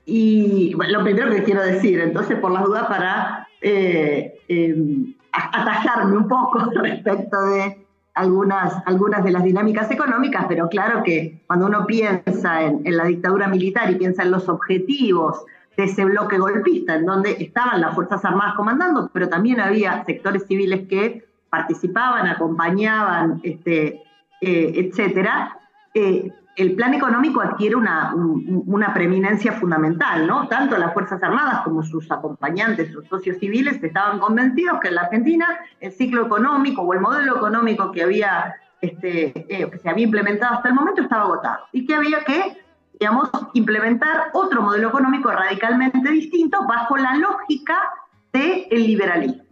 y 0.04 0.72
lo 0.74 1.02
primero 1.02 1.30
que 1.30 1.42
quiero 1.42 1.62
decir, 1.62 2.00
entonces 2.00 2.38
por 2.38 2.52
las 2.52 2.64
dudas 2.64 2.86
para 2.86 3.46
eh, 3.60 4.38
em, 4.48 5.14
atajarme 5.32 6.16
un 6.16 6.28
poco 6.28 6.70
respecto 6.74 7.42
de 7.42 7.86
algunas, 8.14 8.82
algunas 8.86 9.22
de 9.22 9.32
las 9.32 9.44
dinámicas 9.44 9.90
económicas, 9.90 10.46
pero 10.48 10.68
claro 10.68 11.02
que 11.02 11.42
cuando 11.46 11.66
uno 11.66 11.86
piensa 11.86 12.62
en, 12.62 12.82
la 12.96 13.04
dictadura 13.04 13.48
militar 13.48 13.90
y 13.90 13.96
piensa 13.96 14.22
en 14.22 14.30
los 14.30 14.48
objetivos 14.48 15.44
de 15.76 15.84
ese 15.84 16.04
bloque 16.04 16.38
golpista, 16.38 16.96
en 16.96 17.06
donde 17.06 17.36
estaban 17.38 17.80
las 17.80 17.94
Fuerzas 17.94 18.24
Armadas 18.24 18.54
comandando, 18.56 19.10
pero 19.12 19.28
también 19.28 19.60
había 19.60 20.04
sectores 20.04 20.46
civiles 20.46 20.88
que 20.88 21.26
participaban, 21.50 22.26
acompañaban, 22.26 23.40
este, 23.44 24.02
eh, 24.40 24.72
etcétera, 24.74 25.57
eh, 25.94 26.32
el 26.58 26.74
plan 26.74 26.92
económico 26.92 27.40
adquiere 27.40 27.76
una, 27.76 28.12
una, 28.14 28.92
preeminencia 28.92 29.52
fundamental, 29.52 30.26
¿no? 30.26 30.48
Tanto 30.48 30.76
las 30.76 30.92
Fuerzas 30.92 31.22
Armadas 31.22 31.60
como 31.62 31.84
sus 31.84 32.10
acompañantes, 32.10 32.90
sus 32.90 33.06
socios 33.06 33.38
civiles, 33.38 33.82
estaban 33.82 34.18
convencidos 34.18 34.80
que 34.80 34.88
en 34.88 34.96
la 34.96 35.02
Argentina 35.02 35.46
el 35.80 35.92
ciclo 35.92 36.26
económico 36.26 36.82
o 36.82 36.92
el 36.94 37.00
modelo 37.00 37.36
económico 37.36 37.92
que, 37.92 38.02
había, 38.02 38.56
este, 38.80 39.26
eh, 39.48 39.70
que 39.70 39.78
se 39.78 39.88
había 39.88 40.04
implementado 40.04 40.56
hasta 40.56 40.68
el 40.68 40.74
momento 40.74 41.00
estaba 41.00 41.22
agotado 41.22 41.60
y 41.70 41.86
que 41.86 41.94
había 41.94 42.24
que, 42.24 42.58
digamos, 42.98 43.30
implementar 43.54 44.30
otro 44.32 44.60
modelo 44.60 44.88
económico 44.88 45.30
radicalmente 45.30 46.10
distinto 46.10 46.66
bajo 46.66 46.96
la 46.96 47.14
lógica 47.18 47.78
del 48.32 48.66
liberalismo. 48.70 49.47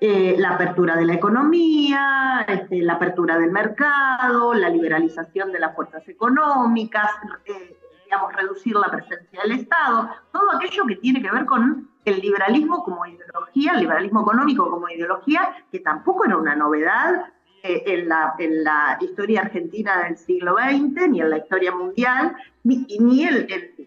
Eh, 0.00 0.36
la 0.38 0.50
apertura 0.50 0.94
de 0.94 1.04
la 1.04 1.14
economía, 1.14 2.44
este, 2.46 2.82
la 2.82 2.92
apertura 2.94 3.36
del 3.36 3.50
mercado, 3.50 4.54
la 4.54 4.68
liberalización 4.68 5.50
de 5.50 5.58
las 5.58 5.74
fuerzas 5.74 6.08
económicas, 6.08 7.10
eh, 7.46 7.76
digamos, 8.04 8.32
reducir 8.32 8.76
la 8.76 8.92
presencia 8.92 9.42
del 9.42 9.58
Estado, 9.58 10.08
todo 10.30 10.52
aquello 10.54 10.86
que 10.86 10.96
tiene 10.96 11.20
que 11.20 11.32
ver 11.32 11.44
con 11.46 11.90
el 12.04 12.20
liberalismo 12.20 12.84
como 12.84 13.04
ideología, 13.06 13.72
el 13.72 13.80
liberalismo 13.80 14.20
económico 14.20 14.70
como 14.70 14.88
ideología, 14.88 15.56
que 15.72 15.80
tampoco 15.80 16.26
era 16.26 16.36
una 16.36 16.54
novedad 16.54 17.32
eh, 17.64 17.82
en, 17.86 18.08
la, 18.08 18.98
historia 19.00 19.40
argentina 19.40 20.04
del 20.04 20.16
siglo 20.16 20.54
XX, 20.58 21.08
ni 21.08 21.22
en 21.22 21.30
la 21.30 21.38
historia 21.38 21.72
mundial, 21.74 22.36
ni, 22.62 22.86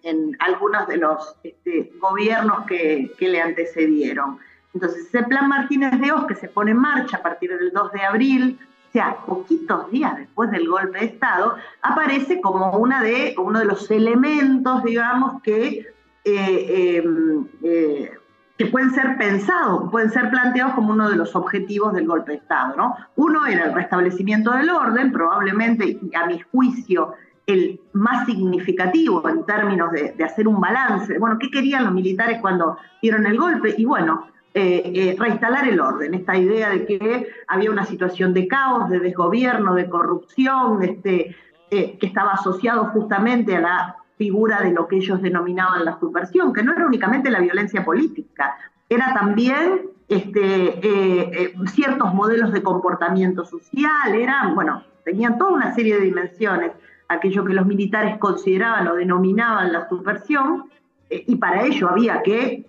en, 0.03 0.35
algunos 0.39 0.89
de 0.89 0.97
los 0.97 1.37
este, 1.41 1.93
gobiernos 2.01 2.65
que 2.65 3.09
le 3.17 3.41
antecedieron. 3.41 4.39
Entonces, 4.73 5.07
ese 5.07 5.23
plan 5.23 5.49
Martínez 5.49 5.99
de 5.99 6.11
Oz 6.11 6.25
que 6.27 6.35
se 6.35 6.47
pone 6.47 6.71
en 6.71 6.77
marcha 6.77 7.17
a 7.17 7.21
partir 7.21 7.57
del 7.57 7.71
2 7.71 7.91
de 7.91 8.01
abril, 8.01 8.59
o 8.89 8.91
sea, 8.91 9.17
poquitos 9.25 9.89
días 9.89 10.17
después 10.17 10.51
del 10.51 10.67
golpe 10.67 10.99
de 10.99 11.05
Estado, 11.05 11.55
aparece 11.81 12.41
como 12.41 12.71
una 12.77 13.01
de, 13.01 13.35
uno 13.37 13.59
de 13.59 13.65
los 13.65 13.89
elementos, 13.89 14.83
digamos, 14.83 15.41
que, 15.43 15.87
eh, 16.25 16.99
em, 17.03 17.47
eh, 17.63 18.11
que 18.57 18.65
pueden 18.65 18.91
ser 18.91 19.17
pensados, 19.17 19.89
pueden 19.89 20.11
ser 20.11 20.29
planteados 20.29 20.73
como 20.73 20.91
uno 20.91 21.09
de 21.09 21.15
los 21.15 21.35
objetivos 21.35 21.93
del 21.93 22.05
golpe 22.05 22.33
de 22.33 22.37
Estado. 22.39 22.75
¿no? 22.75 22.95
Uno 23.15 23.47
era 23.47 23.65
el 23.65 23.73
restablecimiento 23.73 24.51
del 24.51 24.69
orden, 24.69 25.11
probablemente, 25.11 25.97
a 26.13 26.27
mi 26.27 26.39
juicio, 26.51 27.13
el 27.47 27.79
más 27.93 28.25
significativo 28.25 29.27
en 29.27 29.45
términos 29.45 29.91
de, 29.91 30.11
de, 30.11 30.23
hacer 30.23 30.47
un 30.47 30.59
balance. 30.59 31.17
Bueno, 31.17 31.37
¿qué 31.39 31.49
querían 31.49 31.85
los 31.85 31.93
militares 31.93 32.39
cuando 32.39 32.77
dieron 33.01 33.25
el 33.25 33.37
golpe? 33.37 33.73
Y 33.77 33.85
bueno, 33.85 34.27
eh, 34.53 34.81
eh, 34.93 35.15
reinstalar 35.17 35.65
el 35.69 35.79
orden, 35.79 36.13
esta 36.13 36.35
idea 36.35 36.69
de 36.71 36.85
que 36.85 37.27
había 37.47 37.71
una 37.71 37.85
situación 37.85 38.33
de 38.33 38.49
caos, 38.49 38.89
de 38.89 38.99
desgobierno, 38.99 39.75
de 39.75 39.87
corrupción, 39.87 40.83
este, 40.83 41.37
eh, 41.69 41.97
que 41.97 42.07
estaba 42.07 42.33
asociado 42.33 42.87
justamente 42.87 43.55
a 43.55 43.61
la 43.61 43.95
figura 44.17 44.59
de 44.59 44.71
lo 44.71 44.89
que 44.89 44.97
ellos 44.97 45.21
denominaban 45.21 45.85
la 45.85 45.97
subversión, 45.97 46.51
que 46.51 46.63
no 46.63 46.73
era 46.73 46.85
únicamente 46.85 47.31
la 47.31 47.39
violencia 47.39 47.85
política, 47.85 48.57
era 48.89 49.13
también 49.13 49.83
este, 50.09 51.53
ciertos 51.67 52.13
modelos 52.13 52.51
de 52.51 52.61
comportamiento 52.61 53.45
social, 53.45 54.13
eran, 54.13 54.53
bueno, 54.53 54.83
tenían 55.05 55.37
toda 55.37 55.51
una 55.51 55.73
serie 55.73 55.95
de 55.95 56.01
dimensiones, 56.01 56.73
aquello 57.07 57.45
que 57.45 57.53
los 57.53 57.65
militares 57.65 58.17
consideraban 58.17 58.85
o 58.89 58.95
denominaban 58.95 59.71
la 59.71 59.87
subversión, 59.87 60.65
y 61.09 61.37
para 61.37 61.63
ello 61.63 61.89
había 61.89 62.21
que 62.21 62.65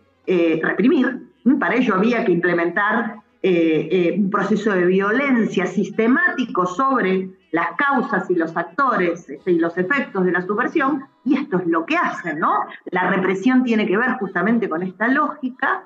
reprimir, 0.63 1.32
para 1.59 1.75
ello 1.75 1.95
había 1.95 2.25
que 2.25 2.33
implementar 2.33 3.17
eh, 3.43 3.89
eh, 3.91 4.15
un 4.19 4.31
proceso 4.31 4.73
de 4.73 4.87
violencia 4.87 5.67
sistemático 5.67 6.67
sobre 6.67 7.31
las 7.51 7.73
causas 7.77 8.31
y 8.31 8.35
los 8.35 8.57
actores 8.57 9.29
este, 9.29 9.51
y 9.51 9.59
los 9.59 9.77
efectos 9.77 10.25
de 10.25 10.33
la 10.33 10.43
subversión, 10.43 11.05
y 11.25 11.37
esto 11.37 11.59
es 11.59 11.67
lo 11.67 11.85
que 11.85 11.97
hacen, 11.97 12.39
¿no? 12.39 12.67
La 12.91 13.11
represión 13.11 13.65
tiene 13.65 13.87
que 13.87 13.97
ver 13.97 14.13
justamente 14.13 14.69
con 14.69 14.83
esta 14.83 15.09
lógica, 15.09 15.85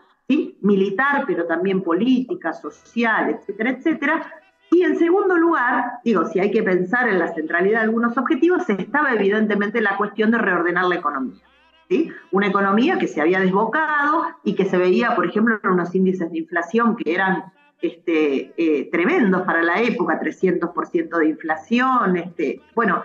militar, 0.61 1.25
pero 1.27 1.47
también 1.47 1.83
política, 1.83 2.53
social, 2.53 3.31
etcétera, 3.31 3.71
etcétera. 3.71 4.33
Y 4.71 4.83
en 4.83 4.99
segundo 4.99 5.37
lugar, 5.37 6.01
digo, 6.05 6.27
si 6.27 6.41
hay 6.41 6.51
que 6.51 6.63
pensar 6.63 7.09
en 7.09 7.19
la 7.19 7.33
centralidad 7.33 7.81
de 7.81 7.85
algunos 7.85 8.19
objetivos, 8.19 8.69
estaba 8.69 9.13
evidentemente 9.13 9.81
la 9.81 9.97
cuestión 9.97 10.31
de 10.33 10.39
reordenar 10.39 10.87
la 10.87 10.97
economía. 10.97 11.41
Una 12.33 12.49
economía 12.49 12.99
que 12.99 13.07
se 13.07 13.21
había 13.21 13.41
desbocado 13.41 14.25
y 14.45 14.55
que 14.55 14.65
se 14.65 14.77
veía, 14.77 15.15
por 15.15 15.27
ejemplo, 15.27 15.59
en 15.63 15.71
unos 15.71 15.95
índices 15.95 16.31
de 16.31 16.39
inflación 16.39 16.97
que 16.97 17.15
eran 17.15 17.45
este, 17.81 18.53
eh, 18.57 18.89
tremendos 18.91 19.43
para 19.43 19.63
la 19.63 19.81
época, 19.81 20.19
300% 20.21 21.19
de 21.19 21.29
inflación, 21.29 22.17
este, 22.17 22.61
bueno, 22.75 23.03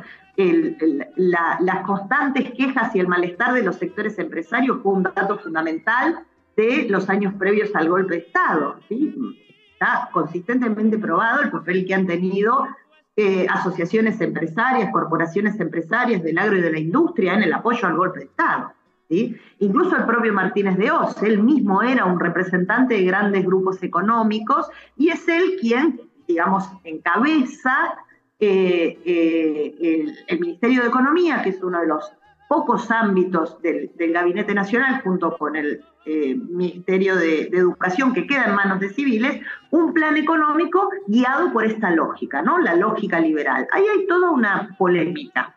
las 1.17 1.86
constantes 1.86 2.51
quejas 2.51 2.95
y 2.95 2.99
el 2.99 3.07
malestar 3.07 3.53
de 3.53 3.63
los 3.63 3.75
sectores 3.75 4.17
empresarios 4.17 4.79
fue 4.82 4.93
un 4.93 5.03
dato 5.03 5.38
fundamental 5.39 6.23
de 6.55 6.88
los 6.89 7.09
años 7.09 7.34
previos 7.36 7.75
al 7.75 7.89
golpe 7.89 8.15
de 8.15 8.21
Estado. 8.21 8.79
Está 9.73 10.09
consistentemente 10.11 10.97
probado 10.97 11.41
el 11.41 11.51
papel 11.51 11.86
que 11.86 11.93
han 11.93 12.07
tenido 12.07 12.67
eh, 13.16 13.45
asociaciones 13.49 14.22
empresarias, 14.22 14.91
corporaciones 14.91 15.59
empresarias 15.59 16.24
del 16.24 16.38
agro 16.38 16.57
y 16.57 16.62
de 16.62 16.72
la 16.72 16.80
industria 16.80 17.34
en 17.34 17.43
el 17.43 17.53
apoyo 17.53 17.88
al 17.88 17.97
golpe 17.97 18.20
de 18.20 18.26
Estado. 18.26 18.74
Incluso 19.59 19.97
el 19.97 20.05
propio 20.05 20.34
Martínez 20.34 20.78
de 20.78 20.89
Oz, 20.89 21.22
él 21.22 21.43
mismo 21.43 21.82
era 21.82 22.05
un 22.05 22.18
representante 22.18 22.93
de 22.93 23.03
grandes 23.03 23.45
grupos 23.45 23.84
económicos 23.84 24.68
y 24.95 25.09
es 25.09 25.28
él 25.28 25.57
quien, 25.59 25.99
digamos, 26.28 26.70
encabeza 26.86 27.93
eh, 28.39 28.97
eh, 29.05 30.16
el, 30.28 30.39
Ministerio 30.39 30.82
de 30.82 30.88
Economía, 30.88 31.41
que 31.43 31.49
es 31.49 31.62
uno 31.62 31.82
de 31.82 31.88
los 31.88 32.14
pocos 32.51 32.91
ámbitos 32.91 33.61
del, 33.61 33.89
Gabinete 33.97 34.53
Nacional, 34.53 35.01
junto 35.05 35.37
con 35.37 35.55
el 35.55 35.85
eh, 36.05 36.35
Ministerio 36.35 37.15
de, 37.15 37.43
Educación 37.43 38.11
que 38.11 38.27
queda 38.27 38.47
en 38.47 38.55
manos 38.55 38.81
de 38.81 38.89
civiles, 38.89 39.39
un 39.69 39.93
plan 39.93 40.17
económico 40.17 40.89
guiado 41.07 41.53
por 41.53 41.63
esta 41.63 41.91
lógica, 41.91 42.41
¿no? 42.41 42.57
La 42.57 42.75
lógica 42.75 43.21
liberal. 43.21 43.69
Ahí 43.71 43.85
hay 43.87 44.05
toda 44.05 44.31
una 44.31 44.75
polémica. 44.77 45.55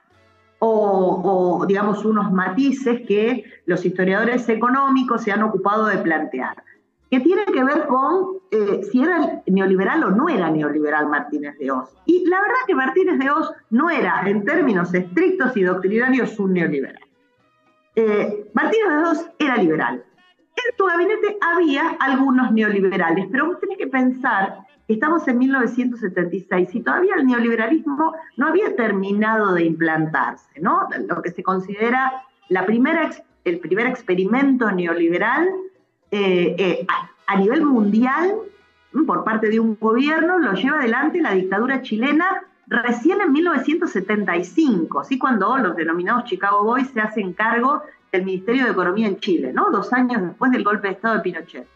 O, 0.60 1.64
digamos 1.66 2.04
unos 2.04 2.30
matices 2.30 3.00
que 3.08 3.42
los 3.66 3.84
historiadores 3.84 4.48
económicos 4.48 5.24
se 5.24 5.32
han 5.32 5.42
ocupado 5.42 5.86
de 5.86 5.98
plantear. 5.98 6.62
Que 7.14 7.20
tiene 7.20 7.44
que 7.44 7.62
ver 7.62 7.86
con 7.86 8.38
eh, 8.50 8.80
si 8.90 9.00
era 9.00 9.40
neoliberal 9.46 10.02
o 10.02 10.10
no 10.10 10.28
era 10.28 10.50
neoliberal 10.50 11.06
Martínez 11.08 11.56
de 11.58 11.70
Oz. 11.70 11.96
Y 12.06 12.26
la 12.26 12.40
verdad 12.40 12.56
que 12.66 12.74
Martínez 12.74 13.20
de 13.20 13.30
Oz 13.30 13.52
no 13.70 13.88
era, 13.88 14.22
en 14.26 14.44
términos 14.44 14.92
estrictos 14.92 15.56
y 15.56 15.62
doctrinarios, 15.62 16.36
un 16.40 16.54
neoliberal. 16.54 17.04
Eh, 17.94 18.50
Martínez 18.52 18.88
de 18.88 19.08
Oz 19.08 19.30
era 19.38 19.56
liberal. 19.58 20.04
En 20.56 20.76
su 20.76 20.84
gabinete 20.86 21.38
había 21.40 21.90
algunos 22.00 22.50
neoliberales, 22.50 23.28
pero 23.30 23.46
vos 23.46 23.60
tenés 23.60 23.78
que 23.78 23.86
pensar 23.86 24.58
que 24.88 24.94
estamos 24.94 25.28
en 25.28 25.38
1976 25.38 26.74
y 26.74 26.80
todavía 26.80 27.14
el 27.16 27.26
neoliberalismo 27.26 28.12
no 28.36 28.46
había 28.48 28.74
terminado 28.74 29.54
de 29.54 29.62
implantarse, 29.62 30.60
¿no? 30.60 30.88
Lo 31.06 31.22
que 31.22 31.30
se 31.30 31.44
considera 31.44 32.24
la 32.48 32.66
primera, 32.66 33.08
el 33.44 33.60
primer 33.60 33.86
experimento 33.86 34.72
neoliberal 34.72 35.48
eh, 36.16 36.54
eh, 36.58 36.86
a, 37.26 37.36
nivel 37.36 37.64
mundial 37.64 38.36
por 39.04 39.24
parte 39.24 39.48
de 39.48 39.58
un 39.58 39.76
gobierno 39.80 40.38
lo 40.38 40.52
lleva 40.52 40.78
adelante 40.78 41.20
la 41.20 41.32
dictadura 41.32 41.82
chilena 41.82 42.44
recién 42.68 43.20
en 43.20 43.32
1975, 43.32 45.02
¿sí? 45.02 45.18
cuando 45.18 45.58
los 45.58 45.74
denominados 45.74 46.26
Chicago 46.26 46.62
Boys 46.62 46.86
se 46.90 47.00
hacen 47.00 47.32
cargo 47.32 47.82
del 48.12 48.24
Ministerio 48.24 48.64
de 48.64 48.70
Economía 48.70 49.08
en 49.08 49.18
Chile, 49.18 49.52
¿no? 49.52 49.72
dos 49.72 49.92
años 49.92 50.22
después 50.22 50.52
del 50.52 50.62
golpe 50.62 50.86
de 50.86 50.94
Estado 50.94 51.16
de 51.16 51.20
Pinochet. 51.22 51.66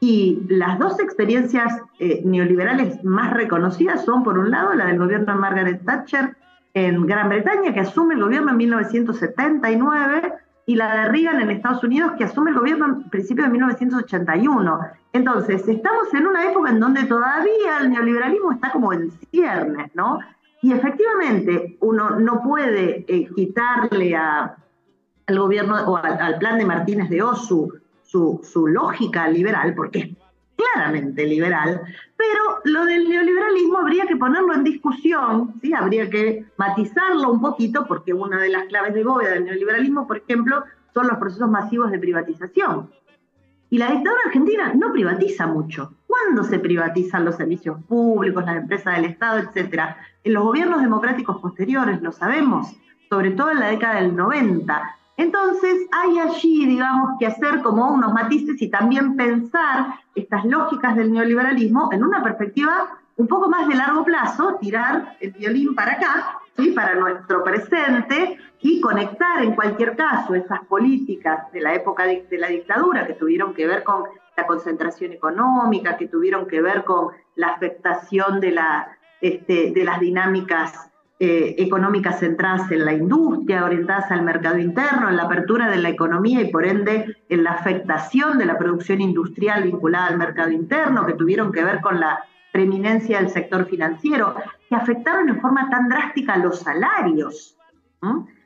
Y 0.00 0.42
las 0.50 0.78
dos 0.78 1.00
experiencias 1.00 1.80
eh, 1.98 2.20
neoliberales 2.22 3.02
más 3.02 3.32
reconocidas 3.32 4.04
son, 4.04 4.24
por 4.24 4.36
un 4.36 4.50
lado, 4.50 4.74
la 4.74 4.88
del 4.88 4.98
gobierno 4.98 5.32
de 5.32 5.40
Margaret 5.40 5.82
Thatcher 5.86 6.36
en 6.74 7.06
Gran 7.06 7.30
Bretaña, 7.30 7.72
que 7.72 7.80
asume 7.80 8.12
el 8.12 8.20
gobierno 8.20 8.50
en 8.50 8.58
1979, 8.58 10.34
y 10.70 10.76
la 10.76 10.94
de 10.94 11.08
Reagan 11.08 11.40
en 11.40 11.50
Estados 11.50 11.82
Unidos, 11.82 12.12
que 12.16 12.22
asume 12.22 12.52
el 12.52 12.56
gobierno 12.56 12.86
en 12.86 13.10
principio 13.10 13.42
de 13.42 13.50
1981. 13.50 14.78
Entonces, 15.12 15.66
estamos 15.66 16.14
en 16.14 16.28
una 16.28 16.48
época 16.48 16.70
en 16.70 16.78
donde 16.78 17.02
todavía 17.06 17.78
el 17.80 17.90
neoliberalismo 17.90 18.52
está 18.52 18.70
como 18.70 18.92
en 18.92 19.10
ciernes, 19.32 19.90
¿no? 19.96 20.20
Y 20.62 20.70
efectivamente, 20.70 21.76
uno 21.80 22.20
no 22.20 22.40
puede 22.44 23.04
eh, 23.08 23.28
quitarle 23.34 24.14
a, 24.14 24.58
al 25.26 25.38
gobierno 25.40 25.74
o 25.74 25.96
al, 25.96 26.38
plan 26.38 26.56
de 26.56 26.64
Martínez 26.64 27.10
de 27.10 27.20
Osu 27.20 27.72
su, 28.04 28.40
su 28.44 28.68
lógica 28.68 29.26
liberal, 29.26 29.74
porque 29.74 29.98
es 29.98 30.08
claramente 30.60 31.26
liberal, 31.26 31.82
pero 32.16 32.60
lo 32.64 32.84
del 32.84 33.08
neoliberalismo 33.08 33.78
habría 33.78 34.06
que 34.06 34.16
ponerlo 34.16 34.54
en 34.54 34.64
discusión, 34.64 35.54
¿sí? 35.60 35.72
habría 35.72 36.08
que 36.10 36.46
matizarlo 36.56 37.30
un 37.30 37.40
poquito, 37.40 37.86
porque 37.86 38.12
una 38.12 38.38
de 38.40 38.50
las 38.50 38.64
claves 38.66 38.94
de 38.94 39.04
bóveda 39.04 39.30
del 39.30 39.44
neoliberalismo, 39.44 40.06
por 40.06 40.18
ejemplo, 40.18 40.64
son 40.92 41.08
los 41.08 41.18
procesos 41.18 41.50
masivos 41.50 41.90
de 41.90 41.98
privatización. 41.98 42.90
Y 43.72 43.78
la 43.78 43.92
dictadura 43.92 44.22
argentina 44.26 44.72
no 44.74 44.92
privatiza 44.92 45.46
mucho. 45.46 45.94
¿Cuándo 46.06 46.42
se 46.42 46.58
privatizan 46.58 47.24
los 47.24 47.36
servicios 47.36 47.80
públicos, 47.84 48.44
las 48.44 48.56
empresas 48.56 48.96
del 48.96 49.04
Estado, 49.04 49.38
etcétera? 49.38 49.96
En 50.24 50.34
los 50.34 50.42
gobiernos 50.42 50.82
democráticos 50.82 51.40
posteriores, 51.40 52.02
lo 52.02 52.10
sabemos, 52.10 52.74
sobre 53.08 53.30
todo 53.30 53.52
en 53.52 53.60
la 53.60 53.68
década 53.68 54.00
del 54.00 54.16
90. 54.16 54.96
Entonces 55.20 55.86
hay 55.92 56.18
allí, 56.18 56.64
digamos, 56.64 57.10
que 57.18 57.26
hacer 57.26 57.60
como 57.60 57.92
unos 57.92 58.10
matices 58.14 58.60
y 58.62 58.70
también 58.70 59.16
pensar 59.16 60.00
estas 60.14 60.46
lógicas 60.46 60.96
del 60.96 61.12
neoliberalismo 61.12 61.90
en 61.92 62.02
una 62.04 62.22
perspectiva 62.22 62.98
un 63.16 63.26
poco 63.26 63.50
más 63.50 63.68
de 63.68 63.74
largo 63.74 64.02
plazo, 64.02 64.56
tirar 64.62 65.18
el 65.20 65.32
violín 65.32 65.74
para 65.74 65.92
acá, 65.92 66.38
¿sí? 66.56 66.70
para 66.70 66.94
nuestro 66.94 67.44
presente 67.44 68.38
y 68.62 68.80
conectar 68.80 69.42
en 69.42 69.54
cualquier 69.54 69.94
caso 69.94 70.34
esas 70.34 70.64
políticas 70.64 71.52
de 71.52 71.60
la 71.60 71.74
época 71.74 72.04
de, 72.04 72.26
la 72.38 72.48
dictadura 72.48 73.06
que 73.06 73.12
tuvieron 73.12 73.52
que 73.52 73.66
ver 73.66 73.84
con 73.84 74.04
la 74.34 74.46
concentración 74.46 75.12
económica, 75.12 75.98
que 75.98 76.08
tuvieron 76.08 76.48
que 76.48 76.62
ver 76.62 76.82
con 76.82 77.08
la 77.34 77.48
afectación 77.48 78.40
de, 78.40 78.58
este, 79.20 79.72
de 79.72 79.84
las 79.84 80.00
dinámicas 80.00 80.89
eh, 81.22 81.54
económicas 81.58 82.18
centradas 82.18 82.70
en 82.72 82.82
la 82.82 82.94
industria, 82.94 83.66
orientadas 83.66 84.10
al 84.10 84.22
mercado 84.22 84.56
interno, 84.56 85.10
en 85.10 85.18
la 85.18 85.24
apertura 85.24 85.68
de 85.68 85.76
la 85.76 85.90
economía 85.90 86.40
y 86.40 86.50
por 86.50 86.64
ende 86.64 87.14
en 87.28 87.44
la 87.44 87.50
afectación 87.50 88.38
de 88.38 88.46
la 88.46 88.56
producción 88.56 89.02
industrial 89.02 89.64
vinculada 89.64 90.06
al 90.06 90.16
mercado 90.16 90.50
interno, 90.50 91.04
que 91.04 91.12
tuvieron 91.12 91.52
que 91.52 91.62
ver 91.62 91.82
con 91.82 92.00
la 92.00 92.24
preeminencia 92.52 93.18
del 93.18 93.28
sector 93.28 93.66
financiero, 93.66 94.34
que 94.66 94.74
afectaron 94.74 95.28
en 95.28 95.42
forma 95.42 95.68
tan 95.68 95.90
drástica 95.90 96.32
a 96.32 96.38
los 96.38 96.60
salarios 96.60 97.54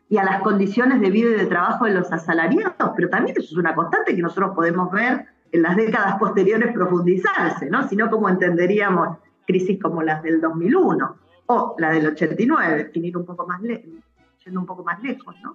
y 0.09 0.19
a 0.19 0.25
las 0.25 0.43
condiciones 0.43 1.01
de 1.01 1.11
vida 1.11 1.31
y 1.31 1.35
de 1.35 1.47
trabajo 1.47 1.85
de 1.85 1.95
los 1.95 2.11
asalariados, 2.13 2.91
pero 2.97 3.09
también 3.09 3.37
eso 3.39 3.53
es 3.53 3.57
una 3.57 3.77
constante 3.77 4.17
que 4.17 4.23
nosotros 4.23 4.53
podemos 4.53 4.91
ver 4.91 5.27
en 5.53 5.63
las 5.63 5.77
décadas 5.77 6.17
posteriores 6.19 6.73
profundizarse, 6.73 7.71
¿no? 7.71 7.89
Si 7.89 7.95
no, 7.95 8.11
¿cómo 8.11 8.29
entenderíamos 8.29 9.19
crisis 9.47 9.81
como 9.81 10.03
las 10.03 10.25
del 10.25 10.41
2001? 10.41 11.24
O 11.47 11.77
la 11.79 11.91
del 11.91 12.07
89, 12.07 12.91
sin 12.93 13.05
ir 13.05 13.17
un 13.17 13.27
poco 13.27 13.47
más 13.47 13.61
yendo 13.63 14.61
un 14.61 14.67
poco 14.67 14.85
más 14.85 15.03
lejos, 15.03 15.35
¿no? 15.43 15.55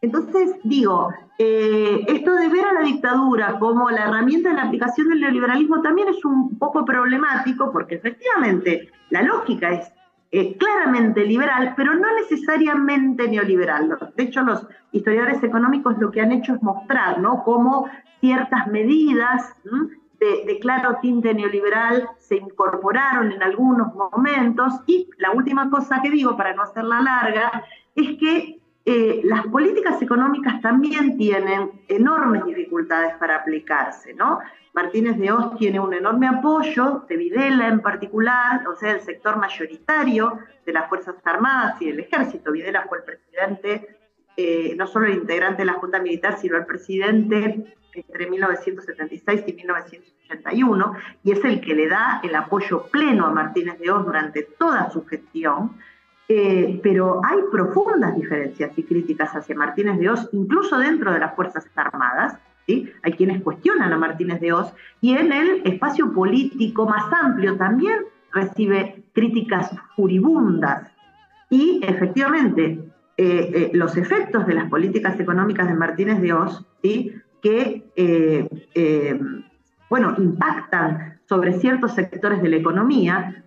Entonces, 0.00 0.56
digo, 0.62 1.12
eh, 1.38 2.04
esto 2.06 2.32
de 2.34 2.48
ver 2.48 2.64
a 2.66 2.72
la 2.74 2.80
dictadura 2.82 3.58
como 3.58 3.90
la 3.90 4.04
herramienta 4.04 4.50
de 4.50 4.56
la 4.56 4.64
aplicación 4.64 5.08
del 5.08 5.20
neoliberalismo 5.20 5.82
también 5.82 6.08
es 6.08 6.24
un 6.24 6.56
poco 6.58 6.84
problemático 6.84 7.72
porque 7.72 7.96
efectivamente 7.96 8.90
la 9.10 9.22
lógica 9.22 9.70
es 9.70 9.92
eh, 10.30 10.56
claramente 10.56 11.24
liberal, 11.24 11.72
pero 11.76 11.94
no 11.94 12.14
necesariamente 12.16 13.28
neoliberal. 13.28 13.98
De 14.14 14.22
hecho, 14.22 14.42
los 14.42 14.66
historiadores 14.92 15.42
económicos 15.42 15.98
lo 15.98 16.10
que 16.10 16.20
han 16.20 16.32
hecho 16.32 16.54
es 16.54 16.62
mostrar 16.62 17.18
¿no? 17.18 17.42
cómo 17.44 17.88
ciertas 18.20 18.66
medidas 18.66 19.54
de, 20.20 20.58
claro 20.60 20.98
tinte 21.00 21.32
neoliberal 21.32 22.08
se 22.18 22.36
incorporaron 22.36 23.32
en 23.32 23.42
algunos 23.42 23.94
momentos. 23.94 24.74
Y 24.86 25.08
la 25.18 25.30
última 25.30 25.70
cosa 25.70 26.00
que 26.02 26.10
digo, 26.10 26.36
para 26.36 26.54
no 26.54 26.62
hacerla 26.62 27.00
larga, 27.00 27.64
es 27.94 28.18
que 28.18 28.60
eh, 28.84 29.20
las 29.24 29.46
políticas 29.48 30.00
económicas 30.00 30.60
también 30.60 31.16
tienen 31.16 31.70
enormes 31.88 32.44
dificultades 32.46 33.14
para 33.16 33.36
aplicarse, 33.36 34.14
¿no? 34.14 34.40
Martínez 34.72 35.18
de 35.18 35.32
Oz 35.32 35.56
tiene 35.56 35.80
un 35.80 35.92
enorme 35.92 36.28
apoyo, 36.28 37.04
de 37.08 37.16
Videla 37.16 37.68
en 37.68 37.80
particular, 37.80 38.66
o 38.68 38.76
sea, 38.76 38.92
el 38.92 39.00
sector 39.00 39.36
mayoritario 39.36 40.38
de 40.64 40.72
las 40.72 40.88
Fuerzas 40.88 41.16
Armadas 41.24 41.82
y 41.82 41.86
del 41.86 42.00
Ejército. 42.00 42.52
Videla 42.52 42.86
fue 42.88 42.98
el 42.98 43.04
presidente, 43.04 43.97
eh, 44.40 44.76
no 44.76 44.86
solo 44.86 45.06
el 45.06 45.14
integrante 45.14 45.62
de 45.62 45.66
la 45.66 45.72
Junta 45.72 45.98
Militar, 45.98 46.38
sino 46.38 46.56
el 46.56 46.64
presidente 46.64 47.74
entre 47.92 48.30
1976 48.30 49.42
y 49.48 49.52
1981, 49.52 50.94
y 51.24 51.32
es 51.32 51.44
el 51.44 51.60
que 51.60 51.74
le 51.74 51.88
da 51.88 52.20
el 52.22 52.32
apoyo 52.36 52.84
pleno 52.84 53.26
a 53.26 53.32
Martínez 53.32 53.80
de 53.80 53.90
Oz 53.90 54.06
durante 54.06 54.44
toda 54.44 54.88
su 54.92 55.04
gestión, 55.06 55.72
eh, 56.28 56.78
pero 56.84 57.20
hay 57.24 57.38
profundas 57.50 58.14
diferencias 58.14 58.70
y 58.78 58.84
críticas 58.84 59.34
hacia 59.34 59.56
Martínez 59.56 59.98
de 59.98 60.08
Oz, 60.08 60.28
incluso 60.30 60.78
dentro 60.78 61.12
de 61.12 61.18
las 61.18 61.34
Fuerzas 61.34 61.68
Armadas. 61.74 62.38
Hay 62.68 63.12
quienes 63.14 63.42
cuestionan 63.42 63.92
a 63.92 63.98
Martínez 63.98 64.40
de 64.40 64.52
Oz, 64.52 64.72
y 65.00 65.16
en 65.16 65.32
el 65.32 65.62
espacio 65.64 66.12
político 66.12 66.86
más 66.86 67.12
amplio 67.12 67.56
también 67.56 68.04
recibe 68.32 69.02
críticas 69.14 69.72
furibundas. 69.96 70.92
Y 71.50 71.80
efectivamente, 71.82 72.78
eh, 73.20 73.50
eh, 73.52 73.70
los 73.72 73.96
efectos 73.96 74.46
de 74.46 74.54
las 74.54 74.70
políticas 74.70 75.18
económicas 75.18 75.66
de 75.66 75.74
Martínez 75.74 76.20
de 76.20 76.32
Oz 76.32 76.64
¿sí? 76.80 77.12
que, 77.42 77.90
eh, 77.96 79.20
bueno, 79.90 80.14
impactan 80.18 81.18
sobre 81.28 81.54
ciertos 81.54 81.96
sectores 81.96 82.40
de 82.40 82.48
la 82.48 82.56
economía. 82.58 83.44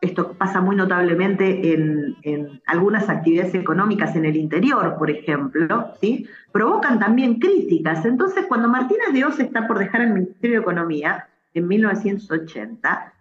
Esto 0.00 0.32
pasa 0.32 0.60
muy 0.60 0.74
notablemente 0.74 1.72
en, 1.72 2.60
algunas 2.66 3.08
actividades 3.08 3.54
económicas 3.54 4.16
en 4.16 4.24
el 4.24 4.34
interior, 4.34 4.96
por 4.98 5.08
ejemplo, 5.08 5.92
¿sí? 6.00 6.26
provocan 6.50 6.98
también 6.98 7.38
críticas. 7.38 8.04
Entonces, 8.04 8.46
cuando 8.48 8.66
Martínez 8.66 9.12
de 9.12 9.24
Oz 9.24 9.38
está 9.38 9.68
por 9.68 9.78
dejar 9.78 10.00
el 10.00 10.12
Ministerio 10.12 10.56
de 10.56 10.62
Economía 10.62 11.28
en 11.54 11.68
1980, 11.68 13.12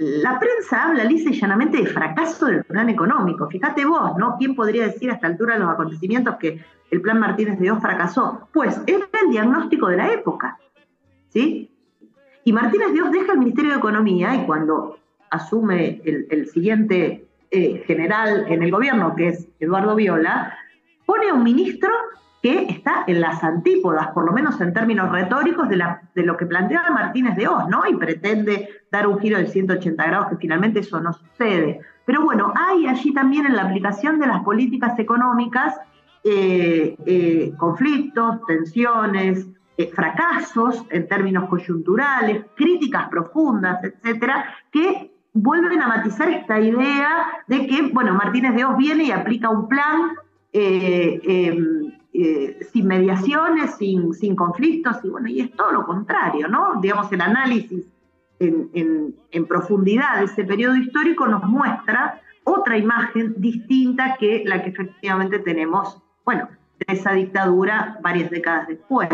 la 0.00 0.40
prensa 0.40 0.84
habla 0.84 1.04
lisa 1.04 1.28
y 1.28 1.38
llanamente 1.38 1.76
de 1.76 1.86
fracaso 1.86 2.46
del 2.46 2.64
plan 2.64 2.88
económico. 2.88 3.46
Fíjate 3.48 3.84
vos, 3.84 4.16
¿no? 4.16 4.36
¿Quién 4.38 4.54
podría 4.54 4.84
decir 4.84 5.10
a 5.10 5.14
esta 5.14 5.26
altura 5.26 5.54
de 5.54 5.60
los 5.60 5.68
acontecimientos 5.68 6.36
que 6.36 6.64
el 6.90 7.02
plan 7.02 7.20
Martínez 7.20 7.58
de 7.58 7.70
Oz 7.70 7.82
fracasó? 7.82 8.48
Pues 8.50 8.80
era 8.86 9.06
el 9.22 9.30
diagnóstico 9.30 9.88
de 9.88 9.98
la 9.98 10.10
época, 10.10 10.58
¿sí? 11.28 11.70
Y 12.44 12.52
Martínez 12.54 12.94
de 12.94 13.02
Oz 13.02 13.12
deja 13.12 13.32
el 13.32 13.40
Ministerio 13.40 13.72
de 13.72 13.76
Economía 13.76 14.34
y 14.36 14.46
cuando 14.46 14.98
asume 15.28 16.00
el, 16.02 16.48
siguiente 16.48 17.26
eh, 17.50 17.84
general 17.86 18.46
en 18.48 18.62
el 18.62 18.70
gobierno, 18.70 19.14
que 19.14 19.28
es 19.28 19.48
Eduardo 19.60 19.96
Viola, 19.96 20.56
pone 21.04 21.28
a 21.28 21.34
un 21.34 21.42
ministro 21.42 21.90
que 22.42 22.64
está 22.70 23.04
en 23.06 23.20
las 23.20 23.44
antípodas, 23.44 24.08
por 24.12 24.24
lo 24.24 24.32
menos 24.32 24.58
en 24.62 24.72
términos 24.72 25.12
retóricos, 25.12 25.68
de, 25.68 25.76
lo 26.22 26.36
que 26.38 26.46
planteaba 26.46 26.90
Martínez 26.90 27.36
de 27.36 27.48
Oz, 27.48 27.68
¿no? 27.68 27.82
Y 27.86 27.96
pretende 27.96 28.79
dar 28.90 29.06
un 29.06 29.18
giro 29.20 29.38
de 29.38 29.46
180 29.46 30.04
grados, 30.04 30.28
que 30.30 30.36
finalmente 30.36 30.80
eso 30.80 31.00
no 31.00 31.12
sucede. 31.12 31.80
Pero 32.04 32.22
bueno, 32.22 32.52
hay 32.56 32.86
allí 32.86 33.12
también 33.12 33.46
en 33.46 33.56
la 33.56 33.62
aplicación 33.62 34.18
de 34.18 34.26
las 34.26 34.42
políticas 34.42 34.98
económicas 34.98 35.76
eh, 36.24 36.96
eh, 37.06 37.52
conflictos, 37.56 38.44
tensiones, 38.46 39.46
fracasos 39.94 40.84
en 40.90 41.08
términos 41.08 41.48
coyunturales, 41.48 42.44
críticas 42.54 43.08
profundas, 43.08 43.82
etcétera, 43.82 44.44
que 44.70 45.10
vuelven 45.32 45.80
a 45.80 45.88
matizar 45.88 46.28
esta 46.28 46.60
idea 46.60 47.42
de 47.46 47.66
que, 47.66 47.88
bueno, 47.90 48.12
Martínez 48.12 48.54
de 48.56 48.64
Oz 48.66 48.76
viene 48.76 49.04
y 49.04 49.10
aplica 49.10 49.48
un 49.48 49.68
plan 49.68 50.10
em, 50.52 51.92
sin 52.72 52.86
mediaciones, 52.86 53.76
sin, 53.76 54.12
sin 54.12 54.36
conflictos, 54.36 54.98
y 55.02 55.08
bueno, 55.08 55.28
y 55.28 55.40
es 55.40 55.52
todo 55.52 55.72
lo 55.72 55.86
contrario, 55.86 56.46
¿no? 56.46 56.78
Digamos, 56.82 57.10
el 57.12 57.22
análisis 57.22 57.86
en, 58.40 59.46
profundidad 59.46 60.22
ese 60.22 60.44
periodo 60.44 60.76
histórico 60.76 61.26
nos 61.26 61.42
muestra 61.44 62.20
otra 62.44 62.76
imagen 62.78 63.34
distinta 63.36 64.16
que 64.18 64.42
la 64.46 64.62
que 64.62 64.70
efectivamente 64.70 65.38
tenemos, 65.40 65.98
bueno, 66.24 66.48
de 66.78 66.94
esa 66.94 67.12
dictadura 67.12 67.98
varias 68.02 68.30
décadas 68.30 68.68
después. 68.68 69.08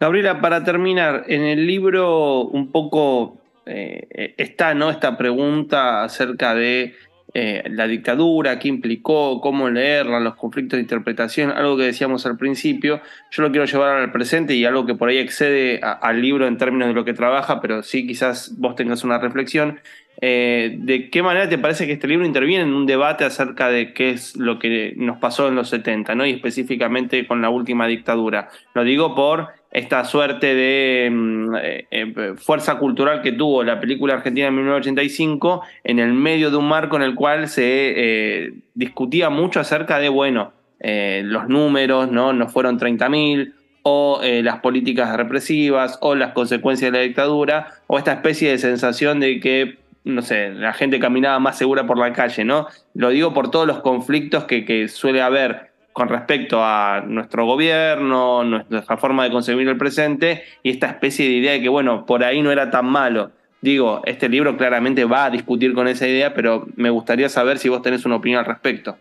Gabriela, 0.00 0.40
para 0.40 0.64
terminar, 0.64 1.24
en 1.26 1.42
el 1.42 1.66
libro 1.66 2.42
un 2.44 2.70
poco 2.70 3.38
eh, 3.66 4.34
está 4.38 4.74
¿no? 4.74 4.90
esta 4.90 5.18
pregunta 5.18 6.04
acerca 6.04 6.54
de 6.54 6.94
eh, 7.34 7.62
la 7.68 7.86
dictadura, 7.86 8.58
qué 8.58 8.68
implicó, 8.68 9.40
cómo 9.40 9.68
leerla, 9.68 10.18
los 10.18 10.36
conflictos 10.36 10.78
de 10.78 10.82
interpretación, 10.82 11.50
algo 11.50 11.76
que 11.76 11.84
decíamos 11.84 12.24
al 12.24 12.36
principio. 12.38 13.02
Yo 13.30 13.42
lo 13.42 13.50
quiero 13.50 13.66
llevar 13.66 13.98
al 13.98 14.12
presente 14.12 14.54
y 14.54 14.64
algo 14.64 14.86
que 14.86 14.94
por 14.94 15.10
ahí 15.10 15.18
excede 15.18 15.80
al 15.82 16.22
libro 16.22 16.46
en 16.46 16.56
términos 16.56 16.88
de 16.88 16.94
lo 16.94 17.04
que 17.04 17.12
trabaja, 17.12 17.60
pero 17.60 17.82
sí 17.82 18.06
quizás 18.06 18.54
vos 18.58 18.74
tengas 18.76 19.04
una 19.04 19.18
reflexión. 19.18 19.80
Eh, 20.20 20.76
¿De 20.80 21.10
qué 21.10 21.22
manera 21.22 21.48
te 21.48 21.58
parece 21.58 21.86
que 21.86 21.92
este 21.92 22.08
libro 22.08 22.26
interviene 22.26 22.64
en 22.64 22.74
un 22.74 22.86
debate 22.86 23.24
acerca 23.24 23.68
de 23.68 23.92
qué 23.92 24.10
es 24.10 24.34
lo 24.36 24.58
que 24.58 24.94
nos 24.96 25.18
pasó 25.18 25.46
en 25.46 25.54
los 25.54 25.68
70, 25.68 26.16
¿no? 26.16 26.26
y 26.26 26.32
específicamente 26.32 27.24
con 27.26 27.40
la 27.40 27.50
última 27.50 27.86
dictadura? 27.86 28.48
Lo 28.74 28.82
digo 28.82 29.14
por 29.14 29.48
esta 29.70 30.04
suerte 30.04 30.54
de 30.56 31.08
mm, 31.12 31.54
eh, 31.62 31.86
eh, 31.90 32.34
fuerza 32.36 32.78
cultural 32.78 33.22
que 33.22 33.30
tuvo 33.30 33.62
la 33.62 33.78
película 33.78 34.14
argentina 34.14 34.48
en 34.48 34.56
1985 34.56 35.62
en 35.84 36.00
el 36.00 36.12
medio 36.12 36.50
de 36.50 36.56
un 36.56 36.66
marco 36.66 36.96
en 36.96 37.02
el 37.02 37.14
cual 37.14 37.48
se 37.48 38.54
discutía 38.74 39.30
mucho 39.30 39.60
acerca 39.60 40.00
de, 40.00 40.08
bueno, 40.08 40.52
los 40.80 41.48
números, 41.48 42.10
¿no? 42.10 42.32
No 42.32 42.48
fueron 42.48 42.78
30.000, 42.78 43.52
o 43.82 44.20
las 44.22 44.60
políticas 44.60 45.16
represivas, 45.16 45.98
o 46.00 46.14
las 46.14 46.32
consecuencias 46.32 46.92
de 46.92 46.98
la 46.98 47.04
dictadura, 47.04 47.72
o 47.86 47.98
esta 47.98 48.12
especie 48.12 48.50
de 48.50 48.58
sensación 48.58 49.20
de 49.20 49.40
que, 49.40 49.78
no 50.04 50.22
sé, 50.22 50.50
la 50.50 50.72
gente 50.72 50.98
caminaba 50.98 51.38
más 51.38 51.58
segura 51.58 51.86
por 51.86 51.98
la 51.98 52.12
calle, 52.12 52.44
¿no? 52.44 52.66
Lo 52.94 53.10
digo 53.10 53.34
por 53.34 53.50
todos 53.50 53.66
los 53.66 53.80
conflictos 53.80 54.44
que, 54.44 54.88
suele 54.88 55.22
haber 55.22 55.68
con 55.92 56.08
respecto 56.08 56.62
a 56.62 57.02
nuestro 57.06 57.44
gobierno, 57.44 58.44
nuestra 58.44 58.96
forma 58.96 59.24
de 59.24 59.30
concebir 59.30 59.68
el 59.68 59.76
presente 59.76 60.44
y 60.62 60.70
esta 60.70 60.86
especie 60.86 61.26
de 61.26 61.32
idea 61.32 61.52
de 61.52 61.60
que, 61.60 61.68
bueno, 61.68 62.06
por 62.06 62.22
ahí 62.22 62.40
no 62.40 62.52
era 62.52 62.70
tan 62.70 62.86
malo. 62.86 63.32
Digo, 63.60 64.02
este 64.04 64.28
libro 64.28 64.56
claramente 64.56 65.04
va 65.04 65.24
a 65.24 65.30
discutir 65.30 65.74
con 65.74 65.88
esa 65.88 66.06
idea, 66.06 66.32
pero 66.32 66.68
me 66.76 66.90
gustaría 66.90 67.28
saber 67.28 67.58
si 67.58 67.68
vos 67.68 67.82
tenés 67.82 68.06
una 68.06 68.16
opinión 68.16 68.38
al 68.38 68.46
respecto. 68.46 68.96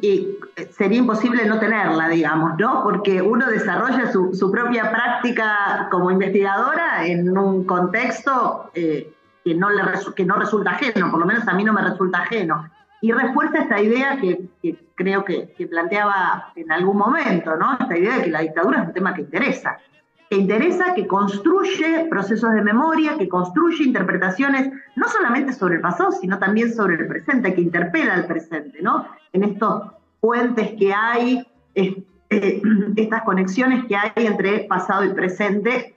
Y 0.00 0.36
sería 0.70 0.98
imposible 0.98 1.44
no 1.46 1.58
tenerla, 1.58 2.08
digamos, 2.08 2.56
¿no? 2.58 2.82
Porque 2.84 3.20
uno 3.20 3.50
desarrolla 3.50 4.12
su, 4.12 4.50
propia 4.52 4.90
práctica 4.92 5.88
como 5.90 6.10
investigadora 6.10 7.06
en 7.06 7.36
un 7.36 7.64
contexto 7.64 8.70
eh, 8.74 9.12
que, 9.44 9.54
no 9.54 9.70
le, 9.70 9.82
que 10.14 10.24
no 10.24 10.36
resulta 10.36 10.70
ajeno, 10.70 11.10
por 11.10 11.20
lo 11.20 11.26
menos 11.26 11.46
a 11.46 11.54
mí 11.54 11.64
no 11.64 11.72
me 11.72 11.82
resulta 11.82 12.18
ajeno 12.18 12.68
y 13.02 13.10
refuerza 13.10 13.58
esta 13.58 13.80
idea 13.80 14.16
que, 14.16 14.48
creo 14.94 15.24
que, 15.24 15.52
planteaba 15.68 16.52
en 16.54 16.70
algún 16.70 16.96
momento, 16.96 17.56
¿no? 17.56 17.72
Esta 17.72 17.98
idea 17.98 18.18
de 18.18 18.24
que 18.24 18.30
la 18.30 18.40
dictadura 18.40 18.80
es 18.80 18.86
un 18.86 18.94
tema 18.94 19.12
que 19.12 19.22
interesa, 19.22 19.78
que 20.30 20.36
interesa, 20.36 20.94
que 20.94 21.08
construye 21.08 22.06
procesos 22.08 22.52
de 22.52 22.62
memoria, 22.62 23.18
que 23.18 23.28
construye 23.28 23.82
interpretaciones 23.82 24.70
no 24.94 25.08
solamente 25.08 25.52
sobre 25.52 25.76
el 25.76 25.80
pasado, 25.80 26.12
sino 26.12 26.38
también 26.38 26.72
sobre 26.72 26.94
el 26.94 27.08
presente, 27.08 27.52
que 27.52 27.60
interpela 27.60 28.14
al 28.14 28.26
presente, 28.26 28.80
¿no? 28.80 29.08
En 29.32 29.42
estos 29.42 29.82
puentes 30.20 30.70
que 30.78 30.94
hay, 30.94 31.44
eh, 31.74 32.04
estas 32.96 33.22
conexiones 33.22 33.84
que 33.86 33.96
hay 33.96 34.12
entre 34.14 34.60
pasado 34.60 35.04
y 35.04 35.08
presente, 35.08 35.96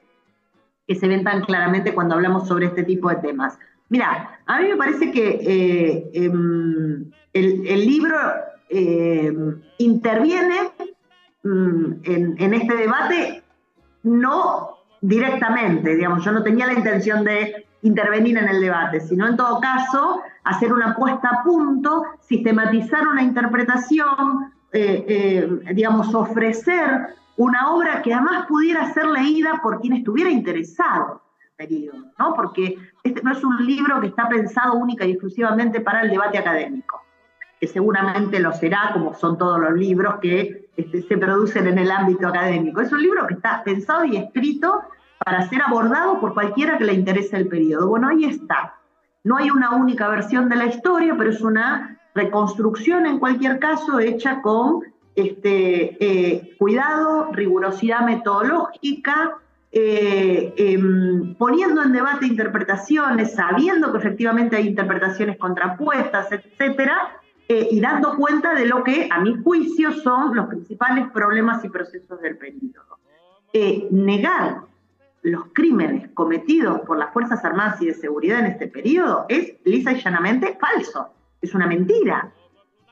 que 0.88 0.96
se 0.96 1.08
ven 1.08 1.24
tan 1.24 1.42
claramente 1.42 1.94
cuando 1.94 2.16
hablamos 2.16 2.48
sobre 2.48 2.68
este 2.68 2.84
tipo 2.84 3.10
de 3.10 3.16
temas. 3.18 3.58
Mira, 3.90 4.40
a 4.46 4.60
mí 4.60 4.70
me 4.70 4.76
parece 4.76 5.12
que 5.12 5.40
eh, 5.42 6.10
em, 6.14 7.12
el, 7.34 7.86
libro 7.86 8.18
em, 8.70 9.62
interviene 9.78 10.72
mm, 11.44 11.92
en, 12.04 12.54
este 12.54 12.76
debate 12.76 13.44
no 14.04 14.78
directamente, 15.02 15.96
digamos, 15.96 16.24
yo 16.24 16.32
no 16.32 16.42
tenía 16.42 16.66
la 16.66 16.74
intención 16.74 17.24
de 17.24 17.68
intervenir 17.84 18.38
en 18.38 18.50
el 18.50 18.62
debate, 18.62 19.00
sino 19.02 19.28
en 19.28 19.38
todo 19.38 19.60
caso 19.60 20.22
hacer 20.44 20.74
una 20.74 20.96
puesta 20.96 21.30
a 21.30 21.44
punto, 21.44 22.06
sistematizar 22.22 23.08
una 23.08 23.22
interpretación, 23.22 24.52
eh, 24.72 25.06
eh, 25.08 25.74
digamos, 25.74 26.14
ofrecer 26.16 27.16
una 27.38 27.72
obra 27.72 28.02
que 28.02 28.14
además 28.14 28.46
pudiera 28.48 28.94
ser 28.94 29.08
leída 29.08 29.60
por 29.62 29.82
quien 29.82 29.94
estuviera 29.94 30.30
interesado 30.30 31.22
periodo, 31.56 31.98
¿no? 32.20 32.34
Porque 32.36 32.78
este 33.04 33.22
no 33.22 33.32
es 33.32 33.44
un 33.44 33.66
libro 33.66 34.00
que 34.02 34.08
está 34.08 34.28
pensado 34.28 34.74
única 34.74 35.06
y 35.06 35.12
exclusivamente 35.12 35.82
para 35.82 36.02
el 36.02 36.10
debate 36.10 36.38
académico, 36.38 37.02
que 37.60 37.68
seguramente 37.68 38.40
lo 38.40 38.52
será, 38.52 38.92
como 38.94 39.14
son 39.14 39.38
todos 39.38 39.60
los 39.60 39.74
libros 39.74 40.16
que 40.22 40.70
este, 40.76 41.02
se 41.02 41.18
producen 41.18 41.68
en 41.68 41.78
el 41.78 41.92
ámbito 41.92 42.28
académico. 42.28 42.82
Es 42.82 42.92
un 42.92 43.02
libro 43.02 43.26
que 43.28 43.36
está 43.36 43.64
pensado 43.64 44.06
y 44.06 44.18
escrito 44.18 44.84
para 45.24 45.48
ser 45.48 45.62
abordado 45.62 46.20
por 46.20 46.34
cualquiera 46.34 46.78
que 46.78 46.84
le 46.84 46.94
interese 46.94 47.38
el 47.38 47.48
periodo. 47.48 47.88
Bueno, 47.88 48.10
ahí 48.10 48.26
está. 48.26 48.76
No 49.24 49.38
hay 49.38 49.50
una 49.50 49.72
única 49.72 50.08
versión 50.10 50.50
de 50.50 50.58
la 50.58 50.66
historia, 50.66 51.16
pero 51.18 51.30
es 51.30 51.42
una 51.42 52.00
reconstrucción 52.14 53.06
en 53.06 53.20
cualquier 53.20 53.60
caso 53.60 54.00
hecha 54.00 54.42
con 54.42 54.82
este, 55.16 55.98
eh, 56.00 56.56
cuidado, 56.58 57.32
rigurosidad 57.32 58.06
metodológica, 58.06 59.38
eh, 59.72 60.54
em, 60.56 61.36
poniendo 61.36 61.84
en 61.84 61.92
debate 61.92 62.28
interpretaciones, 62.28 63.34
sabiendo 63.34 63.92
que 63.92 63.98
efectivamente 63.98 64.56
hay 64.56 64.68
interpretaciones 64.68 65.38
contrapuestas, 65.38 66.32
etcétera, 66.32 67.20
eh, 67.48 67.68
y 67.70 67.80
dando 67.80 68.16
cuenta 68.16 68.54
de 68.54 68.66
lo 68.66 68.84
que, 68.84 69.08
a 69.12 69.20
mi 69.20 69.36
juicio, 69.44 69.92
son 69.92 70.36
los 70.36 70.48
principales 70.48 71.10
problemas 71.12 71.64
y 71.66 71.70
procesos 71.70 72.22
del 72.22 72.38
periodo. 72.38 72.98
Eh, 73.54 73.88
negar 73.92 74.62
los 75.22 75.46
crímenes 75.54 76.10
cometidos 76.14 76.82
por 76.82 76.98
las 76.98 77.12
Fuerzas 77.14 77.44
Armadas 77.44 77.82
y 77.82 77.88
de 77.88 77.94
Seguridad 77.94 78.40
en 78.40 78.48
este 78.48 78.68
periodo 78.68 79.26
es 79.30 79.56
lisa 79.64 79.92
y 79.92 80.02
llanamente 80.02 80.58
falso, 80.60 81.10
es 81.42 81.54
una 81.54 81.68
mentira, 81.68 82.32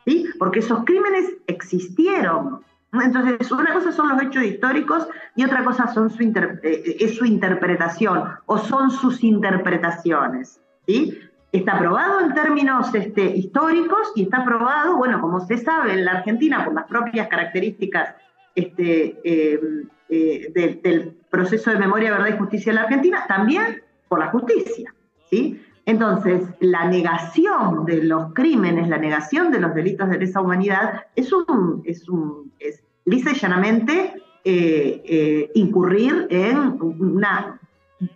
¿sí? 0.06 0.30
porque 0.40 0.60
esos 0.60 0.84
crímenes 0.86 1.34
existieron, 1.48 2.62
entonces, 3.02 3.52
una 3.52 3.74
cosa 3.74 3.92
son 3.92 4.10
los 4.10 4.22
hechos 4.22 4.44
históricos 4.44 5.08
y 5.36 5.44
otra 5.44 5.64
cosa 5.64 5.88
son 5.88 6.12
su 6.12 6.22
eh, 6.22 6.98
es 7.00 7.16
su 7.16 7.26
interpretación 7.26 8.24
o 8.46 8.58
son 8.60 8.92
sus 8.92 9.24
interpretaciones. 9.24 10.62
¿sí? 10.86 11.18
Está 11.52 11.74
aprobado 11.74 12.20
en 12.22 12.34
términos 12.34 12.94
este, 12.94 13.36
históricos 13.36 14.12
y 14.16 14.24
está 14.24 14.42
aprobado, 14.42 14.98
bueno, 14.98 15.22
como 15.22 15.40
se 15.40 15.58
sabe 15.58 15.94
en 15.94 16.06
la 16.06 16.12
Argentina 16.12 16.64
por 16.64 16.76
las 16.76 16.86
propias 16.86 17.28
características 17.28 18.16
este, 18.54 19.20
em, 19.24 19.90
eh, 20.10 20.80
del, 20.84 21.16
proceso 21.32 21.72
de 21.72 21.80
memoria, 21.80 22.12
verdad 22.12 22.28
y 22.28 22.38
justicia 22.38 22.70
en 22.70 22.76
la 22.76 22.84
Argentina, 22.84 23.26
también 23.28 23.82
por 24.08 24.20
la 24.20 24.28
justicia. 24.28 24.94
¿sí? 25.32 25.60
Entonces, 25.86 26.44
la 26.62 26.86
negación 26.86 27.86
de 27.86 28.04
los 28.04 28.34
crímenes, 28.34 28.88
la 28.88 28.98
negación 28.98 29.52
de 29.52 29.60
los 29.60 29.76
delitos 29.76 30.10
de 30.10 30.18
lesa 30.18 30.40
humanidad 30.40 31.08
es 31.16 31.34
un, 31.34 31.82
es 31.86 32.08
un 32.08 32.54
es 32.60 32.82
lisa 33.06 33.32
y 33.32 33.36
llanamente 33.36 34.14
eh, 34.46 35.02
eh, 35.06 35.52
incurrir 35.56 36.28
en 36.30 36.78
una 36.80 37.60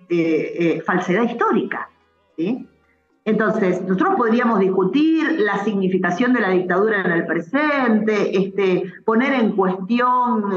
eh, 0.09 0.81
falsedad 0.85 1.23
histórica. 1.23 1.89
Entonces, 3.25 3.81
nosotros 3.81 4.15
podríamos 4.15 4.59
discutir 4.59 5.39
la 5.39 5.61
significación 5.65 6.31
de 6.31 6.39
la 6.39 6.49
dictadura 6.51 7.01
en 7.01 7.11
el 7.11 7.25
presente, 7.25 8.37
este, 8.37 8.93
poner 9.03 9.33
en 9.33 9.51
cuestión, 9.51 10.51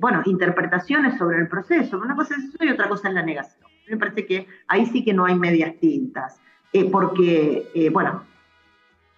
bueno, 0.00 0.22
interpretaciones 0.24 1.16
sobre 1.16 1.38
el 1.38 1.46
proceso. 1.46 1.98
Una 1.98 2.16
cosa 2.16 2.34
es 2.34 2.52
eso 2.52 2.64
y 2.64 2.70
otra 2.70 2.88
cosa 2.88 3.08
es 3.08 3.14
la 3.14 3.22
negación. 3.22 3.73
Me 3.88 3.96
parece 3.96 4.26
que 4.26 4.46
ahí 4.68 4.86
sí 4.86 5.04
que 5.04 5.12
no 5.12 5.24
hay 5.24 5.34
medias 5.34 5.74
tintas, 5.80 6.40
eh, 6.72 6.90
porque, 6.90 7.70
eh, 7.74 7.90
bueno, 7.90 8.24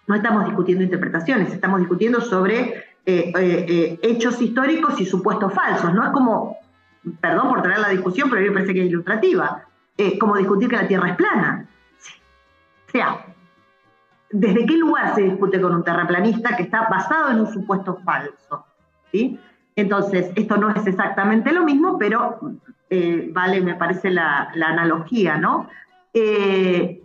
no 0.07 0.15
estamos 0.15 0.45
discutiendo 0.45 0.83
interpretaciones, 0.83 1.53
estamos 1.53 1.79
discutiendo 1.79 2.21
sobre 2.21 2.85
eh, 3.05 3.99
hechos 4.01 4.41
históricos 4.41 4.99
y 4.99 5.05
supuestos 5.05 5.53
falsos. 5.53 5.93
No 5.93 6.03
es 6.03 6.11
como, 6.11 6.57
perdón 7.21 7.49
por 7.49 7.61
traer 7.61 7.79
la 7.79 7.89
discusión, 7.89 8.29
pero 8.29 8.39
a 8.39 8.43
mí 8.43 8.49
me 8.49 8.53
parece 8.53 8.73
que 8.73 8.81
es 8.81 8.89
ilustrativa, 8.89 9.63
como 10.19 10.37
discutir 10.37 10.69
que 10.69 10.75
la 10.75 10.87
Tierra 10.87 11.09
es 11.09 11.15
plana. 11.15 11.67
O 12.87 12.91
sea, 12.91 13.25
¿desde 14.29 14.65
qué 14.65 14.77
lugar 14.77 15.15
se 15.15 15.23
discute 15.23 15.59
con 15.59 15.73
un 15.73 15.83
terraplanista 15.83 16.55
que 16.55 16.63
está 16.63 16.87
basado 16.89 17.31
en 17.31 17.39
un 17.39 17.47
supuesto 17.47 17.99
falso? 18.05 18.65
¿Sí? 19.11 19.39
Entonces, 19.77 20.31
esto 20.35 20.57
no 20.57 20.71
es 20.71 20.87
exactamente 20.87 21.51
lo 21.53 21.63
mismo, 21.63 21.99
pero 21.99 22.39
eh, 22.89 23.29
vale, 23.31 23.61
me 23.61 23.75
parece 23.75 24.09
la, 24.09 24.49
analogía, 24.55 25.37
¿no? 25.37 25.69
Eh, 26.15 26.99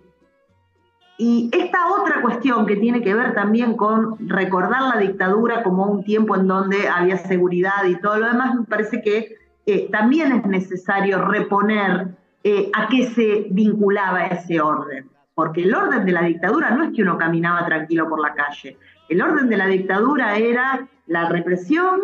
y 1.18 1.50
esta 1.52 1.88
otra 1.88 2.22
cuestión 2.22 2.64
que 2.64 2.76
tiene 2.76 3.02
que 3.02 3.14
ver 3.14 3.34
también 3.34 3.76
con 3.76 4.16
recordar 4.26 4.94
la 4.94 4.98
dictadura 4.98 5.62
como 5.62 5.84
un 5.84 6.02
tiempo 6.02 6.34
en 6.34 6.46
donde 6.46 6.88
había 6.88 7.18
seguridad 7.18 7.84
y 7.86 8.00
todo 8.00 8.16
lo 8.16 8.28
demás, 8.28 8.54
me 8.54 8.64
parece 8.64 9.02
que 9.02 9.36
eh, 9.66 9.90
también 9.92 10.32
es 10.32 10.46
necesario 10.46 11.22
reponer 11.26 12.16
a 12.74 12.88
qué 12.88 13.06
se 13.10 13.48
vinculaba 13.50 14.24
ese 14.28 14.62
orden. 14.62 15.10
Porque 15.34 15.62
el 15.62 15.74
orden 15.74 16.06
de 16.06 16.12
la 16.12 16.22
dictadura 16.22 16.70
no 16.70 16.84
es 16.84 16.92
que 16.92 17.02
uno 17.02 17.18
caminaba 17.18 17.66
tranquilo 17.66 18.08
por 18.08 18.18
la 18.18 18.32
calle. 18.32 18.78
El 19.10 19.20
orden 19.20 19.48
de 19.50 19.56
la 19.58 19.66
dictadura 19.66 20.36
era 20.38 20.88
la 21.06 21.28
represión, 21.28 22.00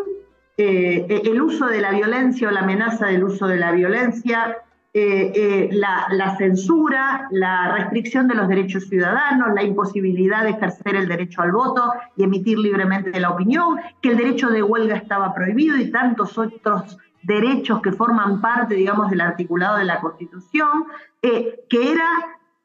eh, 0.61 1.07
eh, 1.09 1.23
el 1.25 1.41
uso 1.41 1.67
de 1.67 1.81
la 1.81 1.93
violencia 1.93 2.49
o 2.49 2.51
la 2.51 2.63
amenaza 2.63 3.07
del 3.07 3.23
uso 3.23 3.47
de 3.47 3.59
la 3.59 3.71
violencia, 3.71 4.59
eh, 4.93 5.69
la, 5.71 6.37
censura, 6.37 7.29
la 7.31 7.77
restricción 7.77 8.27
de 8.27 8.35
los 8.35 8.49
derechos 8.49 8.89
ciudadanos, 8.89 9.55
la 9.55 9.63
imposibilidad 9.63 10.43
de 10.43 10.51
ejercer 10.51 10.97
el 10.97 11.07
derecho 11.07 11.43
al 11.43 11.53
voto 11.53 11.93
y 12.17 12.25
emitir 12.25 12.59
libremente 12.59 13.21
la 13.21 13.31
opinión, 13.31 13.79
que 14.03 14.09
el 14.09 14.17
derecho 14.17 14.49
de 14.49 14.65
huelga 14.65 14.97
estaba 14.97 15.33
prohibido 15.33 15.77
y 15.77 15.93
tantos 15.93 16.37
otros 16.37 16.99
derechos 17.23 17.81
que 17.81 17.93
forman 17.93 18.41
parte, 18.41 18.75
digamos, 18.75 19.11
del 19.11 19.21
articulado 19.21 19.79
de 19.79 19.85
la 19.85 20.01
Constitución, 20.01 20.87
que 21.23 21.93
era 21.93 22.09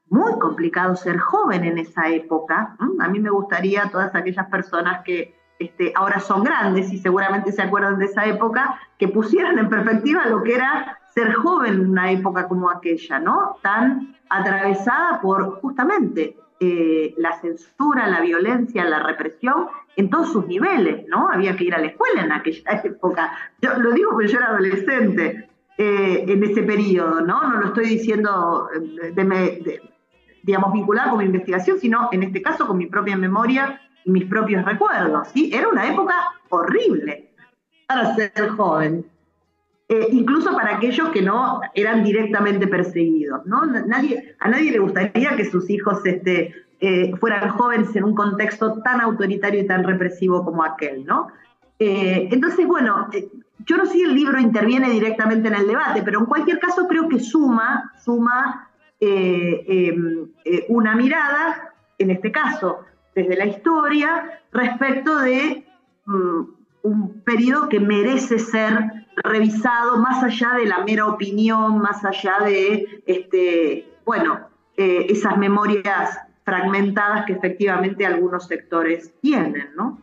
muy 0.09 0.39
complicado 0.39 0.95
ser 0.95 1.19
joven 1.19 1.63
en 1.63 1.77
esa 1.77 2.09
época. 2.09 2.75
A 2.99 3.07
mí 3.07 3.19
me 3.19 3.29
gustaría 3.29 3.91
todas 3.91 4.15
aquellas 4.15 4.47
personas 4.47 5.03
que 5.03 5.42
este, 5.65 5.93
ahora 5.95 6.19
son 6.19 6.43
grandes 6.43 6.91
y 6.91 6.97
seguramente 6.97 7.51
se 7.51 7.61
acuerdan 7.61 7.99
de 7.99 8.05
esa 8.05 8.25
época, 8.25 8.79
que 8.97 9.07
pusieron 9.07 9.59
en 9.59 9.69
perspectiva 9.69 10.25
lo 10.25 10.43
que 10.43 10.55
era 10.55 10.99
ser 11.13 11.33
joven 11.33 11.73
en 11.73 11.89
una 11.91 12.11
época 12.11 12.47
como 12.47 12.69
aquella, 12.69 13.19
¿no? 13.19 13.57
Tan 13.61 14.15
atravesada 14.29 15.21
por 15.21 15.59
justamente 15.61 16.35
eh, 16.59 17.13
la 17.17 17.39
censura, 17.39 18.07
la 18.07 18.21
violencia, 18.21 18.85
la 18.85 18.99
represión 18.99 19.67
en 19.95 20.09
todos 20.09 20.31
sus 20.31 20.47
niveles, 20.47 21.05
¿no? 21.07 21.29
Había 21.29 21.55
que 21.55 21.65
ir 21.65 21.75
a 21.75 21.79
la 21.79 21.87
escuela 21.87 22.23
en 22.23 22.31
aquella 22.31 22.71
época. 22.83 23.31
Yo 23.61 23.77
lo 23.77 23.91
digo 23.91 24.11
porque 24.11 24.27
yo 24.27 24.39
era 24.39 24.47
adolescente 24.47 25.49
eh, 25.77 26.25
en 26.27 26.43
ese 26.43 26.63
periodo, 26.63 27.21
¿no? 27.21 27.43
No 27.49 27.59
lo 27.59 27.67
estoy 27.67 27.85
diciendo, 27.85 28.69
eh, 28.75 29.11
de, 29.11 29.81
digamos, 30.41 30.73
vinculado 30.73 31.11
con 31.11 31.19
mi 31.19 31.25
investigación, 31.25 31.79
sino 31.79 32.09
en 32.11 32.23
este 32.23 32.41
caso 32.41 32.67
con 32.67 32.77
mi 32.77 32.87
propia 32.87 33.17
memoria 33.17 33.81
mis 34.05 34.25
propios 34.25 34.65
recuerdos, 34.65 35.29
¿sí? 35.29 35.51
Era 35.53 35.67
una 35.69 35.87
época 35.87 36.15
horrible 36.49 37.29
para 37.87 38.15
ser 38.15 38.49
joven. 38.49 39.05
Eh, 39.89 40.07
incluso 40.11 40.53
para 40.53 40.77
aquellos 40.77 41.09
que 41.09 41.21
no 41.21 41.61
eran 41.73 42.03
directamente 42.03 42.67
perseguidos, 42.67 43.45
¿no? 43.45 43.65
Nadie, 43.65 44.35
a 44.39 44.49
nadie 44.49 44.71
le 44.71 44.79
gustaría 44.79 45.35
que 45.35 45.45
sus 45.45 45.69
hijos 45.69 46.05
este, 46.05 46.55
eh, 46.79 47.13
fueran 47.19 47.49
jóvenes 47.49 47.93
en 47.95 48.05
un 48.05 48.15
contexto 48.15 48.81
tan 48.81 49.01
autoritario 49.01 49.61
y 49.61 49.67
tan 49.67 49.83
represivo 49.83 50.43
como 50.45 50.63
aquel, 50.63 51.05
¿no? 51.05 51.27
Eh, 51.79 52.29
entonces, 52.31 52.65
bueno, 52.65 53.09
yo 53.65 53.77
no 53.77 53.85
sé 53.85 53.91
si 53.91 54.03
el 54.03 54.15
libro 54.15 54.39
interviene 54.39 54.89
directamente 54.89 55.49
en 55.49 55.55
el 55.55 55.67
debate, 55.67 56.01
pero 56.01 56.21
en 56.21 56.25
cualquier 56.27 56.59
caso 56.59 56.87
creo 56.87 57.09
que 57.09 57.19
suma, 57.19 57.91
suma 58.03 58.69
em, 59.01 60.27
una 60.69 60.95
mirada, 60.95 61.73
en 61.97 62.09
este 62.09 62.31
caso, 62.31 62.85
desde 63.15 63.35
la 63.35 63.45
historia 63.45 64.41
respecto 64.51 65.17
de 65.19 65.65
mm, 66.05 66.41
un 66.83 67.21
periodo 67.21 67.69
que 67.69 67.79
merece 67.79 68.39
ser 68.39 69.05
revisado 69.15 69.97
más 69.97 70.23
allá 70.23 70.53
de 70.55 70.65
la 70.65 70.83
mera 70.83 71.07
opinión, 71.07 71.79
más 71.79 72.03
allá 72.03 72.39
de, 72.45 73.03
este, 73.05 73.87
bueno, 74.05 74.47
eh, 74.75 75.07
esas 75.09 75.37
memorias 75.37 76.17
fragmentadas 76.43 77.25
que 77.25 77.33
efectivamente 77.33 78.05
algunos 78.05 78.47
sectores 78.47 79.13
tienen, 79.21 79.69
¿no? 79.75 80.01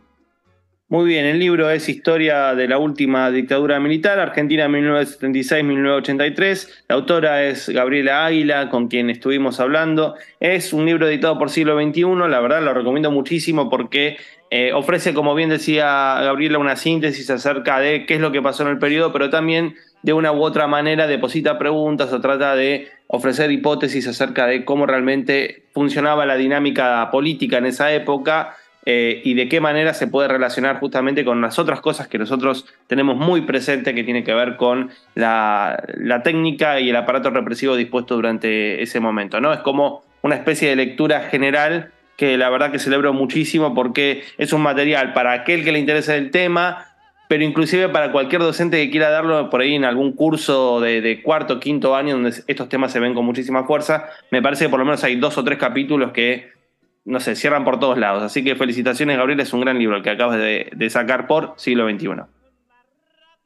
Muy 0.91 1.07
bien, 1.07 1.25
el 1.25 1.39
libro 1.39 1.71
es 1.71 1.89
Historia 1.89 2.55
de 2.57 2.67
la 2.67 2.79
última 2.79 3.31
dictadura 3.31 3.79
militar, 3.79 4.19
Argentina 4.19 4.67
1976-1983. 4.67 6.69
La 6.89 6.97
autora 6.97 7.45
es 7.45 7.69
Gabriela 7.69 8.27
Águila, 8.27 8.69
con 8.71 8.89
quien 8.89 9.09
estuvimos 9.09 9.61
hablando. 9.61 10.17
Es 10.41 10.73
un 10.73 10.87
libro 10.87 11.07
editado 11.07 11.39
por 11.39 11.51
Siglo 11.51 11.81
XXI, 11.81 12.03
la 12.29 12.41
verdad 12.41 12.61
lo 12.61 12.75
recomiendo 12.75 13.13
muchísimo 13.13 13.71
porque 13.71 14.17
eh, 14.51 14.73
ofrece, 14.73 15.15
como 15.15 15.37
bien 15.37 15.51
decía 15.51 16.19
Gabriela, 16.23 16.59
una 16.59 16.75
síntesis 16.75 17.31
acerca 17.31 17.79
de 17.79 18.05
qué 18.05 18.15
es 18.15 18.21
lo 18.21 18.33
que 18.33 18.43
pasó 18.43 18.65
en 18.65 18.71
el 18.71 18.79
periodo, 18.79 19.13
pero 19.13 19.31
también 19.31 19.77
de 20.03 20.13
una 20.13 20.33
u 20.33 20.43
otra 20.43 20.67
manera 20.67 21.07
deposita 21.07 21.57
preguntas 21.57 22.13
o 22.13 22.21
trata 22.21 22.57
de 22.57 22.89
ofrecer 23.07 23.53
hipótesis 23.53 24.09
acerca 24.09 24.49
de 24.49 24.65
cómo 24.65 24.87
realmente 24.87 25.63
funcionaba 25.73 26.27
la 26.27 26.35
dinámica 26.35 27.09
política 27.13 27.59
en 27.59 27.67
esa 27.67 27.93
época 27.93 28.57
eh, 28.93 29.21
y 29.23 29.35
de 29.35 29.49
qué 29.49 29.61
manera 29.61 29.95
se 29.95 30.09
puede 30.09 30.27
relacionar 30.27 30.81
justamente 30.81 31.25
con 31.25 31.41
las 31.41 31.61
otras 31.61 31.81
cosas 31.81 32.09
que 32.09 32.19
nosotros 32.19 32.67
tenemos 32.89 33.17
muy 33.17 33.43
presente 33.43 33.95
que 33.95 34.03
tiene 34.03 34.25
que 34.25 34.35
ver 34.35 34.57
con 34.57 34.91
la, 35.15 35.81
técnica 36.25 36.81
y 36.81 36.91
el 36.91 36.97
aparato 36.97 37.31
represivo 37.31 37.77
dispuesto 37.77 38.17
durante 38.17 38.83
ese 38.83 38.99
momento. 38.99 39.41
¿no? 39.41 39.53
Es 39.53 39.61
como 39.61 40.03
una 40.23 40.35
especie 40.35 40.71
de 40.71 40.75
lectura 40.75 41.21
general 41.21 41.93
que 42.17 42.37
la 42.37 42.51
verdad 42.51 42.73
que 42.73 42.81
celebro 42.81 43.13
muchísimo 43.13 43.75
porque 43.77 44.25
es 44.39 44.53
un 44.53 44.63
material 44.63 45.13
para 45.13 45.35
aquel 45.35 45.63
que 45.63 45.71
le 45.71 45.79
interese 45.79 46.17
el 46.17 46.33
tema, 46.33 46.89
pero 47.29 47.45
inclusive 47.45 47.89
para 47.91 48.11
cualquier 48.11 48.43
docente 48.43 48.85
que 48.85 48.91
quiera 48.91 49.11
darlo 49.11 49.51
por 49.51 49.61
ahí 49.61 49.77
en 49.77 49.85
algún 49.85 50.15
curso 50.17 50.81
de, 50.81 51.01
de 51.01 51.23
cuarto 51.23 51.61
quinto 51.61 51.95
año 51.95 52.15
donde 52.15 52.35
estos 52.49 52.69
temas 52.69 52.91
se 52.91 52.99
ven 52.99 53.15
con 53.15 53.25
muchísima 53.25 53.63
fuerza, 53.63 54.09
me 54.33 54.43
parece 54.43 54.65
que 54.65 54.69
por 54.69 54.81
lo 54.81 54.85
menos 54.85 55.05
hay 55.05 55.15
dos 55.15 55.39
o 55.39 55.45
tres 55.45 55.59
capítulos 55.59 56.11
que 56.11 56.59
no 57.05 57.21
sé, 57.21 57.35
cierran 57.35 57.65
por 57.65 57.81
todos 57.81 57.99
lados. 57.99 58.23
Así 58.23 58.45
que 58.45 58.57
felicitaciones, 58.57 59.17
Gabriel, 59.17 59.41
es 59.41 59.53
un 59.53 59.61
gran 59.61 59.79
libro 59.79 59.97
el 59.97 60.03
que 60.03 60.11
acabas 60.11 60.39
de, 60.39 60.91
sacar 60.91 61.27
por 61.27 61.55
siglo 61.57 61.89
XXI. 61.89 62.23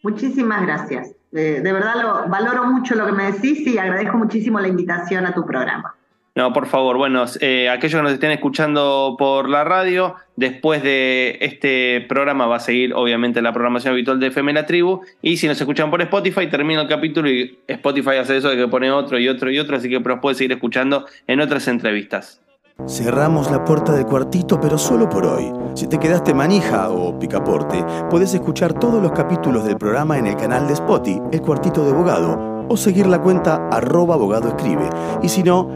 Muchísimas 0.02 0.66
gracias. 0.66 1.14
de 1.30 1.60
verdad 1.60 1.94
lo, 2.02 2.28
valoro 2.28 2.64
mucho 2.64 2.94
lo 2.94 3.06
que 3.06 3.12
me 3.12 3.32
decís 3.32 3.66
y 3.66 3.78
agradezco 3.78 4.18
muchísimo 4.18 4.60
la 4.60 4.68
invitación 4.68 5.26
a 5.26 5.32
tu 5.32 5.44
programa. 5.44 5.94
No, 6.36 6.52
por 6.52 6.66
favor, 6.66 6.96
bueno, 6.96 7.24
eh, 7.40 7.68
aquellos 7.68 8.00
que 8.00 8.02
nos 8.02 8.12
estén 8.12 8.32
escuchando 8.32 9.14
por 9.16 9.48
la 9.48 9.62
radio, 9.62 10.16
después 10.34 10.82
de 10.82 11.38
este 11.40 12.04
programa 12.08 12.46
va 12.46 12.56
a 12.56 12.60
seguir 12.60 12.92
obviamente 12.92 13.40
la 13.40 13.52
programación 13.52 13.92
habitual 13.92 14.18
de 14.18 14.26
FM 14.26 14.52
La 14.52 14.66
Tribu, 14.66 15.02
y 15.22 15.36
si 15.36 15.46
nos 15.46 15.60
escuchan 15.60 15.92
por 15.92 16.02
Spotify, 16.02 16.48
termina 16.48 16.82
el 16.82 16.88
capítulo 16.88 17.30
y 17.30 17.56
Spotify 17.68 18.16
hace 18.16 18.38
eso 18.38 18.48
de 18.50 18.56
que 18.56 18.66
pone 18.66 18.90
otro 18.90 19.16
y 19.20 19.28
otro 19.28 19.48
y 19.48 19.60
otro, 19.60 19.76
así 19.76 19.88
que 19.88 20.00
nos 20.00 20.18
puedes 20.18 20.38
seguir 20.38 20.50
escuchando 20.50 21.06
en 21.28 21.40
otras 21.40 21.68
entrevistas. 21.68 22.40
Cerramos 22.88 23.52
la 23.52 23.64
puerta 23.64 23.92
del 23.92 24.04
cuartito, 24.04 24.60
pero 24.60 24.78
solo 24.78 25.08
por 25.08 25.24
hoy. 25.24 25.52
Si 25.74 25.86
te 25.86 25.96
quedaste 25.96 26.34
manija 26.34 26.90
o 26.90 27.16
picaporte, 27.16 27.84
puedes 28.10 28.34
escuchar 28.34 28.72
todos 28.72 29.00
los 29.00 29.12
capítulos 29.12 29.64
del 29.64 29.76
programa 29.76 30.18
en 30.18 30.26
el 30.26 30.36
canal 30.36 30.66
de 30.66 30.72
Spotify, 30.72 31.22
El 31.30 31.40
Cuartito 31.40 31.84
de 31.84 31.92
Abogado, 31.92 32.66
o 32.68 32.76
seguir 32.76 33.06
la 33.06 33.22
cuenta 33.22 33.68
arroba. 33.70 34.18
Y 35.22 35.28
si 35.28 35.44
no, 35.44 35.68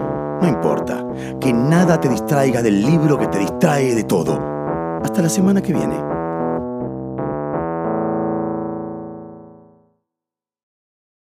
no 0.43 0.49
importa. 0.49 1.07
Que 1.41 1.53
nada 1.53 2.01
te 2.01 2.09
distraiga 2.09 2.63
del 2.63 2.83
libro 2.83 3.17
que 3.17 3.29
te 3.29 3.39
distrae 3.39 3.95
de 3.95 4.03
todo. 4.03 4.37
Hasta 5.01 5.23
la 5.23 5.29
semana 5.29 5.63
que 5.63 5.73
viene. 5.73 6.18